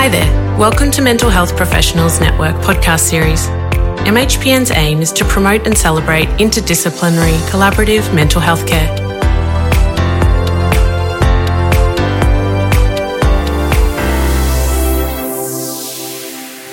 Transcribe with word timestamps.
Hi 0.00 0.08
there. 0.08 0.56
Welcome 0.56 0.92
to 0.92 1.02
Mental 1.02 1.28
Health 1.28 1.56
Professionals 1.56 2.20
Network 2.20 2.54
podcast 2.62 3.00
series. 3.00 3.48
MHPN's 4.06 4.70
aim 4.70 5.02
is 5.02 5.10
to 5.10 5.24
promote 5.24 5.66
and 5.66 5.76
celebrate 5.76 6.28
interdisciplinary, 6.38 7.36
collaborative 7.50 8.14
mental 8.14 8.40
health 8.40 8.64
care. 8.64 8.86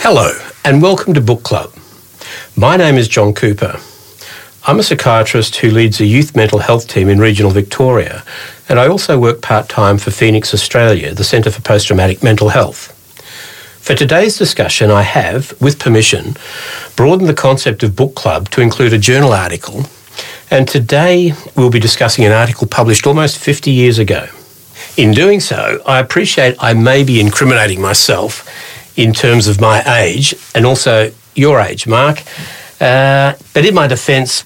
Hello, 0.01 0.31
and 0.63 0.83
welcome 0.83 1.15
to 1.15 1.19
Book 1.19 1.41
Club. 1.41 1.73
My 2.55 2.77
name 2.77 2.93
is 2.93 3.07
John 3.07 3.33
Cooper. 3.33 3.79
I'm 4.67 4.77
a 4.77 4.83
psychiatrist 4.83 5.55
who 5.55 5.71
leads 5.71 5.99
a 5.99 6.05
youth 6.05 6.35
mental 6.35 6.59
health 6.59 6.87
team 6.87 7.09
in 7.09 7.17
regional 7.17 7.49
Victoria, 7.49 8.23
and 8.69 8.79
I 8.79 8.87
also 8.87 9.19
work 9.19 9.41
part 9.41 9.67
time 9.67 9.97
for 9.97 10.11
Phoenix 10.11 10.53
Australia, 10.53 11.11
the 11.15 11.23
Centre 11.23 11.49
for 11.49 11.61
Post 11.61 11.87
Traumatic 11.87 12.21
Mental 12.21 12.49
Health. 12.49 12.94
For 13.85 13.93
today's 13.93 14.35
discussion, 14.35 14.89
I 14.89 15.03
have, 15.03 15.53
with 15.61 15.77
permission, 15.77 16.37
broadened 16.95 17.29
the 17.29 17.35
concept 17.35 17.83
of 17.83 17.95
book 17.95 18.15
club 18.15 18.49
to 18.49 18.61
include 18.61 18.93
a 18.93 18.97
journal 18.97 19.31
article, 19.31 19.83
and 20.49 20.67
today 20.67 21.33
we'll 21.55 21.69
be 21.69 21.79
discussing 21.79 22.25
an 22.25 22.31
article 22.31 22.65
published 22.65 23.05
almost 23.05 23.37
50 23.37 23.69
years 23.69 23.99
ago. 23.99 24.27
In 24.97 25.11
doing 25.11 25.39
so, 25.39 25.83
I 25.85 25.99
appreciate 25.99 26.55
I 26.59 26.73
may 26.73 27.03
be 27.03 27.19
incriminating 27.19 27.79
myself 27.79 28.49
in 28.97 29.13
terms 29.13 29.47
of 29.47 29.61
my 29.61 29.83
age 30.01 30.33
and 30.55 30.65
also 30.65 31.11
your 31.35 31.59
age, 31.59 31.85
Mark. 31.85 32.23
Uh, 32.81 33.35
but 33.53 33.67
in 33.67 33.75
my 33.75 33.85
defence, 33.85 34.45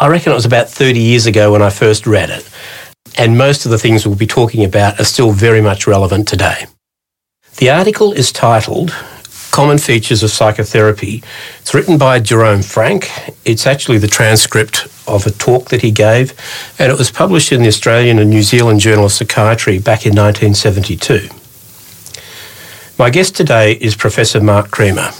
I 0.00 0.08
reckon 0.08 0.32
it 0.32 0.34
was 0.34 0.46
about 0.46 0.68
30 0.68 0.98
years 0.98 1.26
ago 1.26 1.52
when 1.52 1.62
I 1.62 1.70
first 1.70 2.08
read 2.08 2.30
it, 2.30 2.50
and 3.16 3.38
most 3.38 3.66
of 3.66 3.70
the 3.70 3.78
things 3.78 4.04
we'll 4.04 4.16
be 4.16 4.26
talking 4.26 4.64
about 4.64 4.98
are 4.98 5.04
still 5.04 5.30
very 5.30 5.60
much 5.60 5.86
relevant 5.86 6.26
today. 6.26 6.66
The 7.60 7.68
article 7.68 8.12
is 8.14 8.32
titled 8.32 8.90
Common 9.50 9.76
Features 9.76 10.22
of 10.22 10.30
Psychotherapy. 10.30 11.22
It's 11.60 11.74
written 11.74 11.98
by 11.98 12.18
Jerome 12.18 12.62
Frank. 12.62 13.10
It's 13.44 13.66
actually 13.66 13.98
the 13.98 14.06
transcript 14.06 14.86
of 15.06 15.26
a 15.26 15.30
talk 15.30 15.68
that 15.68 15.82
he 15.82 15.90
gave, 15.90 16.32
and 16.78 16.90
it 16.90 16.96
was 16.96 17.10
published 17.10 17.52
in 17.52 17.60
the 17.60 17.68
Australian 17.68 18.18
and 18.18 18.30
New 18.30 18.40
Zealand 18.40 18.80
Journal 18.80 19.04
of 19.04 19.12
Psychiatry 19.12 19.78
back 19.78 20.06
in 20.06 20.14
1972. 20.14 21.28
My 22.98 23.10
guest 23.10 23.36
today 23.36 23.72
is 23.72 23.94
Professor 23.94 24.40
Mark 24.40 24.70
Creamer. 24.70 25.10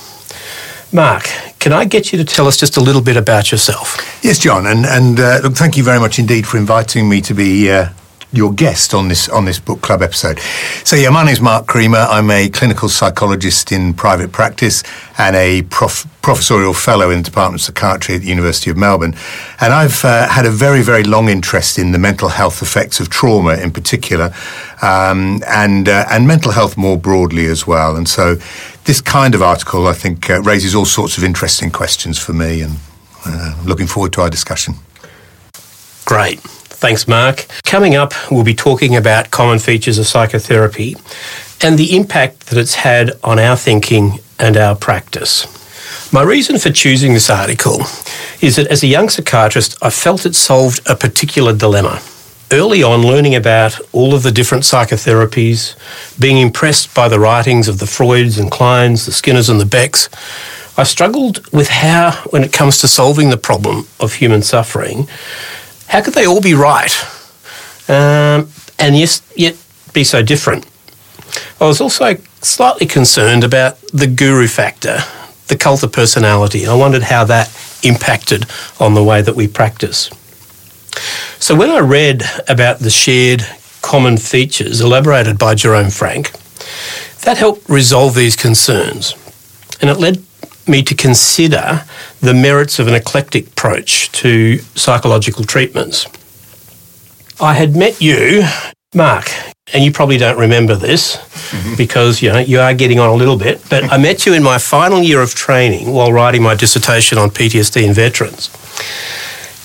Mark, 0.94 1.24
can 1.58 1.74
I 1.74 1.84
get 1.84 2.10
you 2.10 2.16
to 2.16 2.24
tell 2.24 2.46
us 2.46 2.56
just 2.56 2.78
a 2.78 2.80
little 2.80 3.02
bit 3.02 3.18
about 3.18 3.52
yourself? 3.52 3.98
Yes, 4.24 4.38
John, 4.38 4.66
and 4.66 4.86
and 4.86 5.20
uh, 5.20 5.40
look, 5.42 5.56
thank 5.56 5.76
you 5.76 5.84
very 5.84 6.00
much 6.00 6.18
indeed 6.18 6.46
for 6.46 6.56
inviting 6.56 7.06
me 7.06 7.20
to 7.20 7.34
be 7.34 7.70
uh, 7.70 7.90
your 8.32 8.52
guest 8.52 8.94
on 8.94 9.08
this 9.08 9.28
on 9.28 9.44
this 9.44 9.58
book 9.58 9.80
club 9.80 10.02
episode. 10.02 10.38
So 10.84 10.96
yeah, 10.96 11.10
my 11.10 11.24
name 11.24 11.32
is 11.32 11.40
Mark 11.40 11.66
Creamer. 11.66 11.98
I'm 11.98 12.30
a 12.30 12.48
clinical 12.48 12.88
psychologist 12.88 13.72
in 13.72 13.92
private 13.94 14.30
practice 14.30 14.84
and 15.18 15.34
a 15.34 15.62
prof- 15.62 16.06
professorial 16.22 16.72
fellow 16.72 17.10
in 17.10 17.18
the 17.18 17.24
Department 17.24 17.60
of 17.60 17.64
Psychiatry 17.64 18.14
at 18.14 18.20
the 18.20 18.28
University 18.28 18.70
of 18.70 18.76
Melbourne. 18.76 19.14
And 19.60 19.72
I've 19.72 20.04
uh, 20.04 20.28
had 20.28 20.46
a 20.46 20.50
very 20.50 20.82
very 20.82 21.02
long 21.02 21.28
interest 21.28 21.78
in 21.78 21.90
the 21.92 21.98
mental 21.98 22.28
health 22.28 22.62
effects 22.62 23.00
of 23.00 23.10
trauma 23.10 23.56
in 23.56 23.72
particular, 23.72 24.32
um, 24.80 25.42
and 25.46 25.88
uh, 25.88 26.06
and 26.10 26.26
mental 26.26 26.52
health 26.52 26.76
more 26.76 26.96
broadly 26.96 27.46
as 27.46 27.66
well. 27.66 27.96
And 27.96 28.08
so 28.08 28.36
this 28.84 29.00
kind 29.00 29.34
of 29.34 29.42
article, 29.42 29.88
I 29.88 29.92
think, 29.92 30.30
uh, 30.30 30.40
raises 30.42 30.74
all 30.74 30.86
sorts 30.86 31.18
of 31.18 31.24
interesting 31.24 31.70
questions 31.70 32.18
for 32.18 32.32
me, 32.32 32.62
and 32.62 32.76
uh, 33.26 33.60
looking 33.64 33.88
forward 33.88 34.12
to 34.12 34.20
our 34.22 34.30
discussion. 34.30 34.74
Great. 36.04 36.40
Thanks, 36.80 37.06
Mark. 37.06 37.46
Coming 37.64 37.94
up, 37.94 38.14
we'll 38.30 38.42
be 38.42 38.54
talking 38.54 38.96
about 38.96 39.30
common 39.30 39.58
features 39.58 39.98
of 39.98 40.06
psychotherapy 40.06 40.96
and 41.60 41.78
the 41.78 41.94
impact 41.94 42.46
that 42.46 42.58
it's 42.58 42.76
had 42.76 43.12
on 43.22 43.38
our 43.38 43.54
thinking 43.54 44.18
and 44.38 44.56
our 44.56 44.74
practice. 44.74 45.44
My 46.10 46.22
reason 46.22 46.58
for 46.58 46.70
choosing 46.70 47.12
this 47.12 47.28
article 47.28 47.80
is 48.40 48.56
that 48.56 48.68
as 48.68 48.82
a 48.82 48.86
young 48.86 49.10
psychiatrist, 49.10 49.76
I 49.82 49.90
felt 49.90 50.24
it 50.24 50.34
solved 50.34 50.80
a 50.88 50.96
particular 50.96 51.54
dilemma. 51.54 52.00
Early 52.50 52.82
on, 52.82 53.02
learning 53.02 53.34
about 53.34 53.78
all 53.92 54.14
of 54.14 54.22
the 54.22 54.32
different 54.32 54.64
psychotherapies, 54.64 55.76
being 56.18 56.38
impressed 56.38 56.94
by 56.94 57.08
the 57.08 57.20
writings 57.20 57.68
of 57.68 57.78
the 57.78 57.84
Freuds 57.84 58.38
and 58.38 58.50
Kleins, 58.50 59.04
the 59.04 59.12
Skinners 59.12 59.50
and 59.50 59.60
the 59.60 59.66
Becks, 59.66 60.08
I 60.78 60.84
struggled 60.84 61.46
with 61.52 61.68
how, 61.68 62.12
when 62.30 62.42
it 62.42 62.54
comes 62.54 62.78
to 62.78 62.88
solving 62.88 63.28
the 63.28 63.36
problem 63.36 63.86
of 64.00 64.14
human 64.14 64.40
suffering, 64.40 65.08
how 65.90 66.00
could 66.00 66.14
they 66.14 66.24
all 66.24 66.40
be 66.40 66.54
right? 66.54 66.92
Um, 67.88 68.48
and 68.78 68.96
yes, 68.96 69.22
yet 69.34 69.56
be 69.92 70.04
so 70.04 70.22
different. 70.22 70.64
I 71.60 71.66
was 71.66 71.80
also 71.80 72.14
slightly 72.42 72.86
concerned 72.86 73.42
about 73.42 73.76
the 73.92 74.06
guru 74.06 74.46
factor, 74.46 74.98
the 75.48 75.56
cult 75.56 75.82
of 75.82 75.90
personality. 75.90 76.64
I 76.64 76.74
wondered 76.74 77.02
how 77.02 77.24
that 77.24 77.50
impacted 77.82 78.46
on 78.78 78.94
the 78.94 79.02
way 79.02 79.20
that 79.20 79.34
we 79.34 79.48
practice. 79.48 80.08
So 81.40 81.56
when 81.56 81.70
I 81.70 81.80
read 81.80 82.22
about 82.48 82.78
the 82.78 82.90
shared 82.90 83.44
common 83.82 84.16
features 84.16 84.80
elaborated 84.80 85.38
by 85.38 85.56
Jerome 85.56 85.90
Frank, 85.90 86.30
that 87.22 87.36
helped 87.36 87.68
resolve 87.68 88.14
these 88.14 88.36
concerns. 88.36 89.16
And 89.80 89.90
it 89.90 89.98
led 89.98 90.24
me 90.70 90.82
to 90.82 90.94
consider 90.94 91.84
the 92.20 92.34
merits 92.34 92.78
of 92.78 92.88
an 92.88 92.94
eclectic 92.94 93.48
approach 93.48 94.10
to 94.12 94.58
psychological 94.74 95.44
treatments. 95.44 96.06
I 97.40 97.54
had 97.54 97.74
met 97.74 98.00
you, 98.00 98.44
Mark, 98.94 99.30
and 99.72 99.82
you 99.82 99.92
probably 99.92 100.18
don't 100.18 100.38
remember 100.38 100.74
this 100.74 101.16
mm-hmm. 101.16 101.74
because 101.76 102.20
you 102.22 102.30
know 102.30 102.38
you 102.38 102.60
are 102.60 102.74
getting 102.74 102.98
on 102.98 103.08
a 103.08 103.14
little 103.14 103.36
bit. 103.36 103.62
But 103.70 103.84
I 103.84 103.96
met 103.96 104.26
you 104.26 104.34
in 104.34 104.42
my 104.42 104.58
final 104.58 105.00
year 105.00 105.22
of 105.22 105.34
training 105.34 105.92
while 105.92 106.12
writing 106.12 106.42
my 106.42 106.54
dissertation 106.54 107.18
on 107.18 107.30
PTSD 107.30 107.82
in 107.82 107.94
veterans. 107.94 108.50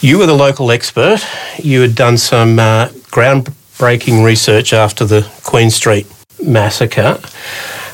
You 0.01 0.19
were 0.19 0.25
the 0.25 0.35
local 0.35 0.71
expert. 0.71 1.25
You 1.57 1.81
had 1.81 1.95
done 1.95 2.17
some 2.17 2.59
uh, 2.59 2.89
groundbreaking 3.11 4.23
research 4.23 4.71
after 4.73 5.03
the 5.05 5.29
Queen 5.43 5.69
Street 5.69 6.07
massacre, 6.41 7.19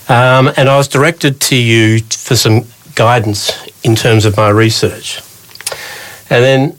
um, 0.10 0.52
and 0.58 0.70
I 0.70 0.78
was 0.78 0.88
directed 0.88 1.40
to 1.42 1.56
you 1.56 2.00
for 2.02 2.36
some 2.36 2.66
guidance 2.96 3.52
in 3.84 3.96
terms 3.96 4.26
of 4.26 4.38
my 4.38 4.50
research. 4.50 5.22
And 6.30 6.44
then 6.44 6.78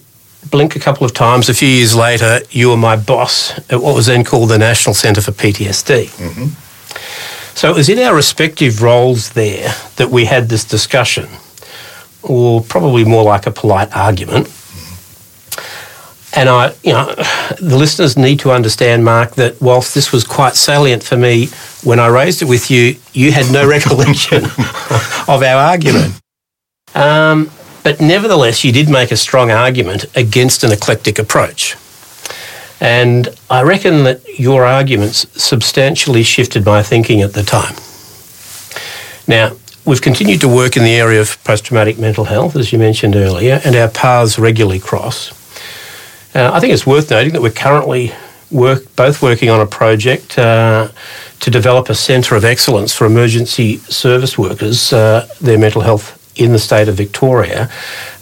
blink 0.50 0.76
a 0.76 0.80
couple 0.80 1.04
of 1.04 1.12
times, 1.14 1.48
a 1.48 1.54
few 1.54 1.68
years 1.68 1.94
later, 1.94 2.40
you 2.50 2.70
were 2.70 2.76
my 2.76 2.96
boss 2.96 3.52
at 3.70 3.80
what 3.80 3.94
was 3.94 4.06
then 4.06 4.24
called 4.24 4.50
the 4.50 4.58
National 4.58 4.94
Centre 4.94 5.20
for 5.20 5.32
PTSD. 5.32 6.06
Mm-hmm. 6.06 7.56
So 7.56 7.70
it 7.70 7.76
was 7.76 7.88
in 7.88 7.98
our 7.98 8.14
respective 8.14 8.82
roles 8.82 9.30
there 9.30 9.74
that 9.96 10.10
we 10.10 10.24
had 10.24 10.48
this 10.48 10.64
discussion, 10.64 11.28
or 12.22 12.62
probably 12.62 13.04
more 13.04 13.24
like 13.24 13.46
a 13.46 13.50
polite 13.50 13.94
argument. 13.94 14.48
And 16.34 16.48
I, 16.48 16.75
you 16.82 16.93
know, 16.93 17.15
the 17.60 17.76
listeners 17.76 18.16
need 18.16 18.41
to 18.41 18.53
understand, 18.53 19.04
Mark, 19.04 19.34
that 19.34 19.60
whilst 19.60 19.94
this 19.94 20.12
was 20.12 20.25
quite 20.25 20.54
salient 20.54 21.03
for 21.03 21.16
me 21.16 21.48
when 21.84 22.00
I 22.00 22.06
raised 22.06 22.41
it 22.41 22.47
with 22.47 22.70
you, 22.70 22.97
you 23.12 23.32
had 23.32 23.53
no 23.53 23.69
recollection 23.69 24.44
of 24.44 25.42
our 25.42 25.56
argument. 25.56 26.21
Um, 26.94 27.50
but 27.82 28.00
nevertheless, 28.00 28.65
you 28.65 28.72
did 28.72 28.88
make 28.88 29.10
a 29.10 29.16
strong 29.16 29.50
argument 29.50 30.04
against 30.16 30.65
an 30.65 30.72
eclectic 30.72 31.19
approach. 31.19 31.76
And 32.81 33.28
I 33.50 33.62
reckon 33.62 34.04
that 34.04 34.38
your 34.38 34.65
arguments 34.65 35.26
substantially 35.41 36.22
shifted 36.22 36.65
my 36.65 36.82
thinking 36.82 37.21
at 37.21 37.32
the 37.32 37.42
time. 37.42 37.76
Now, 39.28 39.56
we've 39.84 40.03
continued 40.03 40.41
to 40.41 40.48
work 40.48 40.76
in 40.76 40.82
the 40.82 40.94
area 40.94 41.21
of 41.21 41.42
post 41.44 41.65
traumatic 41.65 41.98
mental 41.98 42.25
health, 42.25 42.56
as 42.56 42.72
you 42.72 42.78
mentioned 42.78 43.16
earlier, 43.16 43.60
and 43.65 43.76
our 43.76 43.88
paths 43.88 44.38
regularly 44.38 44.81
cross. 44.81 45.41
Uh, 46.34 46.50
I 46.53 46.60
think 46.60 46.72
it's 46.72 46.87
worth 46.87 47.10
noting 47.10 47.32
that 47.34 47.43
we're 47.43 47.50
currently 47.50 48.12
work, 48.50 48.94
both 48.97 49.22
working 49.22 49.50
on 49.50 49.60
a 49.60 49.66
project 49.66 50.38
uh, 50.38 50.88
to 51.41 51.50
develop 51.50 51.88
a 51.88 51.94
centre 51.94 52.37
of 52.37 52.44
excellence 52.44 52.94
for 52.94 53.06
emergency 53.06 53.78
service 53.78 54.39
workers, 54.39 54.92
uh, 54.92 55.28
their 55.41 55.59
mental 55.59 55.83
health 55.83 56.18
in 56.36 56.53
the 56.53 56.59
state 56.59 56.89
of 56.89 56.95
Victoria, 56.95 57.71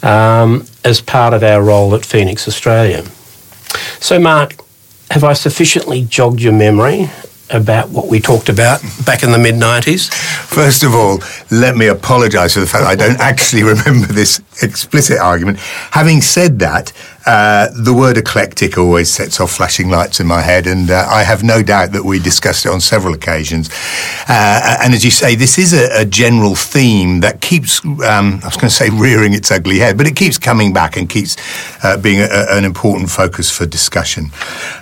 um, 0.03 0.65
as 0.83 0.99
part 0.99 1.33
of 1.33 1.43
our 1.43 1.63
role 1.63 1.95
at 1.95 2.05
Phoenix 2.05 2.47
Australia. 2.47 3.03
So, 3.99 4.19
Mark, 4.19 4.55
have 5.11 5.23
I 5.23 5.33
sufficiently 5.33 6.03
jogged 6.03 6.41
your 6.41 6.53
memory 6.53 7.09
about 7.49 7.89
what 7.89 8.07
we 8.07 8.19
talked 8.19 8.49
about 8.49 8.81
back 9.05 9.23
in 9.23 9.31
the 9.31 9.37
mid 9.37 9.55
90s? 9.55 10.11
First 10.13 10.83
of 10.83 10.93
all, 10.93 11.19
let 11.51 11.75
me 11.75 11.87
apologise 11.87 12.53
for 12.53 12.59
the 12.61 12.65
fact 12.65 12.85
I 12.85 12.95
don't 12.95 13.19
actually 13.19 13.63
remember 13.63 14.07
this 14.07 14.41
explicit 14.61 15.19
argument. 15.19 15.59
Having 15.91 16.21
said 16.21 16.59
that, 16.59 16.91
uh, 17.25 17.69
the 17.73 17.93
word 17.93 18.17
eclectic 18.17 18.77
always 18.77 19.09
sets 19.11 19.39
off 19.39 19.51
flashing 19.51 19.89
lights 19.89 20.19
in 20.19 20.25
my 20.25 20.41
head, 20.41 20.65
and 20.65 20.89
uh, 20.89 21.05
I 21.09 21.23
have 21.23 21.43
no 21.43 21.61
doubt 21.61 21.91
that 21.91 22.03
we 22.03 22.19
discussed 22.19 22.65
it 22.65 22.69
on 22.69 22.81
several 22.81 23.13
occasions. 23.13 23.69
Uh, 24.27 24.77
and 24.81 24.93
as 24.93 25.05
you 25.05 25.11
say, 25.11 25.35
this 25.35 25.57
is 25.57 25.73
a, 25.73 26.01
a 26.01 26.05
general 26.05 26.55
theme 26.55 27.19
that 27.19 27.41
keeps, 27.41 27.83
um, 27.85 28.39
I 28.41 28.47
was 28.47 28.55
going 28.55 28.69
to 28.69 28.75
say, 28.75 28.89
rearing 28.89 29.33
its 29.33 29.51
ugly 29.51 29.77
head, 29.79 29.97
but 29.97 30.07
it 30.07 30.15
keeps 30.15 30.39
coming 30.39 30.73
back 30.73 30.97
and 30.97 31.07
keeps 31.07 31.37
uh, 31.83 31.97
being 31.97 32.21
a, 32.21 32.27
an 32.49 32.65
important 32.65 33.09
focus 33.09 33.51
for 33.51 33.65
discussion. 33.67 34.31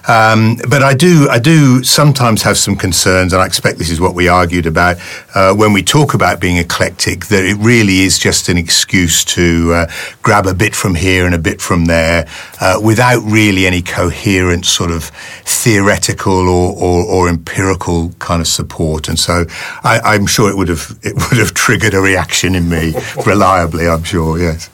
Um, 0.07 0.57
but 0.69 0.81
I 0.81 0.94
do, 0.94 1.27
I 1.30 1.39
do 1.39 1.83
sometimes 1.83 2.44
have 2.44 2.57
some 2.57 2.77
concerns, 2.77 3.33
and 3.33 3.41
I 3.41 3.45
expect 3.45 3.80
this 3.80 3.89
is 3.89 4.00
what 4.00 4.15
we 4.15 4.30
argued 4.30 4.65
about 4.65 4.97
uh, 5.36 5.53
when 5.53 5.74
we 5.74 5.83
talk 5.83 6.13
about 6.13 6.39
being 6.39 6.57
eclectic, 6.57 7.25
that 7.27 7.44
it 7.44 7.57
really 7.57 8.00
is 8.00 8.18
just 8.18 8.47
an 8.47 8.57
excuse 8.57 9.25
to 9.25 9.86
grab 10.21 10.45
a 10.45 10.53
bit 10.53 10.75
from 10.75 10.95
here 10.95 11.25
and 11.25 11.36
a 11.36 11.39
bit 11.39 11.62
from 11.62 11.86
there 11.86 12.28
uh, 12.61 12.79
without 12.81 13.21
really 13.23 13.65
any 13.65 13.81
coherent 13.81 14.65
sort 14.65 14.91
of 14.91 15.05
theoretical 15.45 16.49
or, 16.49 16.75
or, 16.75 17.05
or 17.05 17.29
empirical 17.29 18.09
kind 18.19 18.41
of 18.41 18.47
support. 18.47 19.07
And 19.07 19.19
so 19.19 19.45
I, 19.83 20.15
am 20.15 20.25
sure 20.25 20.49
it 20.49 20.57
would 20.57 20.69
have 20.69 20.97
it 21.03 21.15
would 21.15 21.39
have 21.39 21.53
triggered 21.53 21.93
a 21.93 21.99
reaction 21.99 22.55
in 22.55 22.69
me 22.69 22.93
reliably. 23.25 23.87
I'm 23.87 24.03
sure, 24.03 24.39
yes. 24.39 24.69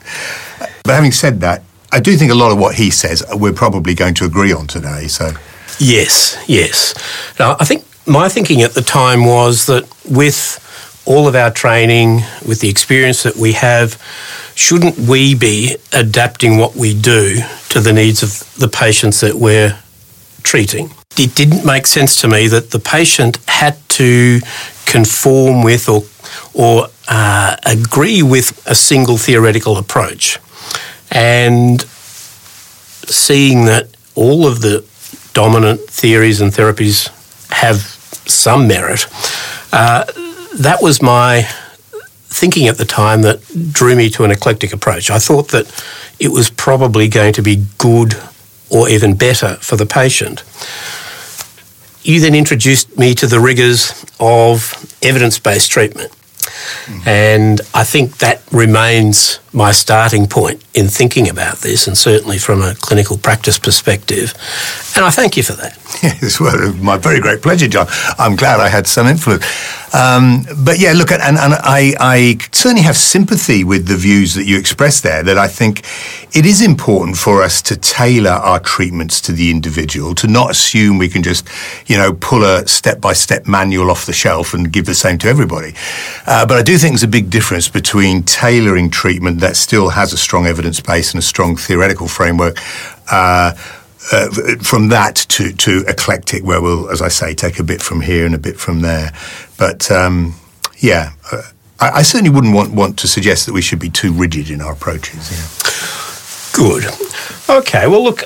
But 0.83 0.95
having 0.95 1.11
said 1.11 1.41
that, 1.41 1.63
I 1.91 1.99
do 1.99 2.15
think 2.17 2.31
a 2.31 2.35
lot 2.35 2.51
of 2.51 2.57
what 2.57 2.75
he 2.75 2.89
says 2.89 3.23
we're 3.33 3.53
probably 3.53 3.93
going 3.93 4.13
to 4.15 4.25
agree 4.25 4.53
on 4.53 4.67
today. 4.67 5.07
So 5.07 5.31
yes, 5.79 6.37
yes. 6.47 6.93
Now 7.39 7.55
I 7.59 7.65
think 7.65 7.85
my 8.05 8.29
thinking 8.29 8.61
at 8.61 8.73
the 8.73 8.81
time 8.81 9.25
was 9.25 9.65
that 9.65 9.87
with 10.05 10.61
all 11.05 11.27
of 11.27 11.35
our 11.35 11.51
training, 11.51 12.21
with 12.47 12.61
the 12.61 12.69
experience 12.69 13.23
that 13.23 13.35
we 13.35 13.53
have, 13.53 14.01
shouldn't 14.55 14.97
we 14.97 15.35
be 15.35 15.77
adapting 15.93 16.57
what 16.57 16.75
we 16.75 16.99
do 16.99 17.41
to 17.69 17.79
the 17.79 17.93
needs 17.93 18.23
of 18.23 18.55
the 18.55 18.67
patients 18.67 19.21
that 19.21 19.35
we're 19.35 19.77
treating? 20.43 20.89
It 21.17 21.35
didn't 21.35 21.65
make 21.65 21.87
sense 21.87 22.19
to 22.21 22.27
me 22.27 22.47
that 22.47 22.71
the 22.71 22.79
patient 22.79 23.39
had 23.47 23.77
to 23.89 24.39
conform 24.85 25.63
with 25.63 25.87
or, 25.87 26.03
or 26.53 26.87
uh, 27.07 27.55
agree 27.65 28.23
with 28.23 28.65
a 28.67 28.75
single 28.75 29.17
theoretical 29.17 29.77
approach. 29.77 30.39
And 31.11 31.81
seeing 33.07 33.65
that 33.65 33.89
all 34.15 34.47
of 34.47 34.61
the 34.61 34.83
dominant 35.33 35.81
theories 35.81 36.41
and 36.41 36.51
therapies 36.51 37.09
have 37.51 37.77
some 38.27 38.67
merit, 38.67 39.05
uh, 39.71 40.05
that 40.55 40.81
was 40.81 41.01
my 41.01 41.43
thinking 42.27 42.67
at 42.67 42.77
the 42.77 42.85
time 42.85 43.21
that 43.21 43.39
drew 43.71 43.95
me 43.95 44.09
to 44.09 44.23
an 44.23 44.31
eclectic 44.31 44.73
approach. 44.73 45.09
I 45.09 45.19
thought 45.19 45.49
that 45.49 45.65
it 46.19 46.29
was 46.29 46.49
probably 46.49 47.07
going 47.07 47.33
to 47.33 47.41
be 47.41 47.65
good 47.77 48.15
or 48.69 48.89
even 48.89 49.15
better 49.15 49.55
for 49.55 49.75
the 49.75 49.85
patient. 49.85 50.43
You 52.03 52.19
then 52.19 52.35
introduced 52.35 52.97
me 52.97 53.15
to 53.15 53.27
the 53.27 53.39
rigours 53.39 54.05
of 54.19 54.73
evidence 55.01 55.39
based 55.39 55.71
treatment. 55.71 56.11
Mm-hmm. 56.11 57.09
And 57.09 57.61
I 57.73 57.83
think 57.83 58.17
that 58.17 58.41
remains 58.51 59.39
my 59.55 59.71
starting 59.71 60.27
point 60.27 60.63
in 60.73 60.87
thinking 60.87 61.29
about 61.29 61.59
this, 61.59 61.87
and 61.87 61.97
certainly 61.97 62.37
from 62.37 62.61
a 62.61 62.75
clinical 62.75 63.17
practice 63.17 63.57
perspective. 63.57 64.33
And 64.95 65.05
I 65.05 65.09
thank 65.09 65.37
you 65.37 65.43
for 65.43 65.53
that. 65.53 65.77
Yes, 66.03 66.39
well, 66.39 66.73
my 66.73 66.97
very 66.97 67.19
great 67.19 67.41
pleasure, 67.41 67.67
John. 67.67 67.87
I'm 68.19 68.35
glad 68.35 68.59
I 68.59 68.67
had 68.67 68.85
some 68.85 69.07
influence. 69.07 69.43
Um, 69.93 70.45
but 70.63 70.77
yeah, 70.77 70.91
look, 70.91 71.11
and, 71.11 71.21
and 71.21 71.53
I, 71.53 71.93
I 71.99 72.37
certainly 72.51 72.81
have 72.83 72.97
sympathy 72.97 73.63
with 73.63 73.87
the 73.87 73.95
views 73.95 74.33
that 74.35 74.43
you 74.43 74.57
expressed 74.57 75.03
there. 75.03 75.23
That 75.23 75.37
I 75.37 75.47
think 75.47 75.85
it 76.35 76.45
is 76.45 76.61
important 76.61 77.17
for 77.17 77.41
us 77.41 77.61
to 77.63 77.77
tailor 77.77 78.31
our 78.31 78.59
treatments 78.59 79.21
to 79.21 79.31
the 79.31 79.49
individual, 79.49 80.13
to 80.15 80.27
not 80.27 80.51
assume 80.51 80.97
we 80.97 81.07
can 81.07 81.23
just, 81.23 81.47
you 81.87 81.97
know, 81.97 82.13
pull 82.13 82.43
a 82.43 82.67
step-by-step 82.67 83.47
manual 83.47 83.89
off 83.89 84.05
the 84.05 84.13
shelf 84.13 84.53
and 84.53 84.71
give 84.71 84.85
the 84.85 84.95
same 84.95 85.17
to 85.19 85.27
everybody. 85.27 85.73
Uh, 86.27 86.45
but 86.45 86.57
I 86.57 86.61
do 86.61 86.77
think 86.77 86.93
there's 86.93 87.03
a 87.03 87.07
big 87.07 87.29
difference 87.29 87.69
between 87.69 88.23
tailoring 88.23 88.89
treatment 88.89 89.39
that 89.45 89.55
still 89.55 89.89
has 89.89 90.11
a 90.11 90.17
strong 90.17 90.47
evidence 90.47 90.79
base 90.79 91.13
and 91.13 91.19
a 91.19 91.21
strong 91.21 91.55
theoretical 91.55 92.07
framework. 92.07 92.57
Uh, 93.11 93.53
uh, 94.11 94.29
from 94.61 94.89
that 94.89 95.15
to, 95.15 95.51
to 95.53 95.83
eclectic, 95.87 96.43
where 96.43 96.61
we'll, 96.61 96.89
as 96.89 97.01
I 97.01 97.07
say, 97.07 97.33
take 97.33 97.59
a 97.59 97.63
bit 97.63 97.81
from 97.81 98.01
here 98.01 98.25
and 98.25 98.35
a 98.35 98.39
bit 98.39 98.57
from 98.57 98.81
there. 98.81 99.11
But 99.57 99.89
um, 99.89 100.35
yeah, 100.77 101.13
uh, 101.31 101.41
I, 101.79 101.89
I, 101.89 102.01
certainly 102.03 102.29
wouldn't 102.29 102.53
want, 102.53 102.71
want 102.71 102.99
to 102.99 103.07
suggest 103.07 103.47
that 103.47 103.53
we 103.53 103.61
should 103.61 103.79
be 103.79 103.89
too 103.89 104.13
rigid 104.13 104.51
in 104.51 104.61
our 104.61 104.73
approaches. 104.73 105.31
Yeah. 105.31 105.47
Good. 106.55 106.85
Okay, 107.49 107.87
well, 107.87 108.03
look, 108.03 108.23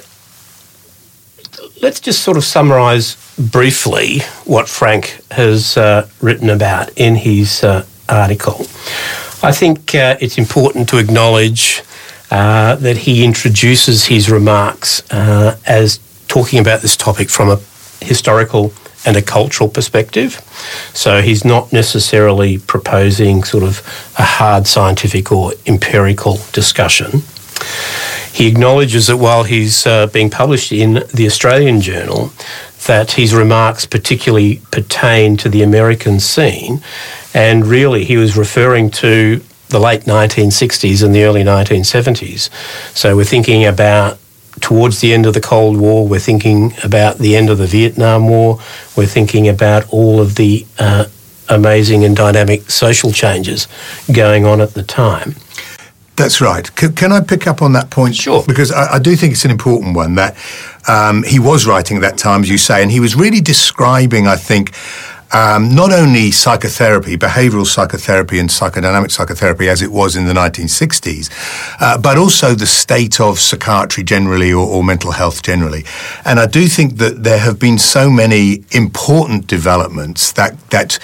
let's 1.81 2.01
just 2.01 2.24
sort 2.24 2.36
of 2.36 2.44
summarise 2.44 3.15
briefly 3.38 4.19
what 4.44 4.68
Frank 4.68 5.22
has 5.31 5.77
uh, 5.77 6.10
written 6.22 6.50
about 6.50 6.89
in 6.98 7.15
his 7.15 7.63
uh, 7.63 7.86
article. 8.10 8.65
I 9.41 9.53
think 9.53 9.95
uh, 9.95 10.18
it's 10.19 10.38
important 10.38 10.89
to 10.89 10.97
acknowledge 10.97 11.81
uh, 12.30 12.75
that 12.75 12.97
he 12.97 13.24
introduces 13.24 14.06
his 14.06 14.30
remarks 14.30 15.01
uh, 15.12 15.57
as 15.65 16.00
talking 16.27 16.59
about 16.59 16.81
this 16.81 16.97
topic 16.97 17.30
from 17.30 17.50
a 17.50 17.59
historical 18.01 18.74
and 19.06 19.15
a 19.15 19.21
cultural 19.21 19.69
perspective. 19.69 20.41
So 20.94 21.21
he's 21.21 21.45
not 21.45 21.71
necessarily 21.71 22.57
proposing 22.57 23.44
sort 23.45 23.63
of 23.63 23.80
a 24.19 24.24
hard 24.24 24.68
scientific 24.68 25.31
or 25.31 25.53
empirical 25.65 26.39
discussion. 26.51 27.21
He 28.33 28.47
acknowledges 28.47 29.07
that 29.07 29.18
while 29.18 29.44
he's 29.44 29.88
uh, 29.88 30.07
being 30.07 30.30
published 30.30 30.71
in 30.71 31.06
the 31.13 31.25
Australian 31.25 31.81
Journal, 31.81 32.31
that 32.89 33.12
his 33.12 33.36
remarks 33.36 33.86
particularly 33.86 34.63
pertain 34.71 35.38
to 35.38 35.47
the 35.47 35.62
American 35.62 36.19
scene, 36.19 36.81
and 37.36 37.68
really 37.68 38.03
he 38.03 38.18
was 38.18 38.36
referring 38.36 38.89
to 38.89 39.39
the 39.68 39.80
late 39.80 40.06
1960s 40.06 41.03
and 41.03 41.13
the 41.13 41.24
early 41.24 41.44
1970s. 41.44 42.50
So 42.97 43.15
we're 43.15 43.25
thinking 43.25 43.63
about 43.63 44.18
towards 44.59 45.01
the 45.01 45.13
end 45.13 45.27
of 45.27 45.36
the 45.36 45.39
Cold 45.39 45.77
War, 45.77 46.07
we're 46.07 46.18
thinking 46.18 46.74
about 46.83 47.19
the 47.19 47.36
end 47.36 47.51
of 47.51 47.59
the 47.59 47.68
Vietnam 47.68 48.27
War, 48.27 48.57
we're 48.97 49.06
thinking 49.06 49.47
about 49.47 49.88
all 49.94 50.19
of 50.19 50.33
the 50.33 50.65
uh, 50.80 51.06
amazing 51.47 52.03
and 52.03 52.15
dynamic 52.15 52.71
social 52.71 53.12
changes 53.12 53.68
going 54.12 54.45
on 54.45 54.62
at 54.62 54.74
the 54.74 54.81
time. 54.81 55.36
That's 56.19 56.42
right. 56.42 56.69
C- 56.77 56.92
can 56.92 57.13
I 57.13 57.21
pick 57.21 57.48
up 57.48 57.62
on 57.62 57.71
that 57.74 57.89
point? 57.89 58.13
Sure. 58.13 58.44
Because 58.45 58.74
I, 58.74 58.95
I 58.95 59.00
do 59.00 59.16
think 59.16 59.31
it's 59.31 59.45
an 59.45 59.51
important 59.51 59.95
one 59.95 60.16
that 60.16 60.36
um, 60.86 61.24
he 61.24 61.39
was 61.39 61.66
writing 61.66 61.95
at 61.95 62.01
that 62.01 62.18
time, 62.18 62.42
as 62.42 62.50
you 62.50 62.57
say, 62.57 62.81
and 62.81 62.92
he 62.92 63.00
was 63.00 63.16
really 63.16 63.39
describing, 63.39 64.27
I 64.27 64.36
think, 64.36 64.74
um, 65.31 65.74
not 65.74 65.94
only 65.94 66.31
psychotherapy, 66.31 67.16
behavioral 67.16 67.66
psychotherapy 67.66 68.38
and 68.38 68.50
psychodynamic 68.50 69.12
psychotherapy 69.12 69.69
as 69.69 69.81
it 69.81 69.94
was 69.94 70.18
in 70.18 70.25
the 70.25 70.33
1960s, 70.33 71.30
uh, 71.80 71.98
but 71.98 72.18
also 72.18 72.54
the 72.54 72.65
state 72.65 73.22
of 73.22 73.39
psychiatry 73.39 74.04
generally 74.04 74.51
or, 74.51 74.68
or, 74.68 74.83
mental 74.83 75.12
health 75.12 75.42
generally. 75.42 75.86
And 76.25 76.39
I 76.39 76.48
do 76.48 76.68
think 76.68 76.98
that 76.98 77.24
there 77.24 77.38
have 77.38 77.60
been 77.60 77.77
so 77.77 78.10
many 78.10 78.63
important 78.72 79.48
developments 79.48 80.31
that, 80.33 80.57
that 80.72 81.00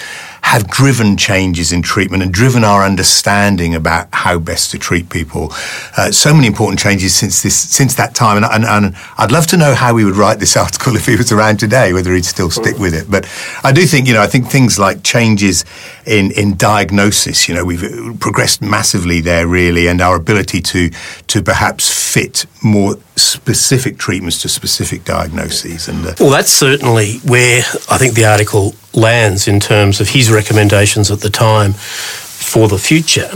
have 0.46 0.68
driven 0.68 1.16
changes 1.16 1.72
in 1.72 1.82
treatment 1.82 2.22
and 2.22 2.32
driven 2.32 2.62
our 2.62 2.84
understanding 2.84 3.74
about 3.74 4.06
how 4.12 4.38
best 4.38 4.70
to 4.70 4.78
treat 4.78 5.10
people. 5.10 5.48
Uh, 5.96 6.12
so 6.12 6.32
many 6.32 6.46
important 6.46 6.78
changes 6.78 7.12
since 7.12 7.42
this 7.42 7.58
since 7.58 7.96
that 7.96 8.14
time, 8.14 8.36
and, 8.36 8.46
and, 8.46 8.64
and, 8.64 8.96
I'd 9.18 9.32
love 9.32 9.48
to 9.48 9.56
know 9.56 9.74
how 9.74 9.96
he 9.96 10.04
would 10.04 10.14
write 10.14 10.38
this 10.38 10.56
article 10.66 10.94
if 10.94 11.06
he 11.06 11.16
was 11.16 11.32
around 11.32 11.58
today, 11.58 11.92
whether 11.92 12.14
he'd 12.14 12.24
still 12.24 12.50
stick 12.50 12.78
with 12.78 12.94
it. 12.94 13.10
But 13.10 13.28
I 13.64 13.72
do 13.72 13.84
think 13.86 14.06
you 14.06 14.14
know 14.14 14.22
I 14.22 14.28
think 14.28 14.46
things 14.46 14.78
like 14.78 15.02
changes 15.02 15.64
in 16.06 16.30
in 16.30 16.56
diagnosis, 16.56 17.48
you 17.48 17.54
know, 17.54 17.64
we've 17.64 17.82
progressed 18.20 18.62
massively 18.62 19.20
there 19.20 19.48
really, 19.48 19.88
and 19.88 20.00
our 20.00 20.14
ability 20.14 20.60
to 20.60 20.90
to 21.26 21.42
perhaps 21.42 21.90
fit 21.90 22.46
more 22.62 22.94
specific 23.16 23.98
treatments 23.98 24.40
to 24.42 24.48
specific 24.48 25.04
diagnoses. 25.04 25.88
And 25.88 26.06
uh, 26.06 26.14
well, 26.20 26.30
that's 26.30 26.52
certainly 26.52 27.18
where 27.24 27.62
I 27.90 27.98
think 27.98 28.14
the 28.14 28.26
article 28.26 28.74
lands 28.94 29.48
in 29.48 29.60
terms 29.60 30.00
of 30.00 30.08
his 30.10 30.30
recommendations 30.30 31.10
at 31.10 31.20
the 31.20 31.30
time 31.30 31.72
for 31.72 32.68
the 32.68 32.78
future. 32.78 33.30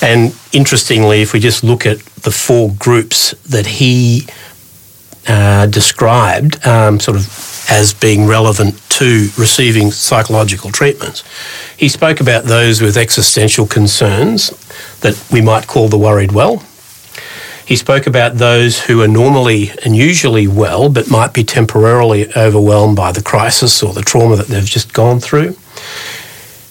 And 0.00 0.34
interestingly, 0.52 1.22
if 1.22 1.32
we 1.32 1.40
just 1.40 1.64
look 1.64 1.86
at 1.86 1.98
the 2.22 2.30
four 2.30 2.70
groups 2.78 3.32
that 3.42 3.66
he 3.66 4.26
uh, 5.28 5.66
described, 5.66 6.64
um, 6.66 7.00
sort 7.00 7.16
of 7.16 7.52
as 7.70 7.94
being 7.94 8.26
relevant 8.26 8.80
to 8.90 9.28
receiving 9.38 9.90
psychological 9.90 10.70
treatments. 10.70 11.22
He 11.76 11.88
spoke 11.88 12.20
about 12.20 12.44
those 12.44 12.82
with 12.82 12.96
existential 12.96 13.66
concerns 13.66 14.50
that 15.00 15.22
we 15.30 15.40
might 15.40 15.66
call 15.66 15.88
the 15.88 15.98
worried 15.98 16.32
well. 16.32 16.64
He 17.66 17.76
spoke 17.76 18.06
about 18.06 18.34
those 18.34 18.80
who 18.80 19.02
are 19.02 19.08
normally 19.08 19.70
and 19.84 19.96
usually 19.96 20.46
well, 20.48 20.88
but 20.88 21.10
might 21.10 21.32
be 21.32 21.44
temporarily 21.44 22.32
overwhelmed 22.36 22.96
by 22.96 23.12
the 23.12 23.22
crisis 23.22 23.82
or 23.82 23.92
the 23.92 24.02
trauma 24.02 24.36
that 24.36 24.48
they've 24.48 24.64
just 24.64 24.92
gone 24.92 25.20
through. 25.20 25.56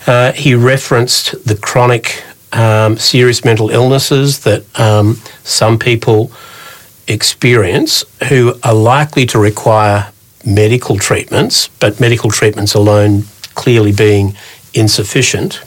Uh, 0.05 0.31
he 0.33 0.55
referenced 0.55 1.45
the 1.45 1.55
chronic, 1.55 2.23
um, 2.51 2.97
serious 2.97 3.45
mental 3.45 3.69
illnesses 3.69 4.39
that 4.41 4.63
um, 4.79 5.15
some 5.43 5.79
people 5.79 6.31
experience 7.07 8.03
who 8.29 8.55
are 8.63 8.73
likely 8.73 9.25
to 9.27 9.39
require 9.39 10.11
medical 10.45 10.97
treatments, 10.97 11.67
but 11.79 11.99
medical 11.99 12.29
treatments 12.29 12.73
alone 12.73 13.23
clearly 13.55 13.91
being 13.91 14.35
insufficient. 14.73 15.61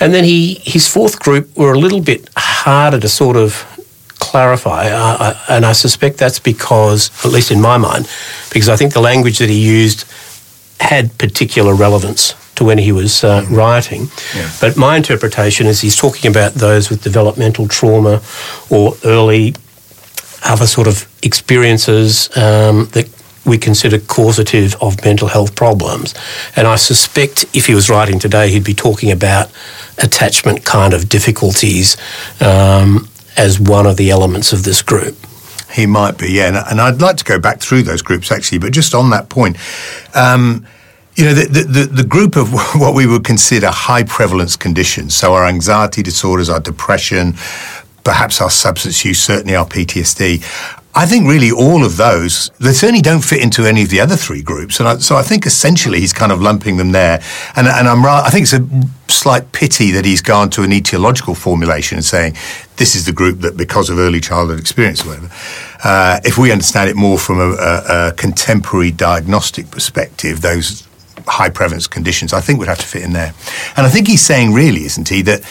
And 0.00 0.12
then 0.12 0.24
he, 0.24 0.54
his 0.54 0.88
fourth 0.88 1.20
group 1.20 1.56
were 1.56 1.72
a 1.72 1.78
little 1.78 2.00
bit 2.00 2.28
harder 2.36 2.98
to 2.98 3.08
sort 3.08 3.36
of 3.36 3.64
clarify, 4.34 4.88
uh, 4.88 5.38
and 5.48 5.64
I 5.64 5.70
suspect 5.70 6.18
that's 6.18 6.40
because, 6.40 7.12
at 7.24 7.30
least 7.30 7.52
in 7.52 7.60
my 7.60 7.78
mind, 7.78 8.08
because 8.50 8.68
I 8.68 8.74
think 8.74 8.92
the 8.92 9.00
language 9.00 9.38
that 9.38 9.48
he 9.48 9.60
used 9.60 10.06
had 10.80 11.16
particular 11.18 11.72
relevance 11.72 12.34
to 12.56 12.64
when 12.64 12.78
he 12.78 12.90
was 12.90 13.22
uh, 13.22 13.42
mm. 13.42 13.56
writing. 13.56 14.08
Yeah. 14.34 14.50
But 14.60 14.76
my 14.76 14.96
interpretation 14.96 15.68
is 15.68 15.82
he's 15.82 15.94
talking 15.94 16.28
about 16.28 16.54
those 16.54 16.90
with 16.90 17.00
developmental 17.00 17.68
trauma 17.68 18.22
or 18.70 18.94
early 19.04 19.54
other 20.42 20.66
sort 20.66 20.88
of 20.88 21.06
experiences 21.22 22.28
um, 22.36 22.86
that 22.86 23.08
we 23.46 23.56
consider 23.56 23.98
causative 24.00 24.74
of 24.80 25.04
mental 25.04 25.28
health 25.28 25.54
problems. 25.54 26.12
And 26.56 26.66
I 26.66 26.76
suspect 26.76 27.44
if 27.52 27.66
he 27.66 27.74
was 27.74 27.88
writing 27.88 28.18
today, 28.18 28.50
he'd 28.50 28.64
be 28.64 28.74
talking 28.74 29.12
about 29.12 29.48
attachment 30.02 30.64
kind 30.64 30.92
of 30.92 31.08
difficulties 31.08 31.96
um, 32.40 33.08
as 33.36 33.58
one 33.58 33.86
of 33.86 33.96
the 33.96 34.10
elements 34.10 34.52
of 34.52 34.64
this 34.64 34.82
group. 34.82 35.16
He 35.72 35.86
might 35.86 36.18
be, 36.18 36.30
yeah. 36.30 36.64
And, 36.70 36.80
I'd 36.80 37.00
like 37.00 37.16
to 37.16 37.24
go 37.24 37.40
back 37.40 37.60
through 37.60 37.82
those 37.82 38.00
groups 38.00 38.30
actually, 38.30 38.58
but 38.58 38.72
just 38.72 38.94
on 38.94 39.10
that 39.10 39.28
point, 39.28 39.56
um, 40.14 40.66
you 41.16 41.24
know, 41.24 41.34
the, 41.34 41.62
the, 41.62 41.86
the, 41.86 42.04
group 42.04 42.36
of 42.36 42.52
what 42.76 42.94
we 42.94 43.06
would 43.06 43.24
consider 43.24 43.70
high 43.70 44.04
prevalence 44.04 44.56
conditions, 44.56 45.14
so 45.14 45.34
our 45.34 45.46
anxiety 45.46 46.02
disorders, 46.02 46.48
our 46.48 46.60
depression, 46.60 47.34
perhaps 48.04 48.40
our 48.40 48.50
substance 48.50 49.04
use, 49.04 49.20
certainly 49.20 49.56
our 49.56 49.66
PTSD, 49.66 50.42
I 50.96 51.06
think 51.06 51.26
really 51.26 51.50
all 51.50 51.84
of 51.84 51.96
those, 51.96 52.50
they 52.60 52.72
certainly 52.72 53.02
don't 53.02 53.22
fit 53.22 53.42
into 53.42 53.64
any 53.64 53.82
of 53.82 53.90
the 53.90 54.00
other 54.00 54.14
three 54.14 54.42
groups. 54.42 54.78
And 54.78 54.88
I, 54.88 54.98
so 54.98 55.16
I 55.16 55.22
think 55.22 55.44
essentially 55.44 55.98
he's 55.98 56.12
kind 56.12 56.30
of 56.30 56.40
lumping 56.40 56.76
them 56.76 56.92
there. 56.92 57.20
And, 57.56 57.66
and 57.66 57.88
I'm 57.88 58.04
I 58.04 58.30
think 58.30 58.44
it's 58.44 58.52
a 58.52 58.64
slight 59.12 59.50
pity 59.50 59.90
that 59.90 60.04
he's 60.04 60.22
gone 60.22 60.50
to 60.50 60.62
an 60.62 60.70
etiological 60.70 61.36
formulation 61.36 61.96
and 61.96 62.04
saying 62.04 62.36
this 62.76 62.94
is 62.94 63.06
the 63.06 63.12
group 63.12 63.40
that 63.40 63.56
because 63.56 63.90
of 63.90 63.98
early 63.98 64.20
childhood 64.20 64.58
experience 64.58 65.04
or 65.04 65.10
whatever. 65.10 65.30
Uh, 65.84 66.20
if 66.24 66.38
we 66.38 66.50
understand 66.50 66.90
it 66.90 66.96
more 66.96 67.18
from 67.18 67.38
a, 67.38 67.50
a, 67.50 68.08
a 68.08 68.12
contemporary 68.12 68.90
diagnostic 68.90 69.70
perspective, 69.70 70.40
those 70.40 70.86
high 71.26 71.50
prevalence 71.50 71.86
conditions, 71.86 72.32
I 72.32 72.40
think 72.40 72.58
would 72.58 72.68
have 72.68 72.78
to 72.78 72.86
fit 72.86 73.02
in 73.02 73.12
there. 73.12 73.32
And 73.76 73.86
I 73.86 73.90
think 73.90 74.08
he's 74.08 74.22
saying 74.22 74.52
really, 74.52 74.84
isn't 74.84 75.08
he, 75.08 75.22
that 75.22 75.42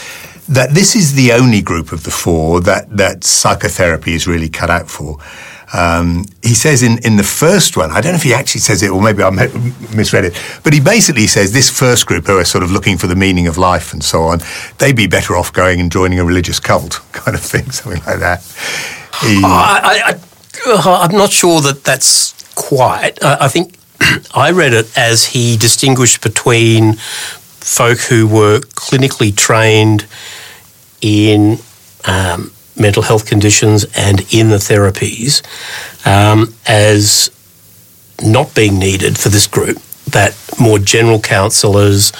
that 0.50 0.72
this 0.72 0.96
is 0.96 1.14
the 1.14 1.32
only 1.32 1.62
group 1.62 1.94
of 1.94 2.04
the 2.04 2.12
four 2.12 2.60
that, 2.62 2.90
that 2.98 3.24
psychotherapy 3.24 4.14
is 4.14 4.28
really 4.28 4.50
cut 4.50 4.70
out 4.70 4.90
for. 4.90 5.18
Um, 5.74 6.26
he 6.44 6.54
says 6.54 6.84
in, 6.84 7.00
in 7.00 7.18
the 7.18 7.24
first 7.24 7.76
one, 7.76 7.90
I 7.90 8.00
don't 8.00 8.12
know 8.12 8.18
if 8.18 8.24
he 8.24 8.34
actually 8.34 8.62
says 8.62 8.84
it 8.84 8.92
or 8.92 9.02
maybe 9.02 9.24
I 9.24 9.32
misread 9.32 10.24
it, 10.24 10.40
but 10.64 10.72
he 10.72 10.80
basically 10.80 11.26
says 11.26 11.52
this 11.52 11.68
first 11.68 12.06
group 12.06 12.28
who 12.28 12.38
are 12.38 12.46
sort 12.46 12.64
of 12.64 12.72
looking 12.72 12.98
for 12.98 13.08
the 13.08 13.16
meaning 13.16 13.48
of 13.48 13.58
life 13.58 13.92
and 13.92 14.04
so 14.04 14.24
on, 14.24 14.40
they'd 14.78 14.96
be 14.96 15.08
better 15.08 15.36
off 15.36 15.52
going 15.52 15.82
and 15.82 15.92
joining 15.92 16.20
a 16.20 16.24
religious 16.24 16.60
cult 16.60 17.02
kind 17.12 17.36
of 17.36 17.42
thing, 17.42 17.72
something 17.72 18.04
like 18.06 18.20
that. 18.20 18.44
He, 19.22 19.42
I, 19.44 20.20
am 20.68 21.18
not 21.18 21.32
sure 21.32 21.60
that 21.62 21.84
that's 21.84 22.34
quite. 22.54 23.24
I, 23.24 23.46
I 23.46 23.48
think 23.48 23.76
I 24.36 24.52
read 24.52 24.74
it 24.74 24.96
as 24.96 25.26
he 25.26 25.58
distinguished 25.58 26.22
between 26.22 26.94
folk 26.94 28.00
who 28.00 28.28
were 28.28 28.60
clinically 28.60 29.36
trained 29.36 30.06
in 31.02 31.58
um, 32.06 32.52
mental 32.78 33.04
health 33.04 33.26
conditions 33.26 33.86
and 33.96 34.22
in 34.34 34.50
the 34.50 34.58
therapies 34.58 35.42
um, 36.06 36.54
as 36.68 37.30
not 38.24 38.54
being 38.56 38.80
needed 38.80 39.18
for 39.18 39.30
this 39.30 39.48
group, 39.48 39.78
that 40.10 40.36
more 40.60 40.80
general 40.80 41.20
counsellors 41.20 42.12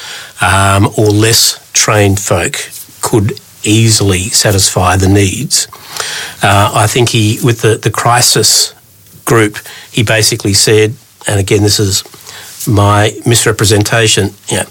um, 0.42 0.88
or 0.98 1.08
less 1.08 1.72
trained 1.74 2.20
folk 2.20 2.56
could 3.02 3.40
easily 3.64 4.24
satisfy 4.30 4.98
the 4.98 5.08
needs. 5.08 5.68
Uh, 6.44 6.72
I 6.76 6.88
think 6.88 7.10
he, 7.10 7.40
with 7.44 7.62
the, 7.62 7.78
the 7.78 7.92
crisis 7.92 8.74
group, 9.26 9.58
he 9.92 10.04
basically 10.04 10.54
said, 10.54 10.96
and 11.28 11.40
again, 11.40 11.64
this 11.64 11.80
is 11.80 12.04
my 12.68 13.12
misrepresentation, 13.26 14.32
yeah, 14.48 14.66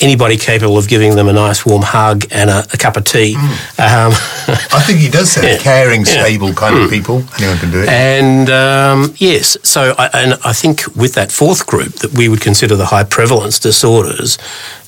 anybody 0.00 0.36
capable 0.36 0.76
of 0.78 0.88
giving 0.88 1.16
them 1.16 1.28
a 1.28 1.32
nice 1.32 1.64
warm 1.64 1.82
hug 1.82 2.24
and 2.30 2.50
a, 2.50 2.66
a 2.72 2.76
cup 2.76 2.96
of 2.96 3.04
tea. 3.04 3.34
Mm. 3.34 3.42
Um, 3.78 4.12
I 4.72 4.82
think 4.86 4.98
he 4.98 5.08
does 5.08 5.30
say 5.30 5.52
yeah, 5.56 5.58
caring, 5.58 6.00
yeah. 6.00 6.24
stable 6.24 6.52
kind 6.52 6.76
mm. 6.76 6.84
of 6.84 6.90
people. 6.90 7.22
Anyone 7.38 7.58
can 7.58 7.70
do 7.70 7.82
it. 7.82 7.88
And 7.88 8.50
um, 8.50 9.14
yes, 9.16 9.56
so 9.62 9.94
I, 9.98 10.08
and 10.12 10.34
I 10.44 10.52
think 10.52 10.94
with 10.94 11.14
that 11.14 11.32
fourth 11.32 11.66
group 11.66 11.94
that 11.94 12.12
we 12.12 12.28
would 12.28 12.40
consider 12.40 12.76
the 12.76 12.86
high 12.86 13.04
prevalence 13.04 13.58
disorders, 13.58 14.38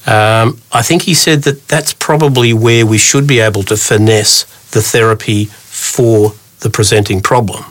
um, 0.07 0.61
I 0.73 0.83
think 0.83 1.02
he 1.02 1.14
said 1.14 1.43
that 1.43 1.69
that's 1.69 1.93
probably 1.93 2.52
where 2.52 2.87
we 2.87 2.99
should 2.99 3.26
be 3.26 3.40
able 3.40 3.62
to 3.64 3.76
finesse 3.76 4.45
the 4.71 4.83
therapy 4.83 5.47
for 5.47 6.33
the 6.61 6.71
presenting 6.71 7.21
problem. 7.21 7.64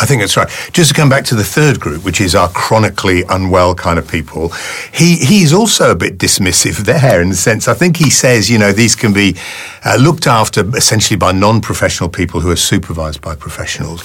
I 0.00 0.06
think 0.06 0.22
that's 0.22 0.36
right. 0.36 0.48
Just 0.72 0.88
to 0.88 0.94
come 0.94 1.10
back 1.10 1.24
to 1.26 1.34
the 1.34 1.44
third 1.44 1.78
group, 1.78 2.04
which 2.06 2.22
is 2.22 2.34
our 2.34 2.48
chronically 2.48 3.22
unwell 3.28 3.74
kind 3.74 3.98
of 3.98 4.08
people, 4.08 4.48
he 4.92 5.16
he's 5.16 5.52
also 5.52 5.90
a 5.90 5.94
bit 5.94 6.16
dismissive 6.16 6.78
there 6.84 7.20
in 7.20 7.28
the 7.28 7.36
sense. 7.36 7.68
I 7.68 7.74
think 7.74 7.98
he 7.98 8.08
says, 8.08 8.48
you 8.48 8.58
know, 8.58 8.72
these 8.72 8.96
can 8.96 9.12
be 9.12 9.36
uh, 9.84 9.96
looked 10.00 10.26
after 10.26 10.66
essentially 10.74 11.18
by 11.18 11.32
non-professional 11.32 12.08
people 12.08 12.40
who 12.40 12.50
are 12.50 12.56
supervised 12.56 13.20
by 13.20 13.34
professionals. 13.34 14.02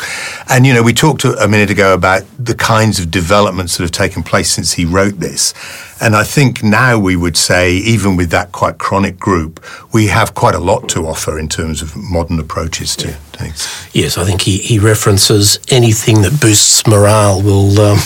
And 0.49 0.65
you 0.65 0.73
know, 0.73 0.83
we 0.83 0.93
talked 0.93 1.23
a 1.23 1.47
minute 1.47 1.69
ago 1.69 1.93
about 1.93 2.23
the 2.37 2.55
kinds 2.55 2.99
of 2.99 3.09
developments 3.09 3.77
that 3.77 3.83
have 3.83 3.91
taken 3.91 4.21
place 4.21 4.51
since 4.51 4.73
he 4.73 4.83
wrote 4.83 5.19
this. 5.19 5.53
And 6.01 6.15
I 6.15 6.23
think 6.23 6.61
now 6.61 6.99
we 6.99 7.15
would 7.15 7.37
say, 7.37 7.73
even 7.73 8.15
with 8.17 8.29
that 8.31 8.51
quite 8.51 8.77
chronic 8.77 9.17
group, 9.19 9.63
we 9.93 10.07
have 10.07 10.35
quite 10.35 10.55
a 10.55 10.59
lot 10.59 10.89
to 10.89 11.07
offer 11.07 11.39
in 11.39 11.47
terms 11.47 11.81
of 11.81 11.95
modern 11.95 12.39
approaches 12.39 12.95
to 12.97 13.07
yeah. 13.09 13.13
things. 13.33 13.89
Yes, 13.93 14.17
I 14.17 14.25
think 14.25 14.41
he, 14.41 14.57
he 14.57 14.77
references 14.77 15.59
anything 15.69 16.21
that 16.23 16.39
boosts 16.41 16.85
morale 16.85 17.41
will 17.41 17.79
um, 17.79 17.97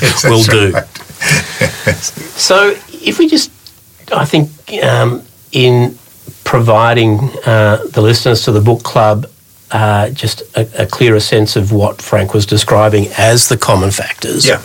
will 0.24 0.44
do. 0.44 0.72
so 2.36 2.76
if 2.92 3.18
we 3.18 3.26
just, 3.26 3.50
I 4.12 4.24
think, 4.24 4.50
um, 4.84 5.22
in 5.50 5.98
providing 6.44 7.18
uh, 7.46 7.84
the 7.90 8.00
listeners 8.00 8.42
to 8.44 8.52
the 8.52 8.60
book 8.60 8.82
club 8.82 9.26
uh, 9.70 10.10
just 10.10 10.42
a, 10.56 10.82
a, 10.82 10.86
clearer 10.86 11.18
sense 11.18 11.56
of 11.56 11.72
what 11.72 12.00
Frank 12.00 12.32
was 12.32 12.46
describing 12.46 13.08
as 13.18 13.48
the 13.48 13.56
common 13.56 13.90
factors. 13.90 14.46
Yeah. 14.46 14.62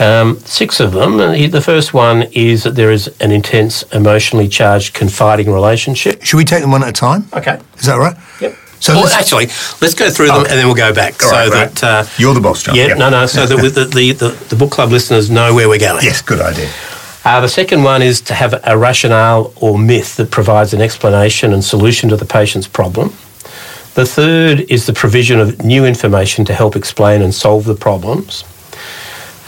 Um, 0.00 0.38
six 0.40 0.80
of 0.80 0.92
them. 0.92 1.16
The 1.16 1.60
first 1.60 1.92
one 1.92 2.22
is 2.32 2.62
that 2.62 2.76
there 2.76 2.92
is 2.92 3.08
an 3.20 3.32
intense, 3.32 3.82
emotionally 3.92 4.48
charged, 4.48 4.94
confiding 4.94 5.50
relationship. 5.50 6.22
Should 6.22 6.36
we 6.36 6.44
take 6.44 6.60
them 6.60 6.70
one 6.70 6.82
at 6.82 6.90
a 6.90 6.92
time? 6.92 7.26
Okay. 7.32 7.60
Is 7.78 7.86
that 7.86 7.96
right? 7.96 8.16
Yep. 8.40 8.56
So 8.80 8.94
well, 8.94 9.08
actually, 9.08 9.46
let's 9.80 9.94
go 9.94 10.08
through 10.08 10.26
them 10.26 10.36
oh. 10.36 10.40
and 10.42 10.50
then 10.50 10.66
we'll 10.66 10.76
go 10.76 10.94
back. 10.94 11.20
All 11.22 11.30
so 11.30 11.36
right, 11.36 11.50
that 11.50 11.82
right. 11.82 12.06
Uh, 12.06 12.08
you're 12.16 12.34
the 12.34 12.40
boss, 12.40 12.62
John. 12.62 12.76
Yeah, 12.76 12.94
no, 12.94 13.10
no. 13.10 13.26
So 13.26 13.44
that 13.44 13.56
the, 13.56 13.84
the, 13.84 14.12
the, 14.12 14.28
the 14.50 14.56
book 14.56 14.70
club 14.70 14.90
listeners 14.90 15.30
know 15.30 15.52
where 15.52 15.68
we're 15.68 15.80
going. 15.80 16.04
Yes, 16.04 16.22
good 16.22 16.40
idea. 16.40 16.70
Uh, 17.24 17.40
the 17.40 17.48
second 17.48 17.82
one 17.82 18.02
is 18.02 18.20
to 18.22 18.34
have 18.34 18.54
a 18.64 18.78
rationale 18.78 19.52
or 19.56 19.78
myth 19.78 20.16
that 20.16 20.30
provides 20.30 20.72
an 20.72 20.80
explanation 20.80 21.52
and 21.52 21.64
solution 21.64 22.08
to 22.08 22.16
the 22.16 22.24
patient's 22.24 22.68
problem. 22.68 23.08
The 23.94 24.06
third 24.06 24.60
is 24.70 24.86
the 24.86 24.92
provision 24.92 25.40
of 25.40 25.64
new 25.64 25.84
information 25.84 26.44
to 26.44 26.54
help 26.54 26.76
explain 26.76 27.20
and 27.20 27.34
solve 27.34 27.64
the 27.64 27.74
problems. 27.74 28.44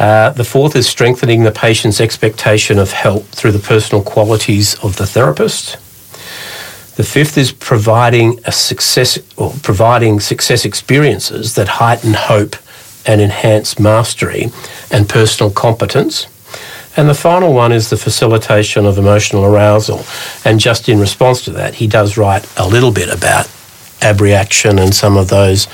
Uh, 0.01 0.31
the 0.31 0.45
fourth 0.45 0.75
is 0.75 0.89
strengthening 0.89 1.43
the 1.43 1.53
patient's 1.53 2.01
expectation 2.01 2.79
of 2.79 2.91
help 2.91 3.27
through 3.27 3.53
the 3.53 3.59
personal 3.59 4.03
qualities 4.03 4.75
of 4.83 4.97
the 4.97 5.07
therapist. 5.07 5.75
The 6.97 7.05
fifth 7.05 7.37
is 7.37 7.53
providing 7.53 8.41
a 8.47 8.53
success 8.53 9.19
or 9.37 9.53
providing 9.63 10.19
success 10.19 10.65
experiences 10.65 11.55
that 11.55 11.69
heighten 11.69 12.15
hope 12.15 12.57
and 13.05 13.21
enhance 13.21 13.79
mastery 13.79 14.47
and 14.91 15.07
personal 15.07 15.51
competence. 15.51 16.27
And 16.97 17.07
the 17.07 17.15
final 17.15 17.53
one 17.53 17.71
is 17.71 17.91
the 17.91 17.99
facilitation 17.99 18.87
of 18.87 18.97
emotional 18.97 19.45
arousal. 19.45 20.05
And 20.47 20.61
just 20.61 20.89
in 20.89 20.99
response 20.99 21.45
to 21.45 21.51
that, 21.53 21.75
he 21.75 21.87
does 21.87 22.17
write 22.17 22.51
a 22.59 22.67
little 22.67 22.91
bit 22.91 23.13
about 23.13 23.51
abreaction 24.03 24.79
and 24.79 24.95
some 24.95 25.19
of 25.19 25.29
those 25.29 25.69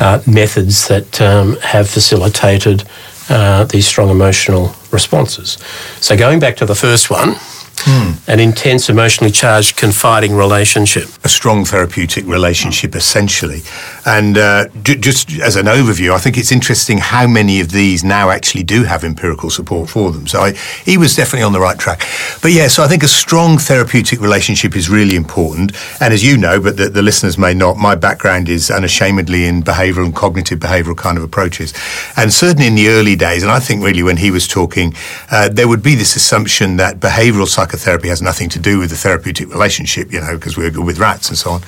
uh, 0.00 0.22
methods 0.24 0.86
that 0.86 1.20
um, 1.20 1.56
have 1.56 1.90
facilitated 1.90 2.84
uh, 3.28 3.64
these 3.64 3.86
strong 3.86 4.10
emotional 4.10 4.74
responses. 4.90 5.58
So, 6.00 6.16
going 6.16 6.40
back 6.40 6.56
to 6.56 6.66
the 6.66 6.74
first 6.74 7.10
one, 7.10 7.36
Hmm. 7.84 8.12
An 8.30 8.38
intense, 8.38 8.88
emotionally 8.88 9.32
charged, 9.32 9.76
confiding 9.76 10.34
relationship. 10.34 11.08
A 11.24 11.28
strong 11.28 11.64
therapeutic 11.64 12.24
relationship, 12.26 12.94
essentially. 12.94 13.62
And 14.06 14.38
uh, 14.38 14.68
just 14.82 15.32
as 15.40 15.56
an 15.56 15.66
overview, 15.66 16.12
I 16.14 16.18
think 16.18 16.38
it's 16.38 16.52
interesting 16.52 16.98
how 16.98 17.26
many 17.26 17.60
of 17.60 17.70
these 17.70 18.04
now 18.04 18.30
actually 18.30 18.62
do 18.62 18.84
have 18.84 19.04
empirical 19.04 19.50
support 19.50 19.90
for 19.90 20.12
them. 20.12 20.26
So 20.26 20.40
I, 20.40 20.52
he 20.84 20.96
was 20.96 21.16
definitely 21.16 21.42
on 21.42 21.52
the 21.52 21.60
right 21.60 21.78
track. 21.78 22.00
But 22.40 22.52
yeah, 22.52 22.68
so 22.68 22.82
I 22.82 22.88
think 22.88 23.02
a 23.02 23.08
strong 23.08 23.58
therapeutic 23.58 24.20
relationship 24.20 24.76
is 24.76 24.88
really 24.88 25.16
important. 25.16 25.72
And 26.00 26.14
as 26.14 26.24
you 26.24 26.36
know, 26.36 26.60
but 26.60 26.76
the, 26.76 26.88
the 26.88 27.02
listeners 27.02 27.36
may 27.36 27.54
not, 27.54 27.76
my 27.76 27.94
background 27.94 28.48
is 28.48 28.70
unashamedly 28.70 29.44
in 29.44 29.62
behavioural 29.62 30.04
and 30.04 30.14
cognitive 30.14 30.58
behavioural 30.58 30.96
kind 30.96 31.18
of 31.18 31.24
approaches. 31.24 31.74
And 32.16 32.32
certainly 32.32 32.66
in 32.66 32.74
the 32.74 32.88
early 32.88 33.16
days, 33.16 33.42
and 33.42 33.50
I 33.50 33.58
think 33.58 33.82
really 33.82 34.02
when 34.02 34.18
he 34.18 34.30
was 34.30 34.46
talking, 34.46 34.94
uh, 35.30 35.48
there 35.48 35.68
would 35.68 35.82
be 35.82 35.94
this 35.94 36.16
assumption 36.16 36.76
that 36.76 37.00
behavioural 37.00 37.48
psychotherapy 37.72 38.08
has 38.08 38.20
nothing 38.20 38.48
to 38.50 38.58
do 38.58 38.78
with 38.78 38.90
the 38.90 38.96
therapeutic 38.96 39.48
relationship, 39.48 40.12
you 40.12 40.20
know, 40.20 40.36
because 40.36 40.56
we're 40.56 40.70
good 40.70 40.84
with 40.84 40.98
rats 40.98 41.28
and 41.28 41.38
so 41.38 41.50
on. 41.50 41.62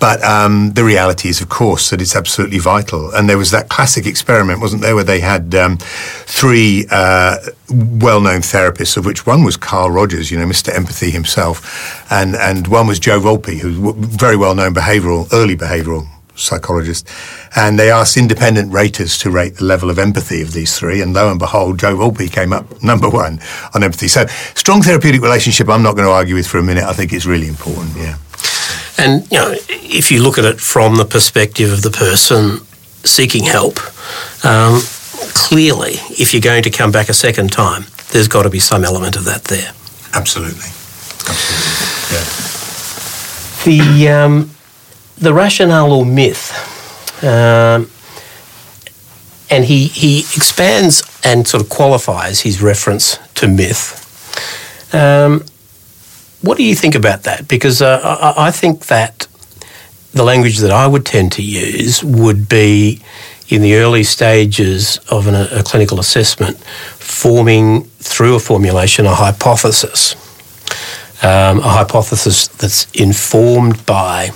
But 0.00 0.22
um, 0.24 0.72
the 0.72 0.82
reality 0.82 1.28
is, 1.28 1.40
of 1.40 1.48
course, 1.48 1.90
that 1.90 2.00
it's 2.00 2.16
absolutely 2.16 2.58
vital. 2.58 3.14
And 3.14 3.28
there 3.28 3.38
was 3.38 3.52
that 3.52 3.68
classic 3.68 4.06
experiment, 4.06 4.60
wasn't 4.60 4.82
there, 4.82 4.94
where 4.94 5.04
they 5.04 5.20
had 5.20 5.54
um, 5.54 5.78
three 5.78 6.86
uh, 6.90 7.36
well-known 7.70 8.40
therapists, 8.40 8.96
of 8.96 9.06
which 9.06 9.24
one 9.26 9.44
was 9.44 9.56
Carl 9.56 9.90
Rogers, 9.90 10.30
you 10.30 10.38
know, 10.38 10.46
Mr. 10.46 10.74
Empathy 10.74 11.10
himself, 11.10 12.10
and 12.10 12.34
and 12.34 12.66
one 12.66 12.86
was 12.86 12.98
Joe 12.98 13.20
Wolpe, 13.20 13.58
who's 13.58 13.76
very 13.96 14.36
well-known 14.36 14.74
behavioural, 14.74 15.28
early 15.32 15.56
behavioural 15.56 16.06
psychologist, 16.36 17.08
and 17.56 17.78
they 17.78 17.90
asked 17.90 18.16
independent 18.16 18.72
raters 18.72 19.18
to 19.18 19.30
rate 19.30 19.56
the 19.56 19.64
level 19.64 19.90
of 19.90 19.98
empathy 19.98 20.42
of 20.42 20.52
these 20.52 20.78
three, 20.78 21.00
and 21.00 21.12
lo 21.14 21.30
and 21.30 21.38
behold, 21.38 21.78
Joe 21.78 21.96
Wolpe 21.96 22.30
came 22.30 22.52
up 22.52 22.82
number 22.82 23.08
one 23.08 23.40
on 23.74 23.82
empathy. 23.82 24.08
So, 24.08 24.26
strong 24.54 24.82
therapeutic 24.82 25.22
relationship. 25.22 25.68
I'm 25.68 25.82
not 25.82 25.96
going 25.96 26.06
to 26.06 26.12
argue 26.12 26.34
with 26.34 26.46
for 26.46 26.58
a 26.58 26.62
minute. 26.62 26.84
I 26.84 26.92
think 26.92 27.12
it's 27.12 27.26
really 27.26 27.48
important. 27.48 27.96
Yeah. 27.96 28.16
And 28.98 29.30
you 29.30 29.38
know, 29.38 29.54
if 29.68 30.10
you 30.10 30.22
look 30.22 30.38
at 30.38 30.44
it 30.44 30.60
from 30.60 30.96
the 30.96 31.04
perspective 31.04 31.72
of 31.72 31.82
the 31.82 31.90
person 31.90 32.60
seeking 33.04 33.44
help, 33.44 33.78
um, 34.44 34.80
clearly, 35.34 35.94
if 36.10 36.32
you're 36.32 36.40
going 36.40 36.62
to 36.62 36.70
come 36.70 36.92
back 36.92 37.08
a 37.08 37.14
second 37.14 37.52
time, 37.52 37.84
there's 38.12 38.28
got 38.28 38.42
to 38.44 38.50
be 38.50 38.58
some 38.58 38.84
element 38.84 39.16
of 39.16 39.24
that 39.24 39.44
there. 39.44 39.72
Absolutely. 40.14 40.70
Absolutely. 41.28 41.76
Yeah. 42.14 42.46
The 43.64 44.08
um, 44.08 44.55
the 45.18 45.32
rationale 45.32 45.92
or 45.92 46.04
myth, 46.04 46.52
um, 47.24 47.90
and 49.50 49.64
he 49.64 49.86
he 49.86 50.20
expands 50.20 51.02
and 51.24 51.46
sort 51.46 51.62
of 51.62 51.68
qualifies 51.68 52.40
his 52.40 52.62
reference 52.62 53.18
to 53.34 53.48
myth. 53.48 54.02
Um, 54.94 55.44
what 56.42 56.56
do 56.56 56.64
you 56.64 56.74
think 56.74 56.94
about 56.94 57.24
that? 57.24 57.48
Because 57.48 57.82
uh, 57.82 58.00
I, 58.36 58.48
I 58.48 58.50
think 58.50 58.86
that 58.86 59.26
the 60.12 60.22
language 60.22 60.58
that 60.58 60.70
I 60.70 60.86
would 60.86 61.04
tend 61.04 61.32
to 61.32 61.42
use 61.42 62.02
would 62.04 62.48
be 62.48 63.00
in 63.48 63.62
the 63.62 63.76
early 63.76 64.02
stages 64.02 64.98
of 65.10 65.26
an, 65.26 65.34
a 65.34 65.62
clinical 65.62 66.00
assessment, 66.00 66.58
forming 66.58 67.84
through 68.00 68.34
a 68.34 68.40
formulation 68.40 69.06
a 69.06 69.14
hypothesis. 69.14 70.14
Um, 71.22 71.60
a 71.60 71.68
hypothesis 71.68 72.48
that's 72.48 72.90
informed 72.92 73.86
by 73.86 74.30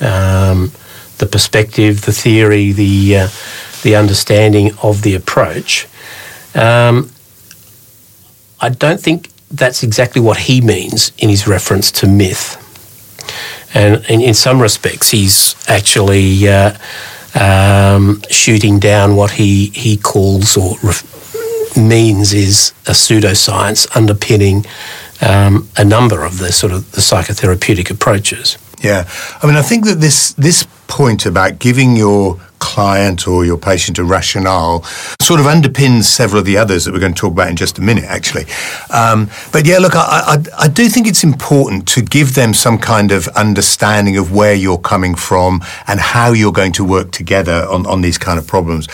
um, 0.00 0.72
the 1.18 1.26
perspective, 1.26 2.02
the 2.02 2.12
theory, 2.12 2.72
the 2.72 3.16
uh, 3.16 3.28
the 3.82 3.96
understanding 3.96 4.72
of 4.82 5.02
the 5.02 5.14
approach. 5.14 5.86
Um, 6.54 7.10
I 8.60 8.68
don't 8.68 9.00
think 9.00 9.30
that's 9.50 9.82
exactly 9.82 10.20
what 10.20 10.38
he 10.38 10.60
means 10.60 11.12
in 11.18 11.28
his 11.28 11.46
reference 11.46 11.90
to 11.92 12.06
myth. 12.06 12.56
And, 13.72 14.04
in 14.08 14.34
some 14.34 14.60
respects, 14.60 15.10
he's 15.10 15.54
actually 15.68 16.48
uh, 16.48 16.76
um, 17.40 18.20
shooting 18.28 18.78
down 18.80 19.16
what 19.16 19.32
he, 19.32 19.66
he 19.68 19.96
calls 19.96 20.56
or 20.56 20.76
ref- 20.82 21.06
means 21.76 22.32
is 22.32 22.72
a 22.86 22.90
pseudoscience 22.92 23.86
underpinning 23.96 24.66
um, 25.20 25.68
a 25.76 25.84
number 25.84 26.24
of 26.24 26.38
the 26.38 26.50
sort 26.52 26.72
of 26.72 26.90
the 26.92 27.00
psychotherapeutic 27.00 27.90
approaches. 27.90 28.58
Yeah, 28.80 29.08
I 29.42 29.46
mean, 29.46 29.56
I 29.56 29.62
think 29.62 29.84
that 29.84 30.00
this 30.00 30.32
this 30.34 30.66
point 30.86 31.26
about 31.26 31.58
giving 31.58 31.96
your 31.96 32.40
client 32.60 33.26
or 33.26 33.44
your 33.44 33.56
patient 33.56 33.98
a 33.98 34.04
rationale 34.04 34.82
sort 35.20 35.40
of 35.40 35.46
underpins 35.46 36.04
several 36.04 36.40
of 36.40 36.46
the 36.46 36.56
others 36.56 36.84
that 36.84 36.92
we're 36.92 37.00
going 37.00 37.14
to 37.14 37.20
talk 37.20 37.32
about 37.32 37.48
in 37.48 37.56
just 37.56 37.78
a 37.78 37.82
minute, 37.82 38.04
actually. 38.04 38.44
Um, 38.90 39.28
but 39.50 39.66
yeah, 39.66 39.78
look, 39.78 39.96
I, 39.96 40.36
I, 40.36 40.64
I, 40.64 40.68
do 40.68 40.88
think 40.88 41.06
it's 41.06 41.24
important 41.24 41.88
to 41.88 42.02
give 42.02 42.34
them 42.34 42.54
some 42.54 42.78
kind 42.78 43.12
of 43.12 43.26
understanding 43.28 44.16
of 44.18 44.32
where 44.32 44.54
you're 44.54 44.78
coming 44.78 45.14
from 45.14 45.62
and 45.86 45.98
how 45.98 46.32
you're 46.32 46.52
going 46.52 46.72
to 46.72 46.84
work 46.84 47.10
together 47.10 47.66
on, 47.68 47.86
on 47.86 48.02
these 48.02 48.18
kind 48.18 48.38
of 48.38 48.46
problems. 48.46 48.86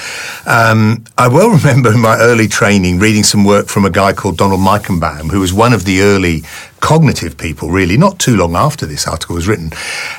Um, 0.47 1.05
I 1.19 1.29
well 1.29 1.51
remember 1.59 1.93
in 1.93 2.01
my 2.01 2.17
early 2.19 2.49
training 2.49 2.99
reading 2.99 3.25
some 3.25 3.45
work 3.45 3.67
from 3.67 3.85
a 3.85 3.91
guy 3.91 4.13
called 4.13 4.39
Donald 4.39 4.61
Meichenbaum, 4.61 5.31
who 5.31 5.41
was 5.41 5.53
one 5.53 5.73
of 5.73 5.85
the 5.85 6.01
early 6.03 6.43
cognitive 6.87 7.37
people, 7.37 7.69
really, 7.69 7.97
not 7.97 8.17
too 8.21 8.37
long 8.37 8.55
after 8.55 8.87
this 8.87 9.09
article 9.09 9.35
was 9.35 9.49
written. 9.49 9.71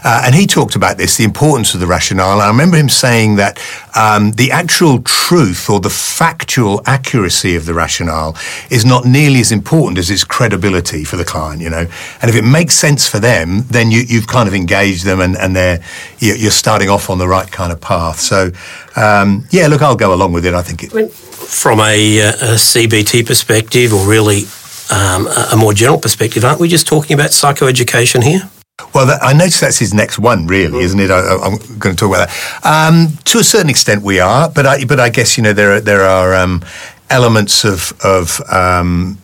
Uh, 0.03 0.23
and 0.25 0.35
he 0.35 0.45
talked 0.45 0.75
about 0.75 0.97
this, 0.97 1.15
the 1.15 1.23
importance 1.23 1.73
of 1.73 1.79
the 1.79 1.87
rationale. 1.87 2.33
And 2.33 2.41
I 2.41 2.49
remember 2.49 2.75
him 2.75 2.89
saying 2.89 3.37
that 3.37 3.57
um, 3.95 4.31
the 4.33 4.51
actual 4.51 4.99
truth 5.03 5.69
or 5.69 5.79
the 5.79 5.89
factual 5.89 6.81
accuracy 6.85 7.55
of 7.55 7.65
the 7.65 7.73
rationale 7.73 8.35
is 8.69 8.83
not 8.83 9.05
nearly 9.05 9.39
as 9.39 9.53
important 9.53 9.97
as 9.97 10.11
its 10.11 10.25
credibility 10.25 11.05
for 11.05 11.15
the 11.15 11.23
client, 11.23 11.61
you 11.61 11.69
know. 11.69 11.87
And 12.21 12.29
if 12.29 12.35
it 12.35 12.43
makes 12.43 12.73
sense 12.73 13.07
for 13.07 13.19
them, 13.19 13.63
then 13.69 13.89
you, 13.89 14.05
have 14.19 14.27
kind 14.27 14.49
of 14.49 14.53
engaged 14.53 15.05
them 15.05 15.21
and, 15.21 15.37
and 15.37 15.55
they're, 15.55 15.81
you're 16.19 16.51
starting 16.51 16.89
off 16.89 17.09
on 17.09 17.17
the 17.17 17.29
right 17.29 17.49
kind 17.49 17.71
of 17.71 17.79
path. 17.79 18.19
So, 18.19 18.51
um, 18.97 19.47
yeah, 19.51 19.67
look, 19.67 19.81
I'll 19.81 19.95
go 19.95 20.13
along 20.13 20.33
with 20.33 20.45
it. 20.45 20.53
I 20.53 20.63
think 20.63 20.83
it. 20.83 21.13
From 21.13 21.79
a, 21.79 22.21
uh, 22.21 22.31
a 22.31 22.55
CBT 22.55 23.25
perspective, 23.25 23.93
or 23.93 24.05
really 24.05 24.41
um, 24.91 25.27
a 25.27 25.55
more 25.57 25.73
general 25.73 25.99
perspective, 25.99 26.45
aren't 26.45 26.59
we 26.59 26.67
just 26.67 26.87
talking 26.87 27.13
about 27.13 27.31
psychoeducation 27.31 28.23
here? 28.23 28.49
Well, 28.93 29.07
that, 29.07 29.23
I 29.23 29.33
notice 29.33 29.59
that's 29.59 29.79
his 29.79 29.93
next 29.93 30.19
one, 30.19 30.45
really, 30.47 30.83
isn't 30.83 30.99
it? 30.99 31.09
I, 31.09 31.19
am 31.45 31.57
going 31.79 31.95
to 31.95 31.99
talk 31.99 32.09
about 32.09 32.29
that. 32.29 32.61
Um, 32.63 33.17
to 33.25 33.39
a 33.39 33.43
certain 33.43 33.69
extent, 33.69 34.03
we 34.03 34.19
are, 34.19 34.49
but 34.49 34.65
I, 34.65 34.85
but 34.85 34.99
I 34.99 35.09
guess 35.09 35.35
you 35.37 35.43
know 35.43 35.53
there 35.53 35.73
are 35.73 35.81
there 35.81 36.03
are 36.03 36.35
um, 36.35 36.63
elements 37.09 37.63
of 37.65 37.93
of. 38.03 38.39
Um, 38.51 39.17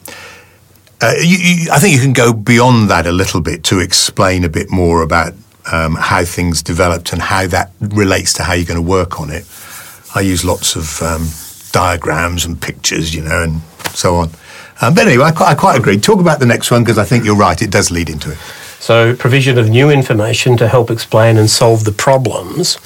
uh, 1.01 1.13
you, 1.19 1.37
you, 1.37 1.71
I 1.71 1.79
think 1.79 1.93
you 1.93 2.01
can 2.01 2.13
go 2.13 2.31
beyond 2.31 2.89
that 2.89 3.05
a 3.05 3.11
little 3.11 3.41
bit 3.41 3.65
to 3.65 3.79
explain 3.79 4.45
a 4.45 4.49
bit 4.49 4.71
more 4.71 5.01
about 5.01 5.33
um, 5.71 5.95
how 5.95 6.23
things 6.23 6.63
developed 6.63 7.11
and 7.11 7.21
how 7.21 7.45
that 7.47 7.71
relates 7.79 8.31
to 8.33 8.43
how 8.43 8.53
you're 8.53 8.65
going 8.65 8.81
to 8.81 8.89
work 8.89 9.19
on 9.19 9.29
it. 9.29 9.45
I 10.15 10.21
use 10.21 10.45
lots 10.45 10.75
of 10.77 11.01
um, 11.01 11.27
diagrams 11.73 12.45
and 12.45 12.61
pictures, 12.61 13.13
you 13.13 13.21
know, 13.21 13.43
and 13.43 13.61
so 13.93 14.15
on. 14.15 14.29
Um, 14.83 14.93
but 14.93 15.07
anyway, 15.07 15.25
I 15.25 15.31
quite, 15.31 15.51
I 15.51 15.55
quite 15.55 15.79
agree. 15.79 15.97
Talk 15.97 16.19
about 16.19 16.39
the 16.39 16.45
next 16.45 16.69
one 16.69 16.83
because 16.83 16.97
I 16.97 17.05
think 17.05 17.23
you're 17.23 17.37
right. 17.37 17.61
It 17.61 17.71
does 17.71 17.89
lead 17.89 18.09
into 18.09 18.31
it. 18.31 18.37
So, 18.79 19.15
provision 19.15 19.57
of 19.57 19.69
new 19.69 19.89
information 19.89 20.57
to 20.57 20.67
help 20.67 20.91
explain 20.91 21.37
and 21.37 21.49
solve 21.49 21.85
the 21.85 21.93
problems. 21.93 22.77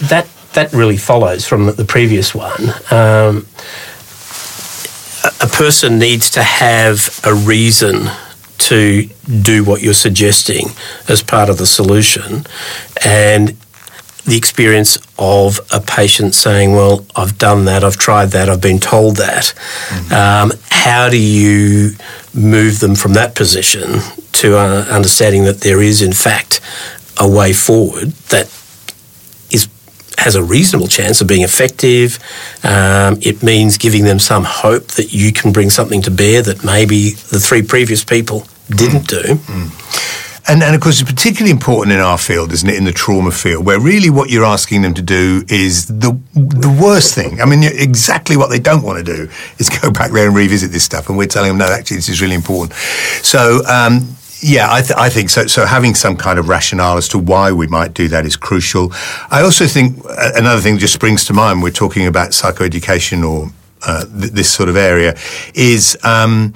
That 0.00 0.28
that 0.54 0.72
really 0.72 0.96
follows 0.96 1.46
from 1.46 1.66
the 1.66 1.84
previous 1.84 2.34
one. 2.34 2.70
Um, 2.90 3.46
a 5.40 5.46
person 5.46 5.98
needs 5.98 6.30
to 6.30 6.42
have 6.42 7.20
a 7.24 7.34
reason 7.34 8.10
to 8.58 9.08
do 9.42 9.62
what 9.62 9.80
you're 9.80 9.94
suggesting 9.94 10.70
as 11.08 11.22
part 11.22 11.48
of 11.48 11.58
the 11.58 11.66
solution, 11.66 12.44
and 13.04 13.56
the 14.28 14.36
experience 14.36 14.98
of 15.18 15.58
a 15.72 15.80
patient 15.80 16.34
saying, 16.34 16.72
Well, 16.72 17.06
I've 17.16 17.38
done 17.38 17.64
that, 17.64 17.82
I've 17.82 17.96
tried 17.96 18.26
that, 18.30 18.48
I've 18.48 18.60
been 18.60 18.78
told 18.78 19.16
that. 19.16 19.54
Mm-hmm. 19.88 20.12
Um, 20.12 20.58
how 20.70 21.08
do 21.08 21.18
you 21.18 21.92
move 22.34 22.80
them 22.80 22.94
from 22.94 23.14
that 23.14 23.34
position 23.34 24.00
to 24.32 24.56
uh, 24.56 24.84
understanding 24.90 25.44
that 25.44 25.60
there 25.60 25.82
is, 25.82 26.02
in 26.02 26.12
fact, 26.12 26.60
a 27.18 27.28
way 27.28 27.52
forward 27.52 28.10
that 28.30 28.46
is 29.50 29.68
has 30.18 30.34
a 30.34 30.42
reasonable 30.42 30.88
chance 30.88 31.20
of 31.20 31.26
being 31.26 31.42
effective. 31.42 32.18
Um, 32.62 33.18
it 33.22 33.42
means 33.42 33.78
giving 33.78 34.04
them 34.04 34.18
some 34.18 34.44
hope 34.44 34.88
that 34.92 35.12
you 35.12 35.32
can 35.32 35.52
bring 35.52 35.70
something 35.70 36.02
to 36.02 36.10
bear 36.10 36.42
that 36.42 36.64
maybe 36.64 37.10
the 37.10 37.40
three 37.40 37.62
previous 37.62 38.04
people 38.04 38.46
didn't 38.68 39.08
mm. 39.08 39.22
do. 39.22 39.22
Mm. 39.34 40.27
And, 40.48 40.62
and 40.62 40.74
of 40.74 40.80
course, 40.80 41.00
it's 41.00 41.10
particularly 41.10 41.50
important 41.50 41.92
in 41.92 42.00
our 42.00 42.16
field, 42.16 42.52
isn't 42.52 42.68
it, 42.68 42.76
in 42.76 42.84
the 42.84 42.92
trauma 42.92 43.30
field, 43.30 43.66
where 43.66 43.78
really 43.78 44.08
what 44.08 44.30
you're 44.30 44.46
asking 44.46 44.80
them 44.80 44.94
to 44.94 45.02
do 45.02 45.44
is 45.48 45.86
the 45.86 46.18
the 46.34 46.78
worst 46.80 47.14
thing. 47.14 47.40
I 47.40 47.44
mean, 47.44 47.62
exactly 47.62 48.36
what 48.36 48.48
they 48.48 48.58
don't 48.58 48.82
want 48.82 49.04
to 49.04 49.16
do 49.16 49.30
is 49.58 49.68
go 49.68 49.90
back 49.98 50.10
there 50.10 50.26
and 50.26 50.34
revisit 50.34 50.70
this 50.70 50.84
stuff. 50.84 51.08
And 51.08 51.18
we're 51.18 51.26
telling 51.26 51.50
them, 51.50 51.58
no, 51.58 51.66
actually, 51.66 51.98
this 51.98 52.08
is 52.08 52.22
really 52.22 52.34
important. 52.34 52.72
So, 53.22 53.62
um, 53.66 54.16
yeah, 54.40 54.72
I, 54.72 54.82
th- 54.82 54.96
I, 54.96 55.08
think 55.10 55.30
so. 55.30 55.46
So 55.46 55.66
having 55.66 55.94
some 55.94 56.16
kind 56.16 56.38
of 56.38 56.48
rationale 56.48 56.96
as 56.96 57.08
to 57.08 57.18
why 57.18 57.52
we 57.52 57.66
might 57.66 57.92
do 57.92 58.08
that 58.08 58.24
is 58.24 58.36
crucial. 58.36 58.92
I 59.30 59.42
also 59.42 59.66
think 59.66 59.98
uh, 60.04 60.30
another 60.36 60.60
thing 60.60 60.74
that 60.74 60.80
just 60.80 60.94
springs 60.94 61.24
to 61.26 61.32
mind. 61.32 61.62
We're 61.62 61.70
talking 61.70 62.06
about 62.06 62.30
psychoeducation 62.30 63.28
or 63.28 63.50
uh, 63.86 64.04
th- 64.06 64.32
this 64.32 64.50
sort 64.50 64.68
of 64.68 64.76
area 64.76 65.16
is 65.54 65.98
um, 66.04 66.52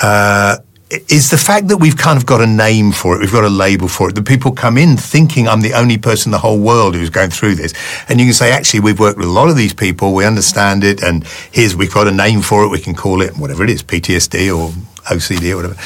uh, 0.00 0.58
is 0.90 1.30
the 1.30 1.36
fact 1.36 1.68
that 1.68 1.76
we've 1.76 1.96
kind 1.96 2.16
of 2.16 2.24
got 2.24 2.40
a 2.40 2.46
name 2.46 2.92
for 2.92 3.14
it, 3.14 3.20
we've 3.20 3.32
got 3.32 3.44
a 3.44 3.48
label 3.48 3.88
for 3.88 4.08
it, 4.08 4.14
that 4.14 4.26
people 4.26 4.52
come 4.52 4.78
in 4.78 4.96
thinking 4.96 5.46
I'm 5.46 5.60
the 5.60 5.74
only 5.74 5.98
person 5.98 6.30
in 6.30 6.32
the 6.32 6.38
whole 6.38 6.58
world 6.58 6.94
who's 6.94 7.10
going 7.10 7.30
through 7.30 7.56
this. 7.56 7.74
And 8.08 8.18
you 8.18 8.26
can 8.26 8.32
say, 8.32 8.52
actually, 8.52 8.80
we've 8.80 8.98
worked 8.98 9.18
with 9.18 9.28
a 9.28 9.30
lot 9.30 9.48
of 9.48 9.56
these 9.56 9.74
people, 9.74 10.14
we 10.14 10.24
understand 10.24 10.84
it, 10.84 11.02
and 11.02 11.26
here's, 11.52 11.76
we've 11.76 11.92
got 11.92 12.08
a 12.08 12.10
name 12.10 12.40
for 12.40 12.64
it, 12.64 12.68
we 12.68 12.80
can 12.80 12.94
call 12.94 13.20
it 13.20 13.36
whatever 13.36 13.64
it 13.64 13.70
is, 13.70 13.82
PTSD 13.82 14.56
or 14.56 14.70
OCD 15.08 15.52
or 15.52 15.56
whatever. 15.56 15.76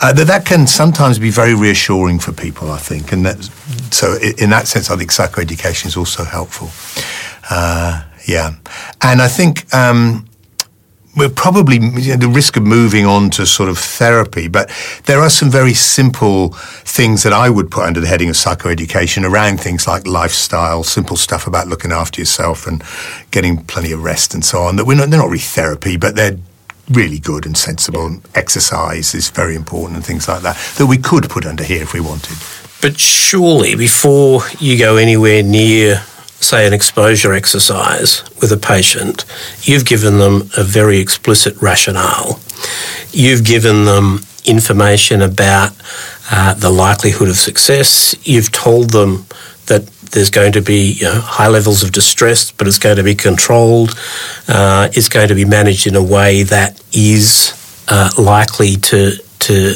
Uh, 0.00 0.12
that 0.14 0.26
that 0.26 0.46
can 0.46 0.66
sometimes 0.66 1.18
be 1.18 1.30
very 1.30 1.54
reassuring 1.54 2.18
for 2.18 2.32
people, 2.32 2.70
I 2.70 2.78
think. 2.78 3.12
And 3.12 3.26
so 3.92 4.16
in 4.38 4.50
that 4.50 4.68
sense, 4.68 4.90
I 4.90 4.96
think 4.96 5.10
psychoeducation 5.10 5.86
is 5.86 5.96
also 5.96 6.24
helpful. 6.24 6.70
Uh, 7.50 8.04
yeah. 8.26 8.54
And 9.02 9.20
I 9.20 9.28
think, 9.28 9.72
um, 9.74 10.26
we're 11.16 11.30
probably 11.30 11.76
you 11.76 12.10
know, 12.10 12.16
the 12.16 12.28
risk 12.28 12.56
of 12.56 12.62
moving 12.62 13.06
on 13.06 13.30
to 13.30 13.46
sort 13.46 13.68
of 13.68 13.78
therapy, 13.78 14.48
but 14.48 14.70
there 15.06 15.20
are 15.20 15.30
some 15.30 15.50
very 15.50 15.72
simple 15.72 16.50
things 16.84 17.22
that 17.22 17.32
I 17.32 17.48
would 17.48 17.70
put 17.70 17.84
under 17.84 18.00
the 18.00 18.06
heading 18.06 18.28
of 18.28 18.36
psychoeducation 18.36 19.28
around 19.28 19.60
things 19.60 19.86
like 19.86 20.06
lifestyle, 20.06 20.84
simple 20.84 21.16
stuff 21.16 21.46
about 21.46 21.68
looking 21.68 21.90
after 21.90 22.20
yourself 22.20 22.66
and 22.66 22.82
getting 23.30 23.64
plenty 23.64 23.92
of 23.92 24.02
rest 24.04 24.34
and 24.34 24.44
so 24.44 24.60
on. 24.60 24.76
That 24.76 24.84
we're 24.84 24.96
not, 24.96 25.08
they're 25.08 25.18
not 25.18 25.30
really 25.30 25.38
therapy, 25.38 25.96
but 25.96 26.16
they're 26.16 26.38
really 26.90 27.18
good 27.18 27.46
and 27.46 27.56
sensible. 27.56 28.20
Exercise 28.34 29.14
is 29.14 29.30
very 29.30 29.56
important 29.56 29.96
and 29.96 30.04
things 30.04 30.28
like 30.28 30.42
that 30.42 30.56
that 30.76 30.86
we 30.86 30.98
could 30.98 31.30
put 31.30 31.46
under 31.46 31.64
here 31.64 31.82
if 31.82 31.94
we 31.94 32.00
wanted. 32.00 32.36
But 32.82 33.00
surely, 33.00 33.74
before 33.74 34.42
you 34.60 34.78
go 34.78 34.96
anywhere 34.96 35.42
near 35.42 36.02
say, 36.40 36.66
an 36.66 36.72
exposure 36.72 37.32
exercise 37.32 38.22
with 38.40 38.52
a 38.52 38.56
patient, 38.56 39.24
you've 39.62 39.84
given 39.84 40.18
them 40.18 40.50
a 40.56 40.62
very 40.62 40.98
explicit 40.98 41.60
rationale. 41.60 42.40
You've 43.10 43.44
given 43.44 43.84
them 43.84 44.20
information 44.44 45.22
about 45.22 45.72
uh, 46.30 46.54
the 46.54 46.70
likelihood 46.70 47.28
of 47.28 47.36
success. 47.36 48.14
You've 48.26 48.52
told 48.52 48.90
them 48.90 49.26
that 49.66 49.86
there's 50.12 50.30
going 50.30 50.52
to 50.52 50.60
be 50.60 50.92
you 50.92 51.04
know, 51.04 51.20
high 51.20 51.48
levels 51.48 51.82
of 51.82 51.92
distress, 51.92 52.52
but 52.52 52.66
it's 52.66 52.78
going 52.78 52.96
to 52.96 53.02
be 53.02 53.14
controlled. 53.14 53.98
Uh, 54.48 54.88
it's 54.92 55.08
going 55.08 55.28
to 55.28 55.34
be 55.34 55.44
managed 55.44 55.86
in 55.86 55.96
a 55.96 56.02
way 56.02 56.42
that 56.44 56.80
is 56.92 57.52
uh, 57.88 58.10
likely 58.18 58.76
to 58.76 59.16
to 59.38 59.74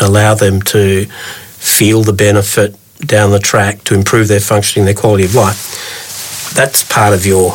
allow 0.00 0.34
them 0.34 0.62
to 0.62 1.04
feel 1.04 2.02
the 2.02 2.12
benefit 2.12 2.77
down 3.00 3.30
the 3.30 3.38
track 3.38 3.84
to 3.84 3.94
improve 3.94 4.28
their 4.28 4.40
functioning, 4.40 4.84
their 4.84 4.94
quality 4.94 5.24
of 5.24 5.34
life. 5.34 6.52
That's 6.54 6.82
part 6.84 7.14
of 7.14 7.26
your, 7.26 7.52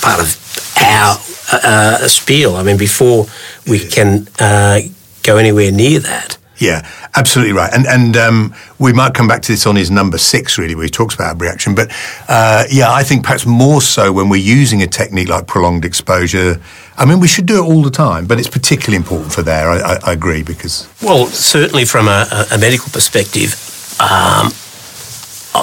part 0.00 0.20
of 0.20 0.74
our 0.80 1.18
uh, 1.52 1.60
uh, 1.64 2.08
spiel. 2.08 2.56
I 2.56 2.62
mean, 2.62 2.76
before 2.78 3.26
we 3.66 3.80
can 3.80 4.28
uh, 4.38 4.80
go 5.22 5.36
anywhere 5.36 5.72
near 5.72 5.98
that. 6.00 6.38
Yeah, 6.58 6.88
absolutely 7.14 7.52
right. 7.52 7.72
And 7.72 7.86
and 7.86 8.16
um, 8.16 8.54
we 8.78 8.92
might 8.92 9.14
come 9.14 9.28
back 9.28 9.42
to 9.42 9.52
this 9.52 9.64
on 9.66 9.76
his 9.76 9.90
number 9.90 10.18
six, 10.18 10.58
really, 10.58 10.74
where 10.74 10.84
he 10.84 10.90
talks 10.90 11.14
about 11.14 11.40
reaction. 11.40 11.74
But 11.74 11.92
uh, 12.28 12.64
yeah, 12.70 12.92
I 12.92 13.04
think 13.04 13.22
perhaps 13.22 13.46
more 13.46 13.80
so 13.80 14.12
when 14.12 14.28
we're 14.28 14.36
using 14.36 14.82
a 14.82 14.86
technique 14.88 15.28
like 15.28 15.46
prolonged 15.46 15.84
exposure. 15.84 16.60
I 16.96 17.04
mean, 17.04 17.20
we 17.20 17.28
should 17.28 17.46
do 17.46 17.64
it 17.64 17.66
all 17.66 17.82
the 17.82 17.92
time, 17.92 18.26
but 18.26 18.40
it's 18.40 18.48
particularly 18.48 18.96
important 18.96 19.32
for 19.32 19.42
there. 19.42 19.70
I, 19.70 19.78
I, 19.78 19.98
I 20.06 20.12
agree 20.12 20.42
because. 20.42 20.88
Well, 21.00 21.26
certainly 21.26 21.84
from 21.84 22.08
a, 22.08 22.26
a 22.50 22.58
medical 22.58 22.90
perspective, 22.90 23.54
um, 24.00 24.50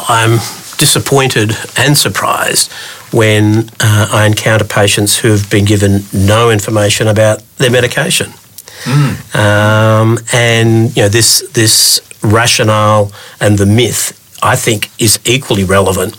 I'm 0.08 0.40
disappointed 0.78 1.52
and 1.78 1.98
surprised 1.98 2.72
when 3.12 3.70
uh, 3.80 4.10
I 4.12 4.26
encounter 4.26 4.66
patients 4.66 5.18
who 5.20 5.30
have 5.30 5.50
been 5.50 5.66
given 5.66 6.04
no 6.14 6.50
information 6.50 7.08
about 7.08 7.44
their 7.58 7.72
medication. 7.72 8.32
Mm. 8.84 9.36
Um, 9.36 10.20
and 10.34 10.96
you 10.96 11.04
know 11.04 11.10
this 11.10 11.48
this 11.54 12.02
rationale 12.22 13.12
and 13.40 13.58
the 13.58 13.66
myth, 13.66 14.12
I 14.44 14.56
think, 14.56 14.90
is 15.00 15.20
equally 15.26 15.64
relevant 15.64 16.18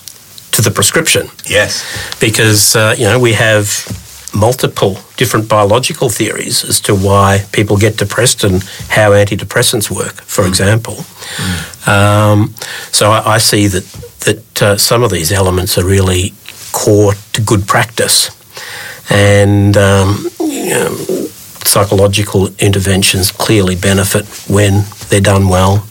to 0.52 0.62
the 0.62 0.70
prescription. 0.70 1.28
Yes, 1.46 1.84
because 2.18 2.74
uh, 2.74 2.94
you 2.96 3.04
know 3.04 3.20
we 3.20 3.34
have 3.34 3.66
multiple 4.36 4.98
different 5.16 5.48
biological 5.48 6.08
theories 6.08 6.64
as 6.64 6.80
to 6.80 6.94
why 6.94 7.44
people 7.52 7.76
get 7.76 7.96
depressed 7.96 8.44
and 8.44 8.62
how 8.88 9.10
antidepressants 9.10 9.90
work, 9.90 10.20
for 10.22 10.44
mm. 10.44 10.48
example. 10.48 10.94
Mm. 10.94 11.88
Um, 11.88 12.54
so 12.92 13.10
I, 13.10 13.34
I, 13.34 13.38
see 13.38 13.66
that 13.68 13.84
that 14.26 14.62
uh, 14.62 14.76
some 14.76 15.02
of 15.02 15.10
these 15.10 15.32
elements 15.32 15.78
are 15.78 15.84
really 15.84 16.34
core 16.72 17.14
to 17.32 17.40
good 17.42 17.66
practice, 17.66 18.30
and 19.10 19.76
um, 19.76 20.28
you 20.40 20.70
know, 20.70 20.94
psychological 21.64 22.48
interventions 22.58 23.30
clearly 23.30 23.76
benefit 23.76 24.26
when 24.48 24.84
they're 25.08 25.20
done 25.20 25.48
well. 25.48 25.86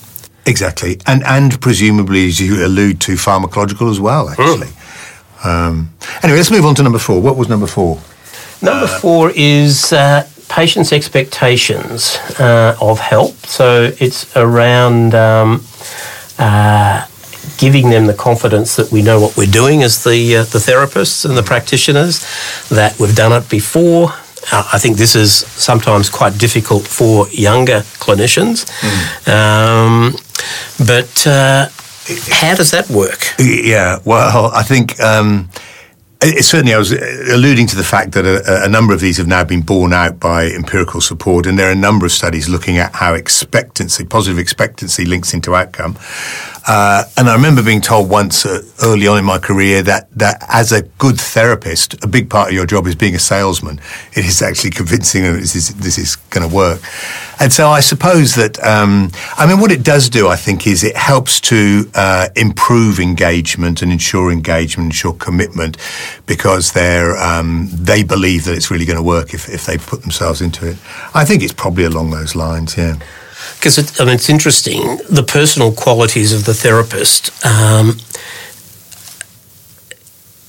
Exactly, 0.45 0.99
and 1.05 1.23
and 1.23 1.59
presumably, 1.61 2.27
as 2.27 2.39
you 2.39 2.65
allude 2.65 3.01
to, 3.01 3.13
pharmacological 3.13 3.89
as 3.89 3.99
well. 3.99 4.29
Actually. 4.29 4.67
Mm. 4.67 4.81
Um, 5.45 5.93
anyway, 6.23 6.37
let's 6.37 6.51
move 6.51 6.65
on 6.65 6.73
to 6.75 6.83
number 6.83 6.97
four. 6.97 7.21
What 7.21 7.37
was 7.37 7.49
number 7.49 7.67
four? 7.67 8.01
Number 8.61 8.87
four 8.87 9.31
is 9.35 9.93
uh, 9.93 10.27
patients' 10.49 10.91
expectations 10.93 12.17
uh, 12.39 12.77
of 12.81 12.99
help. 12.99 13.35
So 13.45 13.91
it's 13.99 14.35
around 14.35 15.13
um, 15.15 15.63
uh, 16.39 17.05
giving 17.57 17.89
them 17.89 18.05
the 18.07 18.13
confidence 18.13 18.75
that 18.75 18.91
we 18.91 19.01
know 19.01 19.19
what 19.19 19.37
we're 19.37 19.51
doing 19.51 19.83
as 19.83 20.03
the 20.03 20.37
uh, 20.37 20.43
the 20.43 20.59
therapists 20.59 21.25
and 21.25 21.37
the 21.37 21.43
practitioners, 21.43 22.19
that 22.69 22.99
we've 22.99 23.15
done 23.15 23.31
it 23.31 23.49
before. 23.49 24.09
Uh, 24.51 24.69
I 24.73 24.77
think 24.77 24.97
this 24.97 25.15
is 25.15 25.31
sometimes 25.33 26.09
quite 26.09 26.37
difficult 26.37 26.87
for 26.87 27.27
younger 27.29 27.81
clinicians, 27.99 28.65
mm. 28.81 29.27
um, 29.27 30.15
but 30.85 31.25
uh, 31.25 31.67
how 32.29 32.53
does 32.55 32.71
that 32.71 32.87
work? 32.89 33.33
Yeah, 33.39 33.99
well, 34.05 34.51
I 34.53 34.63
think. 34.63 34.99
Um, 34.99 35.49
certainly, 36.41 36.73
I 36.73 36.77
was 36.77 36.91
uh, 36.91 37.25
alluding 37.31 37.67
to 37.67 37.75
the 37.75 37.83
fact 37.83 38.11
that 38.13 38.25
a, 38.25 38.65
a, 38.65 38.69
number 38.69 38.93
of 38.93 38.99
these 38.99 39.17
have 39.17 39.27
now 39.27 39.43
been 39.43 39.61
borne 39.61 39.93
out 39.93 40.19
by 40.19 40.47
empirical 40.47 41.01
support, 41.01 41.45
and 41.45 41.57
there 41.57 41.69
are 41.69 41.71
a 41.71 41.75
number 41.75 42.05
of 42.05 42.11
studies 42.11 42.49
looking 42.49 42.77
at 42.77 42.93
how 42.93 43.13
expectancy, 43.13 44.05
positive 44.05 44.39
expectancy, 44.39 45.05
links 45.05 45.33
into 45.33 45.55
outcome. 45.55 45.97
Uh, 46.67 47.03
and 47.15 47.29
I 47.29 47.35
remember 47.35 47.61
being 47.61 47.81
told 47.81 48.09
once 48.09 48.43
uh, 48.45 48.63
early 48.81 49.07
on 49.07 49.19
in 49.19 49.25
my 49.25 49.37
career 49.37 49.83
that, 49.83 50.09
that 50.17 50.43
as 50.49 50.71
a 50.71 50.81
good 50.81 51.19
therapist, 51.19 52.03
a 52.03 52.07
big 52.07 52.27
part 52.27 52.49
of 52.49 52.55
your 52.55 52.65
job 52.65 52.87
is 52.87 52.95
being 52.95 53.13
a 53.13 53.19
salesman. 53.19 53.79
It 54.13 54.25
is 54.25 54.41
actually 54.41 54.71
convincing 54.71 55.23
them 55.23 55.35
this 55.39 55.55
is, 55.55 55.75
this 55.75 55.99
is 55.99 56.15
going 56.15 56.47
to 56.47 56.53
work. 56.53 56.81
And 57.39 57.53
so 57.53 57.69
I 57.69 57.81
suppose 57.81 58.33
that, 58.35 58.61
um, 58.63 59.11
I 59.37 59.45
mean, 59.45 59.59
what 59.59 59.71
it 59.71 59.83
does 59.83 60.09
do, 60.09 60.27
I 60.27 60.37
think, 60.37 60.65
is 60.65 60.83
it 60.83 60.95
helps 60.95 61.39
to 61.41 61.89
uh, 61.93 62.29
improve 62.35 62.99
engagement 62.99 63.83
and 63.83 63.91
ensure 63.91 64.31
engagement, 64.31 64.87
ensure 64.87 65.13
commitment, 65.13 65.77
because 66.25 66.71
they're, 66.71 67.15
um, 67.17 67.67
they 67.71 68.03
believe 68.03 68.45
that 68.45 68.55
it's 68.55 68.71
really 68.71 68.85
going 68.85 68.97
to 68.97 69.03
work 69.03 69.35
if, 69.35 69.49
if 69.49 69.67
they 69.67 69.77
put 69.77 70.01
themselves 70.01 70.41
into 70.41 70.67
it. 70.67 70.77
I 71.13 71.25
think 71.25 71.43
it's 71.43 71.53
probably 71.53 71.83
along 71.83 72.09
those 72.09 72.35
lines, 72.35 72.75
yeah 72.75 72.97
because 73.55 73.77
it, 73.77 73.99
I 73.99 74.05
mean, 74.05 74.15
it's 74.15 74.29
interesting 74.29 74.97
the 75.09 75.23
personal 75.27 75.71
qualities 75.71 76.33
of 76.33 76.45
the 76.45 76.53
therapist. 76.53 77.31
Um, 77.45 77.97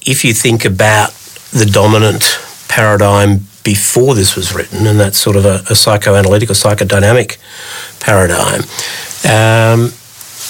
if 0.05 0.25
you 0.25 0.33
think 0.33 0.64
about 0.64 1.11
the 1.51 1.66
dominant 1.66 2.38
paradigm 2.69 3.40
before 3.64 4.14
this 4.14 4.37
was 4.37 4.55
written, 4.55 4.87
and 4.87 5.01
that's 5.01 5.19
sort 5.19 5.37
of 5.37 5.45
a, 5.45 5.64
a 5.71 5.75
psychoanalytic 5.75 6.51
or 6.51 6.55
psychodynamic 6.55 7.38
paradigm, 8.01 8.61
um, 9.25 9.92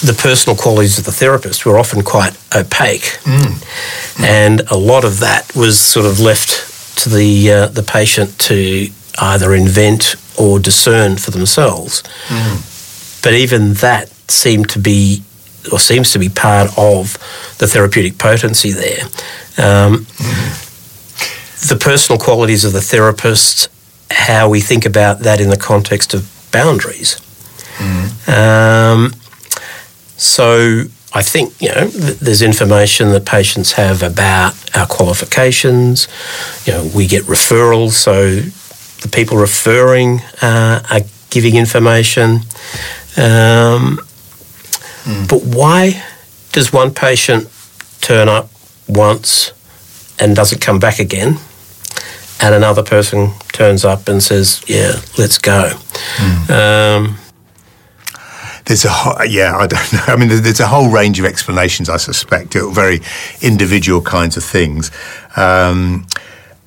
the 0.01 0.15
personal 0.17 0.55
qualities 0.55 0.99
of 0.99 1.05
the 1.05 1.11
therapist 1.11 1.65
were 1.65 1.79
often 1.79 2.03
quite 2.03 2.37
opaque, 2.55 3.17
mm. 3.23 4.21
and 4.23 4.61
a 4.69 4.77
lot 4.77 5.03
of 5.03 5.19
that 5.19 5.55
was 5.55 5.79
sort 5.79 6.05
of 6.05 6.19
left 6.19 6.97
to 6.99 7.09
the 7.09 7.51
uh, 7.51 7.67
the 7.67 7.81
patient 7.81 8.37
to 8.37 8.89
either 9.19 9.53
invent 9.53 10.15
or 10.37 10.59
discern 10.59 11.17
for 11.17 11.31
themselves. 11.31 12.03
Mm. 12.27 13.23
But 13.23 13.33
even 13.33 13.73
that 13.75 14.09
seemed 14.29 14.69
to 14.69 14.79
be, 14.79 15.23
or 15.71 15.79
seems 15.79 16.11
to 16.11 16.19
be 16.19 16.29
part 16.29 16.69
of 16.77 17.13
the 17.57 17.67
therapeutic 17.67 18.17
potency 18.17 18.71
there. 18.71 19.03
Um, 19.57 20.05
mm. 20.05 21.69
The 21.69 21.75
personal 21.75 22.19
qualities 22.19 22.63
of 22.63 22.73
the 22.73 22.81
therapist, 22.81 23.69
how 24.11 24.49
we 24.49 24.61
think 24.61 24.85
about 24.85 25.19
that 25.19 25.41
in 25.41 25.49
the 25.49 25.57
context 25.57 26.13
of 26.13 26.29
boundaries. 26.51 27.19
Mm. 27.77 28.29
Um, 28.29 29.13
so 30.17 30.83
I 31.13 31.21
think 31.21 31.59
you 31.61 31.69
know 31.69 31.89
th- 31.89 32.19
there's 32.19 32.41
information 32.41 33.11
that 33.11 33.25
patients 33.25 33.73
have 33.73 34.03
about 34.03 34.53
our 34.75 34.85
qualifications. 34.85 36.07
You 36.65 36.73
know, 36.73 36.91
we 36.93 37.07
get 37.07 37.23
referrals, 37.23 37.91
so 37.91 38.41
the 39.01 39.09
people 39.09 39.37
referring 39.37 40.21
uh, 40.41 40.83
are 40.89 41.01
giving 41.29 41.55
information. 41.55 42.41
Um, 43.17 43.99
mm. 45.03 45.27
But 45.29 45.43
why 45.43 46.03
does 46.51 46.73
one 46.73 46.93
patient 46.93 47.49
turn 48.01 48.29
up 48.29 48.49
once 48.87 49.51
and 50.19 50.35
doesn't 50.35 50.61
come 50.61 50.79
back 50.79 50.99
again? 50.99 51.37
and 52.39 52.53
another 52.53 52.83
person 52.83 53.31
turns 53.51 53.83
up 53.83 54.07
and 54.07 54.21
says, 54.21 54.61
"Yeah, 54.67 55.01
let's 55.17 55.37
go." 55.37 55.71
Mm. 56.17 56.49
Um, 56.49 57.17
there's 58.65 58.85
a 58.85 58.89
whole, 58.89 59.25
yeah, 59.25 59.57
I 59.57 59.67
don't 59.67 59.93
know. 59.93 60.03
I 60.07 60.15
mean, 60.15 60.29
there's 60.29 60.59
a 60.59 60.67
whole 60.67 60.89
range 60.89 61.19
of 61.19 61.25
explanations. 61.25 61.89
I 61.89 61.97
suspect, 61.97 62.53
very 62.53 63.01
individual 63.41 64.01
kinds 64.01 64.37
of 64.37 64.43
things. 64.43 64.91
Um, 65.35 66.05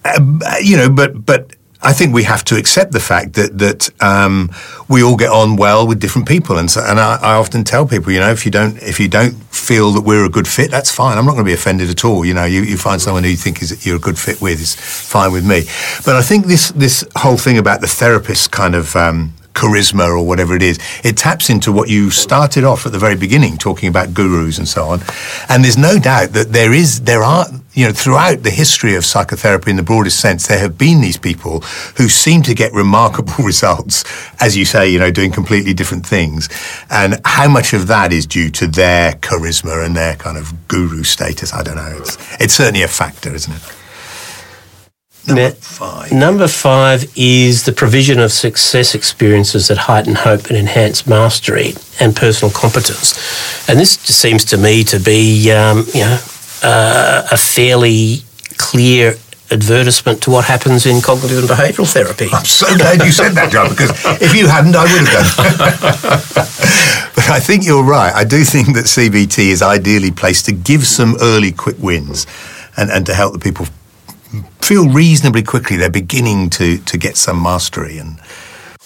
uh, 0.04 0.56
you 0.62 0.76
know, 0.76 0.90
but 0.90 1.24
but 1.24 1.54
I 1.82 1.92
think 1.94 2.14
we 2.14 2.24
have 2.24 2.44
to 2.44 2.56
accept 2.56 2.92
the 2.92 3.00
fact 3.00 3.34
that 3.34 3.58
that 3.58 3.90
um, 4.02 4.50
we 4.88 5.02
all 5.02 5.16
get 5.16 5.30
on 5.30 5.56
well 5.56 5.86
with 5.86 5.98
different 5.98 6.28
people, 6.28 6.58
and 6.58 6.70
so, 6.70 6.82
and 6.84 7.00
I, 7.00 7.16
I, 7.16 7.34
often 7.36 7.64
tell 7.64 7.86
people, 7.86 8.12
you 8.12 8.20
know, 8.20 8.30
if 8.30 8.44
you 8.44 8.50
don't 8.50 8.76
if 8.82 9.00
you 9.00 9.08
don't 9.08 9.32
feel 9.52 9.92
that 9.92 10.02
we're 10.02 10.26
a 10.26 10.28
good 10.28 10.46
fit, 10.46 10.70
that's 10.70 10.90
fine. 10.90 11.16
I'm 11.16 11.24
not 11.24 11.32
going 11.32 11.44
to 11.44 11.48
be 11.48 11.54
offended 11.54 11.88
at 11.88 12.04
all. 12.04 12.24
You 12.24 12.34
know, 12.34 12.44
you, 12.44 12.62
you 12.62 12.76
find 12.76 13.00
someone 13.00 13.24
who 13.24 13.30
you 13.30 13.36
think 13.36 13.62
is 13.62 13.86
you're 13.86 13.96
a 13.96 14.00
good 14.00 14.18
fit 14.18 14.42
with 14.42 14.60
is 14.60 14.74
fine 14.74 15.32
with 15.32 15.46
me. 15.46 15.62
But 16.04 16.16
I 16.16 16.22
think 16.22 16.46
this 16.46 16.70
this 16.72 17.04
whole 17.16 17.38
thing 17.38 17.56
about 17.56 17.80
the 17.80 17.88
therapist 17.88 18.50
kind 18.50 18.74
of 18.74 18.94
um, 18.94 19.32
charisma 19.54 20.08
or 20.08 20.26
whatever 20.26 20.54
it 20.54 20.62
is. 20.62 20.78
It 21.04 21.16
taps 21.16 21.50
into 21.50 21.72
what 21.72 21.88
you 21.88 22.10
started 22.10 22.64
off 22.64 22.86
at 22.86 22.92
the 22.92 22.98
very 22.98 23.16
beginning, 23.16 23.58
talking 23.58 23.88
about 23.88 24.14
gurus 24.14 24.58
and 24.58 24.68
so 24.68 24.84
on. 24.84 25.00
And 25.48 25.64
there's 25.64 25.78
no 25.78 25.98
doubt 25.98 26.32
that 26.32 26.52
there 26.52 26.72
is, 26.72 27.02
there 27.02 27.22
are, 27.22 27.46
you 27.72 27.87
know, 27.87 27.92
throughout 27.92 28.42
the 28.42 28.50
history 28.50 28.96
of 28.96 29.04
psychotherapy 29.04 29.70
in 29.70 29.76
the 29.76 29.83
broadest 29.83 30.18
sense, 30.18 30.48
there 30.48 30.59
have 30.59 30.76
been 30.76 31.00
these 31.00 31.16
people 31.16 31.61
who 31.96 32.09
seem 32.09 32.42
to 32.42 32.54
get 32.54 32.72
remarkable 32.72 33.33
results, 33.44 34.04
as 34.40 34.56
you 34.56 34.64
say, 34.64 34.88
you 34.88 34.98
know, 34.98 35.11
doing 35.11 35.30
completely 35.30 35.72
different 35.72 36.04
things. 36.04 36.48
And 36.90 37.20
how 37.24 37.48
much 37.48 37.72
of 37.72 37.87
that 37.87 38.12
is 38.12 38.26
due 38.26 38.50
to 38.50 38.66
their 38.66 39.12
charisma 39.12 39.85
and 39.85 39.96
their 39.96 40.16
kind 40.16 40.37
of 40.37 40.68
guru 40.68 41.04
status? 41.04 41.54
I 41.54 41.62
don't 41.62 41.76
know. 41.76 41.96
It's, 41.98 42.18
it's 42.40 42.54
certainly 42.54 42.83
a 42.83 42.88
factor, 42.88 43.33
isn't 43.33 43.52
it? 43.52 43.76
Number 45.26 45.50
five. 45.50 46.12
Number 46.12 46.48
five 46.48 47.12
is 47.16 47.64
the 47.64 47.72
provision 47.72 48.18
of 48.18 48.33
success 48.33 48.94
experiences 48.94 49.68
that 49.68 49.78
heighten 49.78 50.14
hope 50.14 50.46
and 50.46 50.56
enhance 50.56 51.06
mastery 51.06 51.74
and 52.00 52.16
personal 52.16 52.52
competence. 52.52 53.68
And 53.68 53.78
this 53.78 53.96
just 53.96 54.20
seems 54.20 54.44
to 54.46 54.56
me 54.56 54.83
to 54.85 54.98
be, 54.98 55.52
um, 55.52 55.85
you 55.94 56.00
know, 56.00 56.18
uh, 56.62 57.28
a 57.30 57.36
fairly 57.36 58.22
clear 58.56 59.14
advertisement 59.50 60.22
to 60.22 60.30
what 60.30 60.44
happens 60.44 60.86
in 60.86 61.00
cognitive 61.00 61.38
and 61.38 61.48
behavioural 61.48 61.92
therapy. 61.92 62.28
I'm 62.32 62.44
so 62.44 62.66
glad 62.76 63.04
you 63.04 63.10
said 63.10 63.32
that, 63.32 63.50
John, 63.50 63.70
because 63.70 63.90
if 64.20 64.34
you 64.34 64.46
hadn't, 64.46 64.76
I 64.76 64.82
would 64.82 65.08
have 65.08 65.10
done. 65.10 65.46
but 67.14 67.28
I 67.30 67.40
think 67.40 67.64
you're 67.64 67.82
right. 67.82 68.14
I 68.14 68.24
do 68.24 68.44
think 68.44 68.74
that 68.74 68.84
CBT 68.84 69.50
is 69.50 69.62
ideally 69.62 70.12
placed 70.12 70.46
to 70.46 70.52
give 70.52 70.86
some 70.86 71.16
early 71.20 71.52
quick 71.52 71.78
wins 71.78 72.26
and, 72.76 72.90
and 72.90 73.04
to 73.06 73.14
help 73.14 73.32
the 73.32 73.38
people 73.38 73.66
feel 74.60 74.88
reasonably 74.88 75.42
quickly 75.42 75.76
they're 75.76 75.90
beginning 75.90 76.48
to, 76.50 76.78
to 76.78 76.96
get 76.96 77.16
some 77.16 77.42
mastery. 77.42 77.98
And 77.98 78.20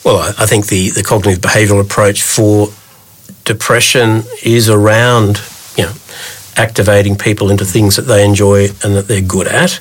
well, 0.02 0.34
I 0.38 0.46
think 0.46 0.68
the, 0.68 0.90
the 0.90 1.02
cognitive 1.02 1.42
behavioural 1.42 1.80
approach 1.82 2.22
for 2.22 2.68
depression 3.44 4.22
is 4.42 4.70
around 4.70 5.42
activating 6.56 7.16
people 7.16 7.50
into 7.50 7.64
things 7.64 7.96
that 7.96 8.02
they 8.02 8.24
enjoy 8.24 8.64
and 8.82 8.96
that 8.96 9.08
they're 9.08 9.20
good 9.20 9.46
at. 9.46 9.80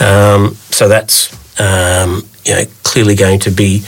Um, 0.00 0.54
so 0.70 0.88
that's 0.88 1.32
um, 1.60 2.22
you 2.44 2.54
know 2.54 2.64
clearly 2.82 3.14
going 3.14 3.40
to 3.40 3.50
be 3.50 3.84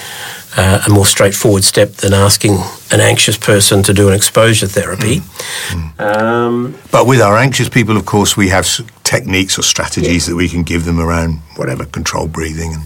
uh, 0.57 0.83
a 0.87 0.91
more 0.91 1.07
straightforward 1.07 1.65
step 1.65 1.93
than 1.93 2.15
asking 2.15 2.59
an 2.93 3.01
anxious 3.01 3.37
person 3.37 3.83
to 3.83 3.93
do 3.93 4.09
an 4.09 4.15
exposure 4.15 4.67
therapy. 4.67 5.17
Mm. 5.19 5.95
Mm. 5.95 6.17
Um, 6.17 6.79
but 6.91 7.07
with 7.07 7.21
our 7.21 7.37
anxious 7.37 7.69
people, 7.69 7.97
of 7.97 8.07
course, 8.07 8.37
we 8.37 8.49
have 8.49 8.67
techniques 9.03 9.59
or 9.59 9.63
strategies 9.63 10.27
yeah. 10.27 10.33
that 10.33 10.37
we 10.37 10.49
can 10.49 10.63
give 10.63 10.85
them 10.85 11.01
around 11.01 11.41
whatever 11.57 11.85
control 11.85 12.29
breathing 12.29 12.75
and 12.75 12.83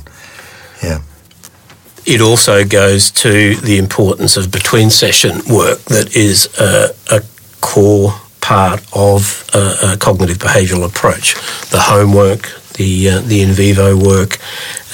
yeah. 0.82 1.00
It 2.06 2.22
also 2.22 2.64
goes 2.64 3.10
to 3.10 3.56
the 3.56 3.76
importance 3.76 4.36
of 4.38 4.50
between 4.50 4.88
session 4.88 5.42
work 5.50 5.80
that 5.86 6.16
is 6.16 6.48
a, 6.58 6.94
a 7.14 7.22
core 7.60 8.14
part 8.48 8.80
of 8.94 9.44
a, 9.52 9.92
a, 9.92 9.96
cognitive 9.98 10.38
behavioural 10.38 10.86
approach. 10.86 11.34
The 11.68 11.80
homework, 11.80 12.50
the 12.78 13.10
uh, 13.10 13.20
the 13.20 13.42
in 13.42 13.50
vivo 13.50 13.94
work, 13.94 14.38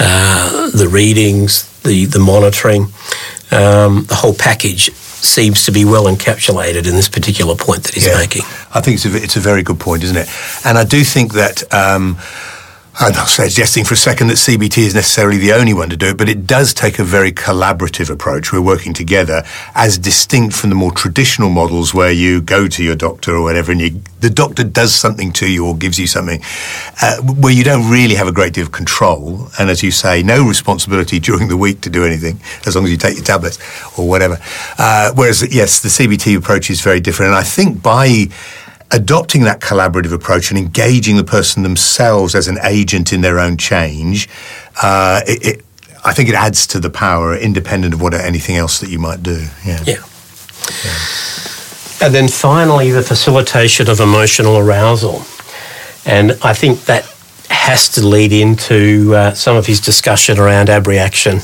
uh, 0.01 0.71
the 0.71 0.88
readings, 0.88 1.62
the 1.83 2.07
the 2.07 2.19
monitoring, 2.19 2.93
um, 3.53 4.07
the 4.07 4.17
whole 4.17 4.35
package 4.35 4.93
seems 4.93 5.64
to 5.67 5.73
be 5.73 5.85
well 5.85 6.07
encapsulated 6.07 6.85
in 6.88 6.97
this 6.97 7.09
particular 7.09 7.55
point 7.55 7.85
that 7.85 7.95
he's 7.95 8.09
yeah. 8.09 8.19
making. 8.19 8.43
I 8.75 8.81
think 8.81 8.97
it's 8.97 9.07
a, 9.07 9.14
it's 9.17 9.37
a 9.37 9.40
very 9.40 9.62
good 9.62 9.79
point, 9.79 10.03
isn't 10.03 10.17
it? 10.17 10.29
And 10.64 10.77
I 10.77 10.85
do 10.85 11.05
think 11.05 11.35
that. 11.35 11.62
Um, 11.73 12.19
I'm 12.97 13.13
not 13.13 13.27
suggesting 13.27 13.85
for 13.85 13.95
a 13.95 13.97
second 13.97 14.29
that 14.29 14.35
CBT 14.35 14.79
is 14.79 14.95
necessarily 14.95 15.37
the 15.37 15.53
only 15.53 15.75
one 15.75 15.91
to 15.91 15.97
do 15.97 16.11
it, 16.11 16.17
but 16.17 16.29
it 16.29 16.47
does 16.47 16.73
take 16.73 17.01
a 17.01 17.05
very 17.05 17.33
collaborative 17.33 18.09
approach. 18.09 18.53
We're 18.53 18.63
working 18.63 18.95
together 18.95 19.43
as 19.75 19.99
distinct 19.99 20.55
from 20.55 20.71
the 20.71 20.77
more 20.77 20.93
traditional 20.93 21.51
models 21.51 21.93
where 21.93 22.13
you 22.13 22.41
go 22.41 22.69
to 22.69 22.85
your 22.85 22.95
doctor 22.95 23.35
or 23.35 23.43
whatever 23.43 23.73
and 23.73 23.81
you, 23.81 24.01
the 24.21 24.31
doctor 24.31 24.63
does 24.63 24.95
something 24.95 25.33
to 25.33 25.51
you 25.51 25.67
or 25.67 25.77
gives 25.77 25.99
you 25.99 26.07
something 26.07 26.41
uh, 27.03 27.21
where 27.23 27.53
you 27.53 27.65
don't 27.65 27.91
really 27.91 28.15
have 28.15 28.29
a 28.29 28.33
great 28.33 28.53
deal 28.53 28.67
of 28.67 28.71
control. 28.71 29.49
And 29.59 29.71
as 29.71 29.83
you 29.83 29.91
say, 29.91 30.23
no 30.23 30.47
responsibility 30.47 31.19
during 31.29 31.49
the 31.49 31.57
week 31.57 31.81
to 31.81 31.91
do 31.91 32.05
anything 32.05 32.39
as 32.65 32.77
long 32.77 32.85
as 32.85 32.93
you 32.93 32.97
take 32.97 33.17
your 33.17 33.25
tablets 33.25 33.59
or 33.99 34.09
whatever. 34.09 34.39
Uh, 34.79 35.13
whereas, 35.17 35.53
yes, 35.53 35.83
the 35.83 35.89
CBT 35.89 36.37
approach 36.37 36.71
is 36.71 36.81
very 36.81 37.01
different. 37.01 37.31
And 37.31 37.39
I 37.39 37.43
think 37.43 37.83
by 37.83 38.29
adopting 38.90 39.42
that 39.42 39.61
collaborative 39.61 40.12
approach 40.12 40.51
and 40.51 40.59
engaging 40.59 41.16
the 41.16 41.25
person 41.25 41.62
themselves 41.62 42.35
as 42.35 42.49
an 42.49 42.59
agent 42.62 43.12
in 43.12 43.20
their 43.20 43.38
own 43.38 43.57
change, 43.57 44.29
uh, 44.83 45.20
it, 45.27 45.47
it, 45.47 45.64
I 46.05 46.12
think 46.12 46.29
it 46.29 46.35
adds 46.35 46.66
to 46.68 46.81
the 46.81 46.90
power, 46.90 47.37
independent 47.37 47.94
of 47.94 48.03
what 48.03 48.14
anything 48.14 48.57
else 48.57 48.81
that 48.81 48.90
you 48.90 48.99
might 48.99 49.23
do. 49.23 49.47
Yeah. 49.64 49.83
yeah. 49.87 50.03
yeah. 50.85 50.99
And 52.01 52.14
then 52.14 52.29
finally, 52.29 52.90
the 52.90 53.03
facilitation 53.03 53.88
of 53.88 54.01
emotional 54.01 54.59
arousal. 54.59 55.23
And 56.05 56.33
I 56.42 56.53
think 56.53 56.85
that 56.85 57.07
has 57.49 57.88
to 57.90 58.07
lead 58.07 58.33
into 58.33 59.14
uh, 59.14 59.33
some 59.33 59.57
of 59.57 59.66
his 59.66 59.81
discussion 59.81 60.38
around 60.38 60.68
abreaction 60.68 61.40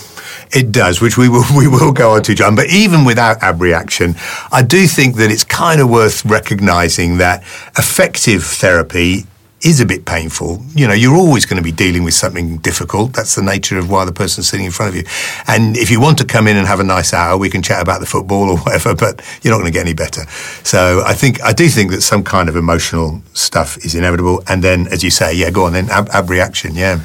it 0.52 0.72
does, 0.72 1.00
which 1.00 1.16
we 1.16 1.28
will 1.28 1.44
we 1.56 1.68
will 1.68 1.92
go 1.92 2.12
on 2.12 2.22
to, 2.24 2.34
John. 2.34 2.54
But 2.54 2.70
even 2.70 3.04
without 3.04 3.38
abreaction, 3.42 4.14
I 4.52 4.62
do 4.62 4.86
think 4.86 5.16
that 5.16 5.30
it's 5.30 5.44
kind 5.44 5.80
of 5.80 5.88
worth 5.88 6.24
recognising 6.24 7.18
that 7.18 7.42
effective 7.76 8.44
therapy 8.44 9.24
is 9.62 9.78
a 9.78 9.84
bit 9.84 10.06
painful. 10.06 10.62
You 10.74 10.88
know, 10.88 10.94
you're 10.94 11.16
always 11.16 11.44
going 11.44 11.58
to 11.58 11.62
be 11.62 11.72
dealing 11.72 12.02
with 12.02 12.14
something 12.14 12.56
difficult. 12.58 13.12
That's 13.12 13.34
the 13.34 13.42
nature 13.42 13.78
of 13.78 13.90
why 13.90 14.06
the 14.06 14.12
person's 14.12 14.48
sitting 14.48 14.64
in 14.64 14.72
front 14.72 14.90
of 14.90 14.96
you. 14.96 15.04
And 15.46 15.76
if 15.76 15.90
you 15.90 16.00
want 16.00 16.16
to 16.18 16.24
come 16.24 16.48
in 16.48 16.56
and 16.56 16.66
have 16.66 16.80
a 16.80 16.84
nice 16.84 17.12
hour, 17.12 17.36
we 17.36 17.50
can 17.50 17.60
chat 17.60 17.82
about 17.82 18.00
the 18.00 18.06
football 18.06 18.48
or 18.48 18.58
whatever, 18.60 18.94
but 18.94 19.22
you're 19.42 19.52
not 19.52 19.58
going 19.58 19.70
to 19.70 19.76
get 19.76 19.86
any 19.86 19.94
better. 19.94 20.22
So 20.64 21.02
I 21.04 21.12
think, 21.12 21.42
I 21.42 21.52
do 21.52 21.68
think 21.68 21.90
that 21.90 22.00
some 22.00 22.24
kind 22.24 22.48
of 22.48 22.56
emotional 22.56 23.22
stuff 23.34 23.76
is 23.84 23.94
inevitable. 23.94 24.42
And 24.48 24.64
then, 24.64 24.88
as 24.88 25.04
you 25.04 25.10
say, 25.10 25.34
yeah, 25.34 25.50
go 25.50 25.66
on 25.66 25.74
then, 25.74 25.90
ab, 25.90 26.08
ab 26.10 26.30
reaction, 26.30 26.74
yeah. 26.74 27.00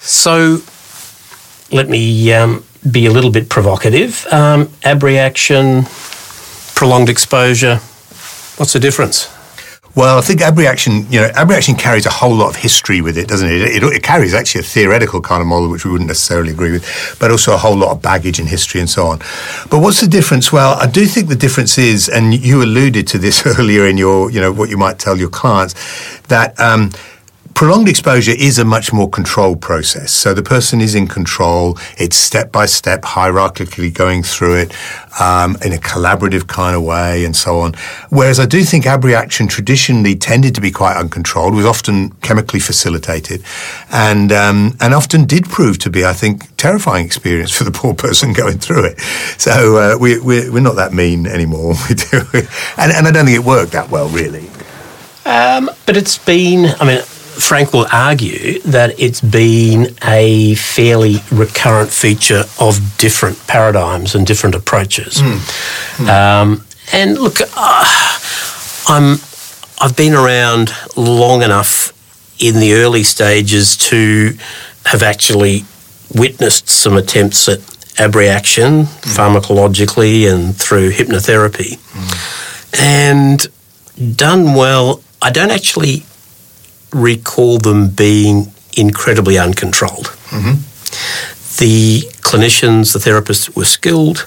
So 0.00 0.58
let 1.70 1.88
me 1.88 2.32
um, 2.32 2.64
be 2.90 3.06
a 3.06 3.10
little 3.10 3.30
bit 3.30 3.48
provocative. 3.48 4.26
Um, 4.32 4.70
abreaction, 4.84 5.84
prolonged 6.74 7.08
exposure, 7.08 7.76
what's 8.56 8.72
the 8.72 8.80
difference? 8.80 9.28
Well, 9.94 10.16
I 10.16 10.22
think 10.22 10.40
abreaction, 10.40 11.06
you 11.10 11.20
know, 11.20 11.30
abreaction 11.36 11.74
carries 11.74 12.06
a 12.06 12.10
whole 12.10 12.34
lot 12.34 12.48
of 12.48 12.56
history 12.56 13.02
with 13.02 13.18
it, 13.18 13.28
doesn't 13.28 13.46
it? 13.46 13.60
It, 13.60 13.82
it? 13.82 14.02
carries 14.02 14.32
actually 14.32 14.62
a 14.62 14.64
theoretical 14.64 15.20
kind 15.20 15.42
of 15.42 15.46
model, 15.46 15.68
which 15.68 15.84
we 15.84 15.90
wouldn't 15.90 16.08
necessarily 16.08 16.50
agree 16.50 16.72
with, 16.72 17.16
but 17.20 17.30
also 17.30 17.52
a 17.52 17.58
whole 17.58 17.76
lot 17.76 17.92
of 17.92 18.00
baggage 18.00 18.38
and 18.38 18.48
history 18.48 18.80
and 18.80 18.88
so 18.88 19.06
on. 19.06 19.18
But 19.70 19.80
what's 19.80 20.00
the 20.00 20.08
difference? 20.08 20.50
Well, 20.50 20.78
I 20.80 20.86
do 20.86 21.04
think 21.04 21.28
the 21.28 21.36
difference 21.36 21.76
is, 21.76 22.08
and 22.08 22.32
you 22.32 22.62
alluded 22.62 23.06
to 23.08 23.18
this 23.18 23.44
earlier 23.58 23.86
in 23.86 23.98
your, 23.98 24.30
you 24.30 24.40
know, 24.40 24.50
what 24.50 24.70
you 24.70 24.78
might 24.78 24.98
tell 24.98 25.18
your 25.18 25.28
clients, 25.28 25.74
that 26.28 26.58
um, 26.58 26.90
prolonged 27.54 27.88
exposure 27.88 28.34
is 28.36 28.58
a 28.58 28.64
much 28.64 28.92
more 28.92 29.08
controlled 29.08 29.60
process. 29.60 30.12
So 30.12 30.34
the 30.34 30.42
person 30.42 30.80
is 30.80 30.94
in 30.94 31.06
control. 31.06 31.78
It's 31.98 32.16
step 32.16 32.52
by 32.52 32.66
step, 32.66 33.02
hierarchically 33.02 33.92
going 33.92 34.22
through 34.22 34.56
it 34.56 34.74
um, 35.20 35.56
in 35.64 35.72
a 35.72 35.76
collaborative 35.76 36.46
kind 36.46 36.76
of 36.76 36.82
way, 36.82 37.24
and 37.24 37.36
so 37.36 37.60
on. 37.60 37.74
Whereas 38.10 38.40
I 38.40 38.46
do 38.46 38.62
think 38.62 38.86
abreaction 38.86 39.48
traditionally 39.48 40.14
tended 40.14 40.54
to 40.54 40.60
be 40.60 40.70
quite 40.70 40.96
uncontrolled, 40.96 41.54
was 41.54 41.66
often 41.66 42.10
chemically 42.22 42.60
facilitated, 42.60 43.42
and 43.90 44.32
um, 44.32 44.76
and 44.80 44.94
often 44.94 45.24
did 45.24 45.46
prove 45.46 45.78
to 45.78 45.90
be, 45.90 46.04
I 46.04 46.12
think, 46.12 46.56
terrifying 46.56 47.04
experience 47.04 47.50
for 47.50 47.64
the 47.64 47.72
poor 47.72 47.94
person 47.94 48.32
going 48.32 48.58
through 48.58 48.86
it. 48.86 49.00
So 49.38 49.76
uh, 49.76 49.98
we, 49.98 50.20
we're, 50.20 50.52
we're 50.52 50.60
not 50.60 50.76
that 50.76 50.92
mean 50.92 51.26
anymore. 51.26 51.74
We 51.88 51.96
do, 51.96 52.20
and, 52.76 52.92
and 52.92 53.06
I 53.06 53.10
don't 53.10 53.26
think 53.26 53.36
it 53.36 53.44
worked 53.44 53.72
that 53.72 53.90
well, 53.90 54.08
really. 54.08 54.48
Um, 55.24 55.70
but 55.84 55.96
it's 55.96 56.18
been, 56.18 56.74
I 56.80 56.84
mean, 56.84 57.02
Frank 57.40 57.72
will 57.72 57.86
argue 57.92 58.60
that 58.60 58.98
it's 59.00 59.20
been 59.20 59.94
a 60.04 60.54
fairly 60.54 61.16
recurrent 61.30 61.90
feature 61.90 62.44
of 62.60 62.96
different 62.98 63.46
paradigms 63.46 64.14
and 64.14 64.26
different 64.26 64.54
approaches. 64.54 65.16
Mm. 65.16 65.38
Mm. 65.96 66.08
Um, 66.08 66.64
and 66.92 67.18
look, 67.18 67.38
uh, 67.40 68.18
I'm 68.88 69.18
I've 69.80 69.96
been 69.96 70.14
around 70.14 70.72
long 70.96 71.42
enough 71.42 71.92
in 72.38 72.60
the 72.60 72.74
early 72.74 73.02
stages 73.02 73.76
to 73.76 74.36
have 74.86 75.02
actually 75.02 75.64
witnessed 76.14 76.68
some 76.68 76.96
attempts 76.96 77.48
at 77.48 77.60
abreaction 77.98 78.84
mm. 78.84 79.16
pharmacologically 79.16 80.32
and 80.32 80.56
through 80.56 80.90
hypnotherapy. 80.90 81.78
Mm. 81.78 82.80
And 82.80 84.16
done 84.16 84.54
well, 84.54 85.02
I 85.20 85.30
don't 85.30 85.50
actually 85.50 86.04
recall 86.92 87.58
them 87.58 87.90
being 87.90 88.52
incredibly 88.76 89.38
uncontrolled. 89.38 90.06
Mm-hmm. 90.30 90.54
The 91.58 92.00
clinicians, 92.22 92.92
the 92.92 92.98
therapists 92.98 93.54
were 93.54 93.64
skilled. 93.64 94.26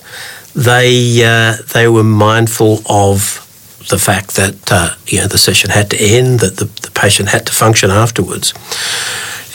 They 0.56 1.23
uh, 1.23 1.58
they 1.73 1.88
were 1.88 2.04
mindful 2.04 2.80
of 2.89 3.41
the 3.89 3.99
fact 3.99 4.36
that 4.36 4.71
uh, 4.71 4.95
you 5.06 5.19
know 5.19 5.28
the 5.28 5.38
session 5.38 5.69
had 5.69 5.89
to 5.91 5.97
end, 5.99 6.39
that 6.39 6.58
the, 6.58 6.65
the 6.82 6.91
patient 6.91 7.30
had 7.30 7.45
to 7.47 7.54
function 7.54 7.91
afterwards. 7.91 8.54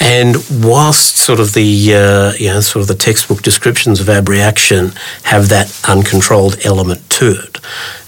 And 0.03 0.37
whilst 0.65 1.17
sort 1.19 1.41
of 1.41 1.53
the 1.53 1.95
uh, 1.95 2.33
you 2.39 2.49
know 2.49 2.61
sort 2.61 2.83
of 2.83 2.89
the 2.89 2.95
textbook 2.95 3.43
descriptions 3.43 4.01
of 4.01 4.09
abreaction 4.09 4.93
have 5.25 5.49
that 5.49 5.69
uncontrolled 5.89 6.59
element 6.65 7.09
to 7.11 7.33
it, 7.33 7.59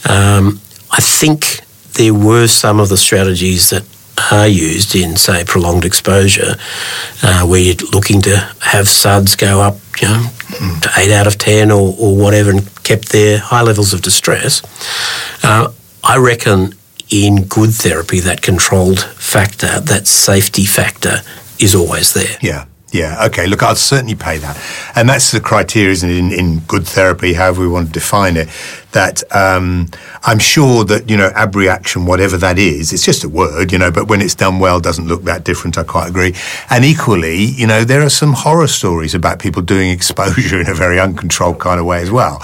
um, 0.09 0.61
I 0.91 1.01
think 1.01 1.61
there 1.95 2.15
were 2.15 2.47
some 2.47 2.81
of 2.81 2.89
the 2.89 2.97
strategies 2.97 3.71
that 3.71 3.85
are 4.31 4.47
used 4.47 4.95
in, 4.95 5.17
say, 5.17 5.45
prolonged 5.45 5.85
exposure, 5.85 6.55
uh, 7.23 7.47
where 7.47 7.61
you're 7.61 7.91
looking 7.93 8.21
to 8.23 8.37
have 8.61 8.89
SUDS 8.89 9.37
go 9.37 9.61
up, 9.61 9.77
you 10.01 10.09
know, 10.09 10.29
to 10.81 10.91
eight 10.99 11.11
out 11.11 11.27
of 11.27 11.39
ten 11.39 11.71
or, 11.71 11.95
or 11.99 12.17
whatever, 12.17 12.51
and 12.51 12.85
kept 12.85 13.11
their 13.11 13.39
high 13.39 13.63
levels 13.63 13.93
of 13.93 14.03
distress. 14.03 14.63
Uh, 15.43 15.73
I 16.05 16.19
reckon 16.19 16.75
in 17.11 17.45
good 17.45 17.71
therapy, 17.71 18.21
that 18.21 18.43
controlled 18.43 19.01
factor, 19.01 19.81
that 19.81 20.07
safety 20.07 20.65
factor, 20.65 21.19
is 21.59 21.75
always 21.75 22.15
there. 22.15 22.39
Yeah. 22.41 22.67
Yeah, 22.93 23.25
okay. 23.25 23.47
Look, 23.47 23.63
I'll 23.63 23.75
certainly 23.75 24.15
pay 24.15 24.37
that. 24.39 24.63
And 24.95 25.09
that's 25.09 25.33
the 25.33 25.41
criteria, 25.41 25.91
isn't 25.91 26.11
it, 26.11 26.17
in, 26.17 26.31
in 26.31 26.59
good 26.61 26.87
therapy, 26.87 27.33
however 27.33 27.63
we 27.63 27.69
want 27.69 27.87
to 27.87 27.93
define 27.93 28.37
it, 28.37 28.49
that 28.93 29.23
um, 29.35 29.89
I'm 30.25 30.39
sure 30.39 30.85
that, 30.85 31.09
you 31.09 31.17
know, 31.17 31.33
abreaction, 31.35 32.05
whatever 32.05 32.37
that 32.37 32.59
is, 32.59 32.93
it's 32.93 33.03
just 33.03 33.25
a 33.25 33.31
word, 33.31 33.73
you 33.73 33.79
know, 33.79 33.91
but 33.91 34.09
when 34.09 34.21
it's 34.21 34.35
done 34.35 34.59
well, 34.59 34.79
doesn't 34.79 35.09
look 35.09 35.23
that 35.25 35.43
different. 35.43 35.79
I 35.79 35.85
quite 35.85 36.11
agree. 36.11 36.35
And 36.69 36.85
equally, 36.85 37.45
you 37.45 37.67
know, 37.67 37.83
there 37.83 38.03
are 38.03 38.11
some 38.11 38.35
horror 38.35 38.67
stories 38.67 39.15
about 39.15 39.39
people 39.39 39.63
doing 39.63 39.91
exposure 39.99 40.61
in 40.61 40.69
a 40.69 40.75
very 40.75 41.01
uncontrolled 41.01 41.61
kind 41.61 41.81
of 41.81 41.87
way 41.87 42.03
as 42.03 42.11
well. 42.11 42.41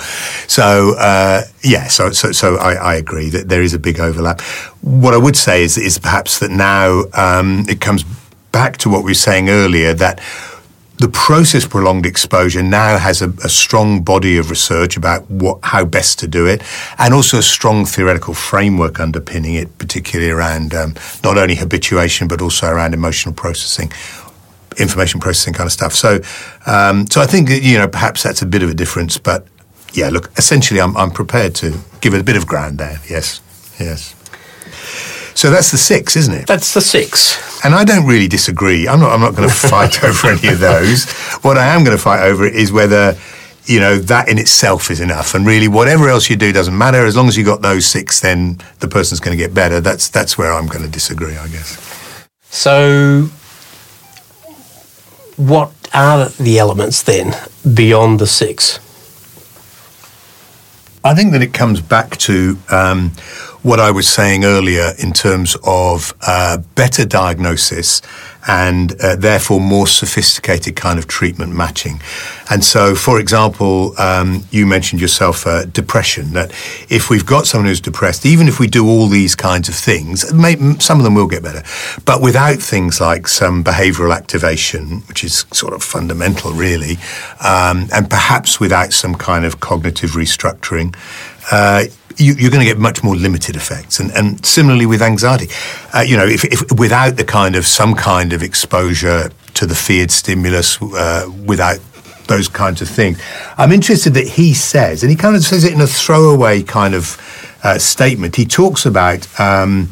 So, 0.48 0.94
uh, 0.98 1.42
yeah, 1.62 1.88
so, 1.88 2.10
so, 2.12 2.32
so 2.32 2.56
I, 2.56 2.72
I, 2.72 2.94
agree 2.94 3.28
that 3.30 3.48
there 3.48 3.62
is 3.62 3.74
a 3.74 3.78
big 3.78 4.00
overlap. 4.00 4.40
What 4.80 5.12
I 5.12 5.18
would 5.18 5.36
say 5.36 5.62
is, 5.62 5.76
is 5.76 5.98
perhaps 5.98 6.38
that 6.38 6.50
now 6.50 7.04
um, 7.12 7.64
it 7.68 7.80
comes 7.80 8.04
back 8.52 8.76
to 8.78 8.88
what 8.88 9.04
we 9.04 9.10
were 9.10 9.14
saying 9.14 9.48
earlier 9.48 9.94
that 9.94 10.20
the 10.98 11.08
process 11.08 11.64
prolonged 11.66 12.06
exposure 12.06 12.62
now 12.62 12.98
has 12.98 13.22
a, 13.22 13.30
a, 13.44 13.48
strong 13.48 14.02
body 14.02 14.36
of 14.36 14.50
research 14.50 14.96
about 14.96 15.30
what 15.30 15.60
how 15.62 15.84
best 15.84 16.18
to 16.18 16.26
do 16.26 16.46
it, 16.46 16.60
and 16.98 17.14
also 17.14 17.38
a 17.38 17.42
strong 17.42 17.86
theoretical 17.86 18.34
framework 18.34 18.98
underpinning 18.98 19.54
it, 19.54 19.78
particularly 19.78 20.30
around 20.30 20.74
um, 20.74 20.94
not 21.22 21.38
only 21.38 21.54
habituation 21.54 22.26
but 22.26 22.42
also 22.42 22.66
around 22.66 22.94
emotional 22.94 23.32
processing, 23.32 23.92
information 24.76 25.20
processing 25.20 25.54
kind 25.54 25.68
of 25.68 25.72
stuff. 25.72 25.94
So, 25.94 26.20
um, 26.66 27.06
so 27.06 27.20
I 27.20 27.26
think 27.26 27.48
you 27.48 27.78
know 27.78 27.88
perhaps 27.88 28.24
that's 28.24 28.42
a 28.42 28.46
bit 28.46 28.64
of 28.64 28.70
a 28.70 28.74
difference, 28.74 29.18
but 29.18 29.46
yeah, 29.92 30.10
look, 30.10 30.30
essentially, 30.36 30.80
I'm 30.80 30.96
I'm 30.96 31.12
prepared 31.12 31.54
to 31.56 31.78
give 32.00 32.12
it 32.12 32.20
a 32.20 32.24
bit 32.24 32.36
of 32.36 32.46
ground 32.46 32.78
there. 32.78 32.98
Yes, 33.08 33.40
yes. 33.78 34.17
So 35.38 35.50
that's 35.50 35.70
the 35.70 35.78
six, 35.78 36.16
isn't 36.16 36.34
it? 36.34 36.48
That's 36.48 36.74
the 36.74 36.80
six. 36.80 37.64
And 37.64 37.72
I 37.72 37.84
don't 37.84 38.04
really 38.08 38.26
disagree. 38.26 38.88
I'm 38.88 38.98
not. 38.98 39.12
I'm 39.12 39.20
not 39.20 39.36
going 39.36 39.48
to 39.48 39.54
fight 39.54 40.02
over 40.02 40.30
any 40.30 40.48
of 40.48 40.58
those. 40.58 41.08
What 41.42 41.56
I 41.56 41.66
am 41.66 41.84
going 41.84 41.96
to 41.96 42.02
fight 42.02 42.22
over 42.22 42.44
is 42.44 42.72
whether 42.72 43.16
you 43.66 43.78
know 43.78 43.98
that 43.98 44.28
in 44.28 44.38
itself 44.38 44.90
is 44.90 45.00
enough. 45.00 45.36
And 45.36 45.46
really, 45.46 45.68
whatever 45.68 46.08
else 46.08 46.28
you 46.28 46.34
do 46.34 46.52
doesn't 46.52 46.76
matter 46.76 47.06
as 47.06 47.16
long 47.16 47.28
as 47.28 47.36
you 47.36 47.44
got 47.44 47.62
those 47.62 47.86
six. 47.86 48.18
Then 48.18 48.58
the 48.80 48.88
person's 48.88 49.20
going 49.20 49.38
to 49.38 49.40
get 49.40 49.54
better. 49.54 49.80
That's 49.80 50.08
that's 50.08 50.36
where 50.36 50.52
I'm 50.52 50.66
going 50.66 50.82
to 50.82 50.90
disagree, 50.90 51.36
I 51.36 51.46
guess. 51.46 52.26
So, 52.50 53.28
what 55.36 55.70
are 55.94 56.30
the 56.30 56.58
elements 56.58 57.04
then 57.04 57.32
beyond 57.76 58.18
the 58.18 58.26
six? 58.26 58.80
I 61.04 61.14
think 61.14 61.32
that 61.32 61.42
it 61.42 61.54
comes 61.54 61.80
back 61.80 62.16
to 62.18 62.58
um, 62.70 63.10
what 63.62 63.78
I 63.78 63.90
was 63.90 64.08
saying 64.08 64.44
earlier 64.44 64.92
in 64.98 65.12
terms 65.12 65.56
of 65.64 66.12
uh, 66.26 66.58
better 66.74 67.04
diagnosis 67.04 68.02
and 68.48 68.98
uh, 69.00 69.14
therefore 69.14 69.60
more 69.60 69.86
sophisticated 69.86 70.74
kind 70.74 70.98
of 70.98 71.06
treatment 71.06 71.54
matching. 71.54 72.00
And 72.50 72.64
so, 72.64 72.94
for 72.94 73.20
example, 73.20 73.94
um, 74.00 74.44
you 74.50 74.66
mentioned 74.66 75.02
yourself 75.02 75.46
uh, 75.46 75.66
depression, 75.66 76.32
that 76.32 76.50
if 76.88 77.10
we've 77.10 77.26
got 77.26 77.46
someone 77.46 77.68
who's 77.68 77.80
depressed, 77.80 78.24
even 78.24 78.48
if 78.48 78.58
we 78.58 78.66
do 78.66 78.88
all 78.88 79.06
these 79.06 79.34
kinds 79.34 79.68
of 79.68 79.74
things, 79.74 80.32
may, 80.32 80.56
some 80.78 80.98
of 80.98 81.04
them 81.04 81.14
will 81.14 81.26
get 81.26 81.42
better, 81.42 81.62
but 82.06 82.22
without 82.22 82.56
things 82.56 83.00
like 83.00 83.28
some 83.28 83.62
behavioral 83.62 84.16
activation, 84.16 85.02
which 85.08 85.22
is 85.22 85.44
sort 85.52 85.74
of 85.74 85.82
fundamental, 85.82 86.52
really, 86.52 86.96
um, 87.44 87.86
and 87.92 88.08
perhaps 88.08 88.58
without 88.58 88.94
some 88.94 89.14
kind 89.14 89.44
of 89.44 89.60
cognitive 89.60 90.12
restructuring, 90.12 90.96
uh, 91.52 91.84
you, 92.18 92.46
are 92.46 92.50
going 92.50 92.60
to 92.60 92.66
get 92.66 92.78
much 92.78 93.02
more 93.02 93.16
limited 93.16 93.56
effects. 93.56 94.00
And, 94.00 94.10
and 94.12 94.44
similarly 94.44 94.86
with 94.86 95.02
anxiety, 95.02 95.48
uh, 95.94 96.00
you 96.00 96.16
know, 96.16 96.26
if, 96.26 96.44
if, 96.44 96.72
without 96.72 97.16
the 97.16 97.24
kind 97.24 97.56
of 97.56 97.66
some 97.66 97.94
kind 97.94 98.32
of 98.32 98.42
exposure 98.42 99.30
to 99.54 99.66
the 99.66 99.74
feared 99.74 100.10
stimulus, 100.10 100.80
uh, 100.82 101.30
without 101.46 101.78
those 102.26 102.48
kinds 102.48 102.82
of 102.82 102.88
things, 102.88 103.20
I'm 103.56 103.72
interested 103.72 104.14
that 104.14 104.26
he 104.26 104.54
says, 104.54 105.02
and 105.02 105.10
he 105.10 105.16
kind 105.16 105.36
of 105.36 105.42
says 105.42 105.64
it 105.64 105.72
in 105.72 105.80
a 105.80 105.86
throwaway 105.86 106.62
kind 106.62 106.94
of 106.94 107.16
uh, 107.62 107.78
statement. 107.78 108.36
He 108.36 108.44
talks 108.44 108.84
about. 108.86 109.28
Um, 109.40 109.90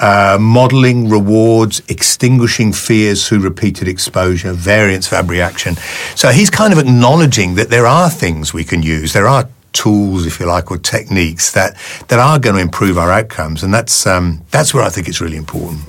uh, 0.00 0.38
modeling 0.40 1.08
rewards, 1.08 1.82
extinguishing 1.88 2.72
fears 2.72 3.26
through 3.26 3.40
repeated 3.40 3.88
exposure, 3.88 4.52
variance 4.52 5.10
of 5.10 5.18
abreaction. 5.18 5.74
So 6.14 6.28
he's 6.28 6.50
kind 6.50 6.72
of 6.72 6.78
acknowledging 6.78 7.56
that 7.56 7.68
there 7.68 7.84
are 7.84 8.08
things 8.08 8.54
we 8.54 8.62
can 8.62 8.80
use. 8.80 9.12
There 9.12 9.26
are 9.26 9.48
tools, 9.72 10.26
if 10.26 10.40
you 10.40 10.46
like, 10.46 10.70
or 10.70 10.78
techniques 10.78 11.52
that, 11.52 11.76
that 12.08 12.18
are 12.18 12.38
going 12.38 12.56
to 12.56 12.62
improve 12.62 12.98
our 12.98 13.10
outcomes. 13.10 13.62
And 13.62 13.72
that's, 13.72 14.06
um, 14.06 14.42
that's 14.50 14.74
where 14.74 14.82
I 14.82 14.88
think 14.88 15.08
it's 15.08 15.20
really 15.20 15.36
important. 15.36 15.80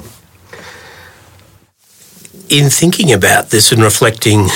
In 2.50 2.70
thinking 2.70 3.12
about 3.12 3.50
this 3.50 3.72
and 3.72 3.82
reflecting 3.82 4.48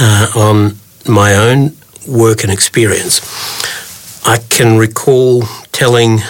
uh, 0.00 0.32
on 0.36 0.76
my 1.08 1.34
own 1.34 1.76
work 2.06 2.42
and 2.42 2.52
experience, 2.52 3.20
I 4.26 4.38
can 4.38 4.78
recall 4.78 5.42
telling 5.72 6.20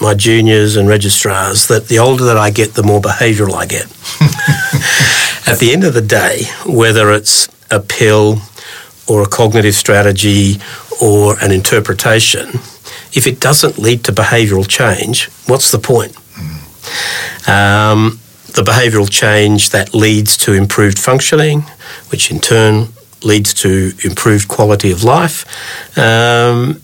my 0.00 0.14
juniors 0.14 0.76
and 0.76 0.88
registrars 0.88 1.68
that 1.68 1.88
the 1.88 1.98
older 1.98 2.24
that 2.24 2.36
I 2.36 2.50
get, 2.50 2.74
the 2.74 2.82
more 2.82 3.00
behavioural 3.00 3.54
I 3.54 3.66
get. 3.66 3.84
At 5.48 5.58
the 5.58 5.72
end 5.72 5.84
of 5.84 5.94
the 5.94 6.02
day, 6.02 6.44
whether 6.66 7.10
it's 7.10 7.48
a 7.70 7.80
pill 7.80 8.36
or 9.08 9.22
a 9.22 9.26
cognitive 9.26 9.74
strategy 9.74 10.60
or 11.00 11.38
an 11.40 11.50
interpretation, 11.50 12.48
if 13.12 13.26
it 13.26 13.40
doesn't 13.40 13.78
lead 13.78 14.04
to 14.04 14.12
behavioural 14.12 14.66
change, 14.68 15.28
what's 15.46 15.70
the 15.70 15.78
point? 15.78 16.12
Mm. 16.12 17.48
Um, 17.48 18.20
the 18.54 18.62
behavioural 18.62 19.10
change 19.10 19.70
that 19.70 19.94
leads 19.94 20.36
to 20.38 20.52
improved 20.52 20.98
functioning, 20.98 21.62
which 22.10 22.30
in 22.30 22.38
turn 22.38 22.88
leads 23.22 23.54
to 23.54 23.92
improved 24.04 24.48
quality 24.48 24.90
of 24.90 25.04
life. 25.04 25.46
Um, 25.98 26.82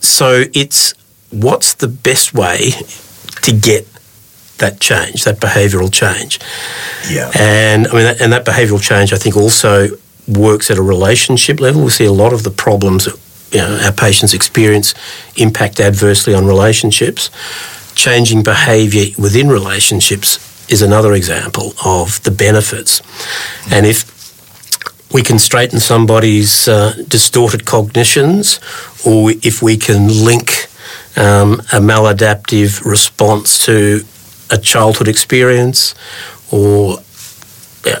so 0.00 0.44
it's 0.54 0.94
what's 1.30 1.74
the 1.74 1.88
best 1.88 2.34
way 2.34 2.72
to 3.42 3.52
get 3.52 3.86
that 4.58 4.80
change, 4.80 5.24
that 5.24 5.40
behavioural 5.40 5.92
change. 5.92 6.38
Yeah. 7.10 7.30
And 7.38 7.88
I 7.88 7.92
mean, 7.92 8.16
and 8.20 8.32
that 8.32 8.44
behavioural 8.44 8.80
change, 8.80 9.12
I 9.12 9.16
think, 9.16 9.36
also 9.36 9.88
works 10.28 10.70
at 10.70 10.78
a 10.78 10.82
relationship 10.82 11.60
level. 11.60 11.84
We 11.84 11.90
see 11.90 12.04
a 12.04 12.12
lot 12.12 12.32
of 12.32 12.42
the 12.42 12.50
problems 12.50 13.04
that 13.04 13.18
you 13.52 13.58
know, 13.58 13.78
our 13.84 13.92
patients 13.92 14.34
experience 14.34 14.94
impact 15.36 15.80
adversely 15.80 16.34
on 16.34 16.46
relationships. 16.46 17.30
Changing 17.94 18.42
behaviour 18.42 19.14
within 19.18 19.48
relationships 19.48 20.38
is 20.70 20.80
another 20.80 21.12
example 21.12 21.74
of 21.84 22.22
the 22.22 22.30
benefits. 22.30 23.02
And 23.70 23.84
if 23.84 24.10
we 25.12 25.22
can 25.22 25.38
straighten 25.38 25.78
somebody's 25.78 26.66
uh, 26.66 26.94
distorted 27.06 27.66
cognitions, 27.66 28.58
or 29.04 29.32
if 29.42 29.60
we 29.60 29.76
can 29.76 30.08
link 30.08 30.68
um, 31.16 31.60
a 31.72 31.80
maladaptive 31.80 32.82
response 32.84 33.66
to 33.66 34.04
a 34.50 34.56
childhood 34.56 35.08
experience, 35.08 35.94
or 36.50 36.98
uh, 37.86 38.00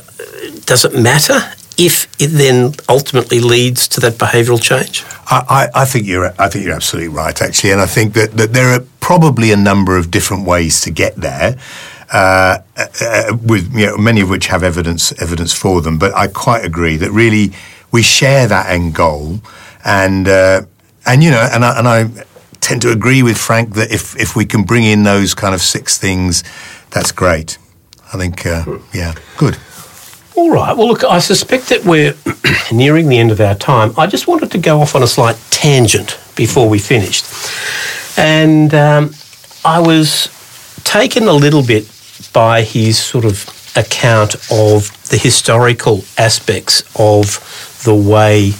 does 0.64 0.86
it 0.86 0.98
matter 0.98 1.52
if 1.78 2.06
it 2.20 2.28
then 2.28 2.74
ultimately 2.88 3.40
leads 3.40 3.88
to 3.88 4.00
that 4.00 4.14
behavioural 4.14 4.62
change? 4.62 5.04
I, 5.26 5.68
I, 5.74 5.84
think 5.84 6.06
you're 6.06 6.34
I 6.38 6.48
think 6.48 6.64
you're 6.64 6.74
absolutely 6.74 7.08
right, 7.08 7.40
actually, 7.40 7.72
and 7.72 7.80
I 7.80 7.86
think 7.86 8.14
that, 8.14 8.32
that 8.32 8.52
there 8.52 8.74
are 8.74 8.84
probably 9.00 9.50
a 9.50 9.56
number 9.56 9.96
of 9.96 10.10
different 10.10 10.46
ways 10.46 10.80
to 10.82 10.90
get 10.90 11.16
there. 11.16 11.56
uh, 12.12 12.58
uh, 13.00 13.36
with 13.42 13.74
you 13.74 13.86
know, 13.86 13.96
many 13.96 14.20
of 14.20 14.28
which 14.28 14.48
have 14.48 14.62
evidence 14.62 15.12
evidence 15.20 15.52
for 15.52 15.80
them. 15.80 15.98
But 15.98 16.14
I 16.14 16.28
quite 16.28 16.64
agree 16.64 16.96
that 16.98 17.10
really 17.10 17.52
we 17.90 18.02
share 18.02 18.46
that 18.46 18.68
end 18.68 18.94
goal, 18.94 19.40
and 19.84 20.28
uh, 20.28 20.62
and 21.06 21.22
you 21.22 21.30
know, 21.30 21.48
and 21.52 21.64
I, 21.64 21.78
and 21.78 21.88
I 21.88 22.24
tend 22.60 22.82
to 22.82 22.90
agree 22.90 23.22
with 23.22 23.38
Frank 23.38 23.74
that 23.74 23.90
if 23.90 24.14
if 24.16 24.36
we 24.36 24.44
can 24.44 24.64
bring 24.64 24.84
in 24.84 25.04
those 25.04 25.34
kind 25.34 25.54
of 25.54 25.62
six 25.62 25.98
things, 25.98 26.44
that's 26.90 27.12
great. 27.12 27.58
I 28.12 28.18
think, 28.18 28.44
uh, 28.44 28.78
yeah, 28.92 29.14
good. 29.38 29.56
All 30.34 30.50
right. 30.50 30.74
Well, 30.74 30.88
look, 30.88 31.04
I 31.04 31.18
suspect 31.18 31.68
that 31.68 31.84
we're 31.84 32.14
nearing 32.72 33.08
the 33.08 33.18
end 33.18 33.30
of 33.30 33.40
our 33.40 33.54
time. 33.54 33.92
I 33.98 34.06
just 34.06 34.26
wanted 34.26 34.50
to 34.52 34.58
go 34.58 34.80
off 34.80 34.94
on 34.94 35.02
a 35.02 35.06
slight 35.06 35.36
tangent 35.50 36.18
before 36.36 36.68
we 36.68 36.78
finished. 36.78 37.26
And 38.18 38.72
um, 38.74 39.10
I 39.64 39.80
was 39.80 40.30
taken 40.84 41.24
a 41.24 41.32
little 41.32 41.62
bit 41.62 41.86
by 42.32 42.62
his 42.62 42.98
sort 42.98 43.26
of 43.26 43.46
account 43.76 44.34
of 44.50 44.90
the 45.10 45.18
historical 45.18 46.02
aspects 46.16 46.82
of 46.98 47.80
the 47.84 47.94
way 47.94 48.52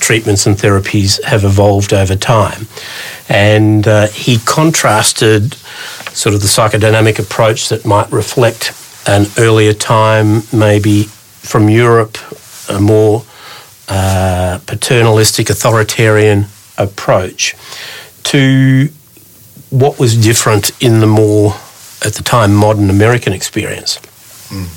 treatments 0.00 0.46
and 0.46 0.56
therapies 0.56 1.22
have 1.24 1.44
evolved 1.44 1.92
over 1.92 2.16
time. 2.16 2.66
And 3.28 3.86
uh, 3.86 4.08
he 4.08 4.38
contrasted 4.38 5.54
sort 6.14 6.34
of 6.34 6.40
the 6.40 6.48
psychodynamic 6.48 7.18
approach 7.18 7.68
that 7.68 7.84
might 7.84 8.10
reflect 8.10 8.72
an 9.06 9.26
earlier 9.38 9.72
time, 9.72 10.42
maybe 10.52 11.04
from 11.04 11.68
Europe, 11.68 12.18
a 12.68 12.80
more 12.80 13.24
uh, 13.88 14.58
paternalistic, 14.66 15.50
authoritarian 15.50 16.46
approach, 16.78 17.54
to 18.22 18.88
what 19.70 19.98
was 19.98 20.16
different 20.16 20.70
in 20.82 21.00
the 21.00 21.06
more, 21.06 21.54
at 22.04 22.14
the 22.14 22.22
time, 22.22 22.54
modern 22.54 22.90
American 22.90 23.32
experience. 23.32 23.98
Mm. 24.48 24.68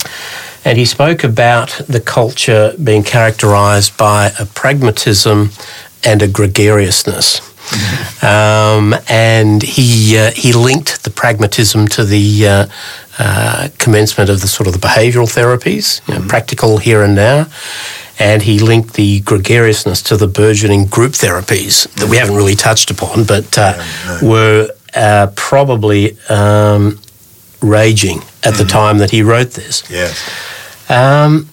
And 0.65 0.77
he 0.79 0.85
spoke 0.85 1.23
about 1.23 1.69
the 1.87 2.01
culture 2.01 2.73
being 2.83 3.03
characterized 3.03 3.95
by 3.97 4.31
a 4.39 4.45
pragmatism 4.45 5.51
and 6.03 6.21
a 6.23 6.27
gregariousness. 6.27 7.39
Mm-hmm. 7.39 8.25
Um, 8.25 8.99
and 9.09 9.61
he 9.63 10.17
uh, 10.17 10.31
he 10.31 10.53
linked 10.53 11.03
the 11.03 11.09
pragmatism 11.09 11.87
to 11.89 12.03
the 12.03 12.47
uh, 12.47 12.65
uh, 13.19 13.69
commencement 13.79 14.29
of 14.29 14.41
the 14.41 14.47
sort 14.47 14.67
of 14.67 14.73
the 14.73 14.79
behavioural 14.79 15.27
therapies, 15.27 16.05
you 16.07 16.13
know, 16.13 16.19
mm-hmm. 16.19 16.29
practical 16.29 16.77
here 16.77 17.03
and 17.03 17.15
now, 17.15 17.47
and 18.19 18.41
he 18.41 18.59
linked 18.59 18.93
the 18.93 19.21
gregariousness 19.21 20.01
to 20.03 20.17
the 20.17 20.27
burgeoning 20.27 20.85
group 20.85 21.13
therapies 21.13 21.91
that 21.95 22.09
we 22.09 22.17
haven't 22.17 22.35
really 22.35 22.55
touched 22.55 22.91
upon, 22.91 23.25
but 23.25 23.57
uh, 23.57 23.73
yeah, 23.77 24.19
no. 24.21 24.29
were 24.29 24.69
uh, 24.95 25.27
probably 25.35 26.17
um, 26.29 26.99
raging 27.61 28.19
at 28.19 28.25
mm-hmm. 28.25 28.57
the 28.57 28.65
time 28.65 28.97
that 28.99 29.11
he 29.11 29.21
wrote 29.21 29.51
this. 29.51 29.83
Yes. 29.89 30.29
Um, 30.89 31.49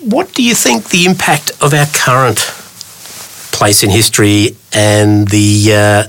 what 0.00 0.32
do 0.34 0.42
you 0.42 0.54
think 0.54 0.88
the 0.90 1.04
impact 1.04 1.50
of 1.60 1.74
our 1.74 1.86
current 1.86 2.38
place 3.58 3.82
in 3.82 3.90
history 3.90 4.56
and 4.72 5.28
the 5.28 5.72
uh, 5.74 6.02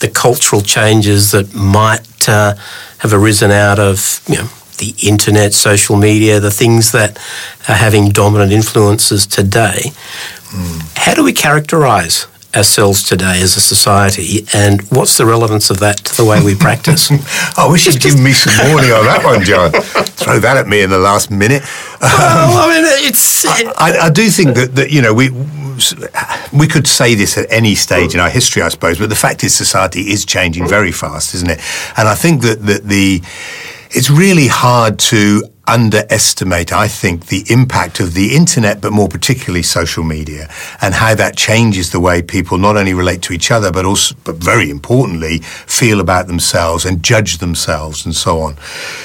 the 0.00 0.08
cultural 0.08 0.62
changes 0.62 1.32
that 1.32 1.54
might 1.54 2.28
uh, 2.28 2.54
have 2.98 3.12
arisen 3.12 3.50
out 3.50 3.78
of 3.78 4.20
you 4.26 4.36
know 4.36 4.48
the 4.78 4.94
internet, 5.02 5.52
social 5.52 5.96
media, 5.96 6.40
the 6.40 6.50
things 6.50 6.92
that 6.92 7.16
are 7.68 7.76
having 7.76 8.10
dominant 8.10 8.52
influences 8.52 9.26
today. 9.26 9.92
Mm. 10.50 10.98
How 10.98 11.14
do 11.14 11.22
we 11.22 11.32
characterise 11.32 12.26
ourselves 12.56 13.02
today 13.02 13.40
as 13.42 13.56
a 13.56 13.60
society, 13.60 14.46
and 14.54 14.82
what's 14.90 15.16
the 15.16 15.26
relevance 15.26 15.70
of 15.70 15.80
that 15.80 15.98
to 15.98 16.16
the 16.16 16.24
way 16.24 16.42
we 16.42 16.54
practice? 16.66 17.10
I 17.58 17.68
wish 17.70 17.86
you'd 17.86 18.00
given 18.00 18.22
me 18.22 18.32
some 18.32 18.70
warning 18.70 18.90
on 18.90 19.04
that 19.04 19.22
one, 19.24 19.42
John. 19.42 19.72
Throw 19.72 20.38
that 20.38 20.56
at 20.56 20.66
me 20.66 20.82
in 20.82 20.90
the 20.90 20.98
last 20.98 21.30
minute. 21.30 21.62
Well, 22.00 22.64
um, 22.64 22.70
I 22.70 22.74
mean, 22.74 23.08
it's. 23.08 23.46
I, 23.46 23.72
I, 23.76 23.98
I 24.06 24.10
do 24.10 24.28
think 24.28 24.54
that, 24.56 24.74
that 24.76 24.90
you 24.90 25.02
know 25.02 25.14
we 25.14 25.30
we 26.52 26.68
could 26.68 26.86
say 26.86 27.14
this 27.14 27.36
at 27.36 27.46
any 27.50 27.74
stage 27.74 28.14
in 28.14 28.20
our 28.20 28.30
history, 28.30 28.62
I 28.62 28.68
suppose, 28.68 28.98
but 28.98 29.08
the 29.08 29.16
fact 29.16 29.42
is, 29.44 29.54
society 29.54 30.12
is 30.12 30.24
changing 30.24 30.68
very 30.68 30.92
fast, 30.92 31.34
isn't 31.34 31.50
it? 31.50 31.60
And 31.96 32.08
I 32.08 32.14
think 32.14 32.42
that, 32.42 32.60
that 32.62 32.84
the 32.84 33.20
it's 33.90 34.10
really 34.10 34.48
hard 34.48 34.98
to 34.98 35.42
underestimate, 35.66 36.72
I 36.72 36.88
think, 36.88 37.26
the 37.26 37.44
impact 37.48 38.00
of 38.00 38.14
the 38.14 38.34
internet, 38.34 38.80
but 38.80 38.92
more 38.92 39.08
particularly 39.08 39.62
social 39.62 40.04
media, 40.04 40.48
and 40.80 40.94
how 40.94 41.14
that 41.14 41.36
changes 41.36 41.90
the 41.90 42.00
way 42.00 42.22
people 42.22 42.58
not 42.58 42.76
only 42.76 42.94
relate 42.94 43.22
to 43.22 43.32
each 43.32 43.50
other, 43.50 43.72
but 43.72 43.84
also, 43.84 44.14
but 44.24 44.36
very 44.36 44.70
importantly, 44.70 45.38
feel 45.38 46.00
about 46.00 46.26
themselves 46.26 46.84
and 46.84 47.02
judge 47.02 47.38
themselves 47.38 48.04
and 48.04 48.14
so 48.14 48.40
on. 48.40 48.56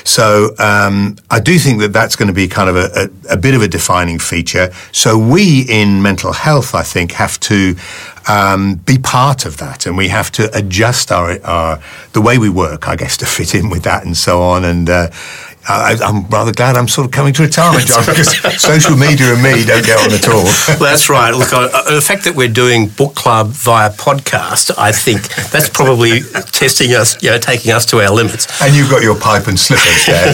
So 0.03 0.55
um, 0.59 1.15
I 1.29 1.39
do 1.39 1.57
think 1.57 1.79
that 1.79 1.93
that's 1.93 2.15
going 2.15 2.27
to 2.27 2.33
be 2.33 2.47
kind 2.47 2.69
of 2.69 2.75
a, 2.75 3.09
a, 3.29 3.33
a 3.33 3.37
bit 3.37 3.55
of 3.55 3.61
a 3.61 3.67
defining 3.67 4.19
feature. 4.19 4.71
So 4.91 5.17
we 5.17 5.65
in 5.69 6.01
mental 6.01 6.33
health, 6.33 6.75
I 6.75 6.83
think, 6.83 7.13
have 7.13 7.39
to 7.41 7.75
um, 8.27 8.75
be 8.75 8.97
part 8.97 9.45
of 9.45 9.57
that, 9.57 9.85
and 9.85 9.97
we 9.97 10.09
have 10.09 10.31
to 10.33 10.55
adjust 10.55 11.11
our, 11.11 11.41
our 11.43 11.81
the 12.13 12.21
way 12.21 12.37
we 12.37 12.49
work, 12.49 12.87
I 12.87 12.95
guess, 12.95 13.17
to 13.17 13.25
fit 13.25 13.55
in 13.55 13.69
with 13.69 13.83
that 13.83 14.05
and 14.05 14.15
so 14.15 14.41
on. 14.41 14.65
And 14.65 14.89
uh, 14.89 15.09
I, 15.69 16.09
am 16.09 16.27
rather 16.27 16.51
glad 16.51 16.75
I'm 16.75 16.87
sort 16.87 17.05
of 17.05 17.11
coming 17.11 17.31
to 17.33 17.43
retirement, 17.43 17.85
John, 17.85 18.03
because 18.05 18.35
social 18.61 18.97
media 18.97 19.33
and 19.33 19.43
me 19.43 19.63
don't 19.63 19.85
get 19.85 19.99
on 19.99 20.11
at 20.11 20.27
all. 20.27 20.43
that's 20.79 21.09
right. 21.09 21.31
Look, 21.31 21.53
uh, 21.53 21.93
the 21.93 22.01
fact 22.01 22.23
that 22.23 22.35
we're 22.35 22.47
doing 22.51 22.87
book 22.87 23.13
club 23.13 23.49
via 23.49 23.91
podcast, 23.91 24.71
I 24.77 24.91
think 24.91 25.27
that's 25.51 25.69
probably 25.69 26.21
testing 26.51 26.93
us, 26.95 27.21
you 27.21 27.29
know, 27.29 27.37
taking 27.37 27.71
us 27.71 27.85
to 27.87 28.01
our 28.01 28.09
limits. 28.09 28.47
And 28.61 28.75
you've 28.75 28.89
got 28.89 29.03
your 29.03 29.19
pipe 29.19 29.47
and 29.47 29.59
slippers 29.59 30.05
there. 30.07 30.33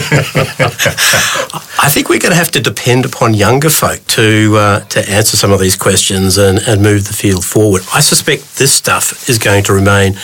I 1.78 1.90
think 1.90 2.08
we're 2.08 2.18
going 2.20 2.32
to 2.32 2.38
have 2.38 2.50
to 2.52 2.60
depend 2.60 3.04
upon 3.04 3.34
younger 3.34 3.68
folk 3.68 4.04
to 4.06 4.56
uh, 4.56 4.80
to 4.80 5.10
answer 5.10 5.36
some 5.36 5.52
of 5.52 5.60
these 5.60 5.76
questions 5.76 6.38
and, 6.38 6.58
and 6.66 6.82
move 6.82 7.06
the 7.06 7.12
field 7.12 7.44
forward. 7.44 7.82
I 7.92 8.00
suspect 8.00 8.56
this 8.56 8.72
stuff 8.72 9.28
is 9.28 9.38
going 9.38 9.64
to 9.64 9.74
remain 9.74 10.14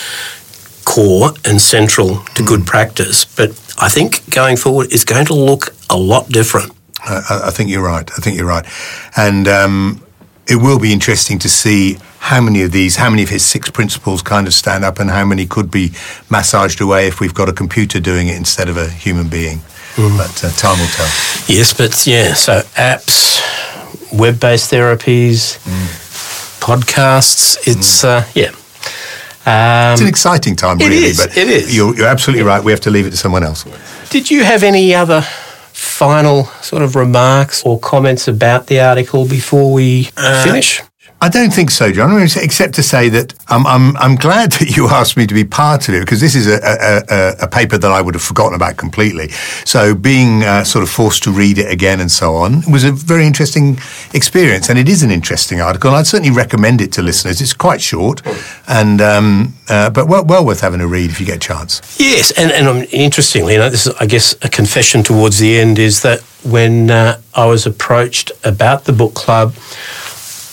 core 0.84 1.30
and 1.44 1.60
central 1.60 2.16
to 2.34 2.42
mm. 2.42 2.46
good 2.46 2.66
practice, 2.66 3.24
but 3.24 3.50
I 3.78 3.88
think 3.88 4.28
going 4.30 4.56
forward 4.56 4.92
is 4.92 5.04
going 5.04 5.26
to 5.26 5.34
look 5.34 5.74
a 5.90 5.96
lot 5.96 6.28
different. 6.28 6.72
I, 7.04 7.42
I 7.46 7.50
think 7.50 7.70
you're 7.70 7.84
right. 7.84 8.08
I 8.16 8.20
think 8.20 8.36
you're 8.36 8.46
right, 8.46 8.66
and 9.16 9.48
um, 9.48 10.04
it 10.46 10.56
will 10.56 10.78
be 10.78 10.92
interesting 10.92 11.38
to 11.40 11.48
see 11.48 11.98
how 12.18 12.40
many 12.40 12.62
of 12.62 12.70
these, 12.70 12.96
how 12.96 13.10
many 13.10 13.22
of 13.22 13.28
his 13.28 13.44
six 13.44 13.70
principles 13.70 14.22
kind 14.22 14.46
of 14.46 14.54
stand 14.54 14.84
up, 14.84 15.00
and 15.00 15.10
how 15.10 15.24
many 15.24 15.46
could 15.46 15.70
be 15.70 15.92
massaged 16.30 16.80
away 16.80 17.08
if 17.08 17.18
we've 17.18 17.34
got 17.34 17.48
a 17.48 17.52
computer 17.52 17.98
doing 17.98 18.28
it 18.28 18.36
instead 18.36 18.68
of 18.68 18.76
a 18.76 18.88
human 18.88 19.28
being. 19.28 19.58
Mm. 19.96 20.16
But 20.16 20.44
uh, 20.44 20.50
time 20.52 20.78
will 20.78 20.86
tell. 20.86 21.10
Yes, 21.48 21.74
but 21.74 22.06
yeah, 22.06 22.34
so 22.34 22.60
apps, 22.76 23.42
web-based 24.12 24.70
therapies, 24.70 25.58
mm. 25.64 26.60
podcasts. 26.60 27.58
It's 27.66 28.04
mm. 28.04 28.08
uh, 28.08 28.28
yeah 28.34 28.52
um, 29.46 29.92
it's 29.92 30.00
an 30.00 30.08
exciting 30.08 30.56
time, 30.56 30.78
really. 30.78 30.96
It 30.96 31.02
is. 31.02 31.16
But 31.18 31.36
it 31.36 31.48
is. 31.48 31.74
You're, 31.74 31.94
you're 31.96 32.06
absolutely 32.06 32.44
right. 32.44 32.62
We 32.62 32.72
have 32.72 32.80
to 32.82 32.90
leave 32.90 33.06
it 33.06 33.10
to 33.10 33.16
someone 33.16 33.42
else. 33.42 33.64
Did 34.10 34.30
you 34.30 34.44
have 34.44 34.62
any 34.62 34.94
other 34.94 35.22
final 35.72 36.44
sort 36.62 36.82
of 36.82 36.94
remarks 36.94 37.62
or 37.64 37.78
comments 37.80 38.28
about 38.28 38.66
the 38.68 38.80
article 38.80 39.26
before 39.26 39.72
we 39.72 40.10
uh, 40.16 40.44
finish? 40.44 40.80
I 41.22 41.28
don't 41.28 41.52
think 41.54 41.70
so, 41.70 41.92
John. 41.92 42.20
Except 42.20 42.74
to 42.74 42.82
say 42.82 43.08
that 43.10 43.32
I'm, 43.46 43.64
I'm, 43.64 43.96
I'm 43.98 44.16
glad 44.16 44.50
that 44.52 44.76
you 44.76 44.88
asked 44.90 45.16
me 45.16 45.24
to 45.28 45.34
be 45.34 45.44
part 45.44 45.88
of 45.88 45.94
it 45.94 46.00
because 46.00 46.20
this 46.20 46.34
is 46.34 46.48
a, 46.48 46.58
a, 46.58 47.44
a, 47.44 47.48
paper 47.48 47.78
that 47.78 47.90
I 47.92 48.02
would 48.02 48.14
have 48.14 48.24
forgotten 48.24 48.54
about 48.54 48.76
completely. 48.76 49.28
So 49.64 49.94
being 49.94 50.42
uh, 50.42 50.64
sort 50.64 50.82
of 50.82 50.90
forced 50.90 51.22
to 51.22 51.30
read 51.30 51.58
it 51.58 51.70
again 51.70 52.00
and 52.00 52.10
so 52.10 52.34
on 52.34 52.68
was 52.68 52.82
a 52.82 52.90
very 52.90 53.24
interesting 53.24 53.78
experience, 54.12 54.68
and 54.68 54.76
it 54.80 54.88
is 54.88 55.04
an 55.04 55.12
interesting 55.12 55.60
article. 55.60 55.94
I'd 55.94 56.08
certainly 56.08 56.34
recommend 56.34 56.80
it 56.80 56.90
to 56.94 57.02
listeners. 57.02 57.40
It's 57.40 57.52
quite 57.54 57.80
short, 57.80 58.20
and 58.66 59.00
um, 59.00 59.54
uh, 59.68 59.90
but 59.90 60.08
well, 60.08 60.24
well 60.24 60.44
worth 60.44 60.60
having 60.60 60.80
a 60.80 60.88
read 60.88 61.10
if 61.10 61.20
you 61.20 61.26
get 61.26 61.36
a 61.36 61.46
chance. 61.46 62.00
Yes, 62.00 62.32
and 62.36 62.50
and 62.50 62.66
um, 62.66 62.84
interestingly, 62.90 63.52
you 63.52 63.60
know, 63.60 63.70
this 63.70 63.86
is 63.86 63.94
I 64.00 64.06
guess 64.06 64.34
a 64.42 64.48
confession 64.48 65.04
towards 65.04 65.38
the 65.38 65.56
end 65.56 65.78
is 65.78 66.02
that 66.02 66.20
when 66.42 66.90
uh, 66.90 67.20
I 67.32 67.46
was 67.46 67.64
approached 67.64 68.32
about 68.42 68.86
the 68.86 68.92
book 68.92 69.14
club. 69.14 69.54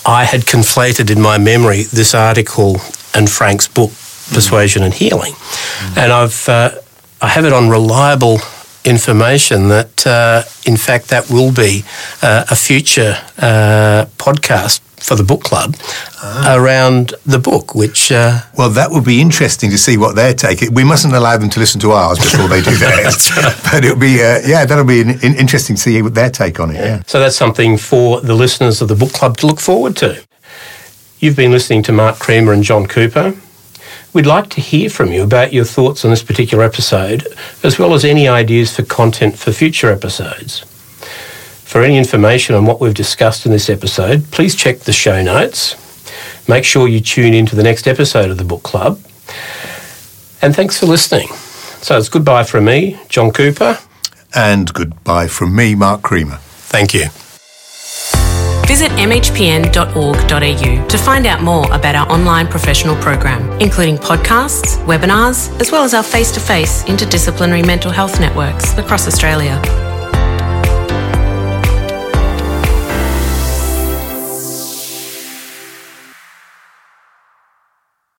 I 0.06 0.24
had 0.24 0.42
conflated 0.42 1.10
in 1.10 1.20
my 1.20 1.38
memory 1.38 1.82
this 1.82 2.14
article 2.14 2.80
and 3.14 3.28
Frank's 3.28 3.68
book, 3.68 3.90
Persuasion 4.32 4.82
mm. 4.82 4.86
and 4.86 4.94
Healing, 4.94 5.32
mm. 5.32 5.96
and 5.96 6.12
I've 6.12 6.48
uh, 6.48 6.70
I 7.20 7.28
have 7.28 7.44
it 7.44 7.52
on 7.52 7.68
reliable 7.68 8.40
information 8.84 9.68
that 9.68 10.06
uh, 10.06 10.42
in 10.64 10.76
fact 10.76 11.08
that 11.08 11.30
will 11.30 11.52
be 11.52 11.84
uh, 12.22 12.44
a 12.50 12.56
future 12.56 13.14
uh, 13.38 14.06
podcast 14.16 14.80
for 15.00 15.16
the 15.16 15.24
book 15.24 15.42
club 15.42 15.76
ah. 16.22 16.54
around 16.56 17.14
the 17.26 17.38
book, 17.38 17.74
which. 17.74 18.12
Uh, 18.12 18.40
well, 18.56 18.70
that 18.70 18.90
would 18.90 19.04
be 19.04 19.20
interesting 19.20 19.70
to 19.70 19.78
see 19.78 19.96
what 19.96 20.14
their 20.14 20.34
take. 20.34 20.60
We 20.70 20.84
mustn't 20.84 21.14
allow 21.14 21.36
them 21.36 21.50
to 21.50 21.60
listen 21.60 21.80
to 21.80 21.92
ours 21.92 22.18
before 22.18 22.48
they 22.48 22.62
do 22.62 22.76
theirs. 22.76 23.30
but 23.72 23.84
it'll 23.84 23.98
be, 23.98 24.22
uh, 24.22 24.40
yeah, 24.46 24.64
that'll 24.64 24.84
be 24.84 25.00
an, 25.00 25.10
an 25.10 25.34
interesting 25.36 25.76
to 25.76 25.82
see 25.82 26.00
what 26.02 26.14
their 26.14 26.30
take 26.30 26.60
on 26.60 26.70
it. 26.70 26.74
Yeah. 26.74 26.84
yeah. 26.84 27.02
So 27.06 27.18
that's 27.18 27.36
something 27.36 27.76
for 27.76 28.20
the 28.20 28.34
listeners 28.34 28.80
of 28.80 28.88
the 28.88 28.96
book 28.96 29.12
club 29.12 29.36
to 29.38 29.46
look 29.46 29.60
forward 29.60 29.96
to. 29.96 30.22
You've 31.18 31.36
been 31.36 31.50
listening 31.50 31.82
to 31.84 31.92
Mark 31.92 32.18
Creamer 32.18 32.52
and 32.52 32.62
John 32.62 32.86
Cooper. 32.86 33.34
We'd 34.12 34.26
like 34.26 34.50
to 34.50 34.60
hear 34.60 34.90
from 34.90 35.12
you 35.12 35.22
about 35.22 35.52
your 35.52 35.64
thoughts 35.64 36.04
on 36.04 36.10
this 36.10 36.22
particular 36.22 36.64
episode, 36.64 37.26
as 37.62 37.78
well 37.78 37.94
as 37.94 38.04
any 38.04 38.26
ideas 38.26 38.74
for 38.74 38.82
content 38.82 39.38
for 39.38 39.52
future 39.52 39.92
episodes. 39.92 40.64
For 41.70 41.82
any 41.84 41.96
information 41.98 42.56
on 42.56 42.66
what 42.66 42.80
we've 42.80 42.92
discussed 42.92 43.46
in 43.46 43.52
this 43.52 43.70
episode, 43.70 44.24
please 44.32 44.56
check 44.56 44.80
the 44.80 44.92
show 44.92 45.22
notes. 45.22 45.76
Make 46.48 46.64
sure 46.64 46.88
you 46.88 46.98
tune 46.98 47.32
in 47.32 47.46
to 47.46 47.54
the 47.54 47.62
next 47.62 47.86
episode 47.86 48.28
of 48.28 48.38
the 48.38 48.44
Book 48.44 48.64
Club. 48.64 49.00
And 50.42 50.52
thanks 50.52 50.80
for 50.80 50.86
listening. 50.86 51.28
So 51.28 51.96
it's 51.96 52.08
goodbye 52.08 52.42
from 52.42 52.64
me, 52.64 52.98
John 53.08 53.30
Cooper. 53.30 53.78
And 54.34 54.74
goodbye 54.74 55.28
from 55.28 55.54
me, 55.54 55.76
Mark 55.76 56.02
Creamer. 56.02 56.38
Thank 56.40 56.92
you. 56.92 57.04
Visit 58.66 58.90
mhpn.org.au 58.98 60.88
to 60.88 60.98
find 60.98 61.26
out 61.26 61.40
more 61.40 61.72
about 61.72 61.94
our 61.94 62.10
online 62.10 62.48
professional 62.48 62.96
program, 62.96 63.48
including 63.60 63.96
podcasts, 63.96 64.84
webinars, 64.86 65.56
as 65.60 65.70
well 65.70 65.84
as 65.84 65.94
our 65.94 66.02
face 66.02 66.32
to 66.32 66.40
face 66.40 66.82
interdisciplinary 66.86 67.64
mental 67.64 67.92
health 67.92 68.18
networks 68.18 68.76
across 68.76 69.06
Australia. 69.06 69.89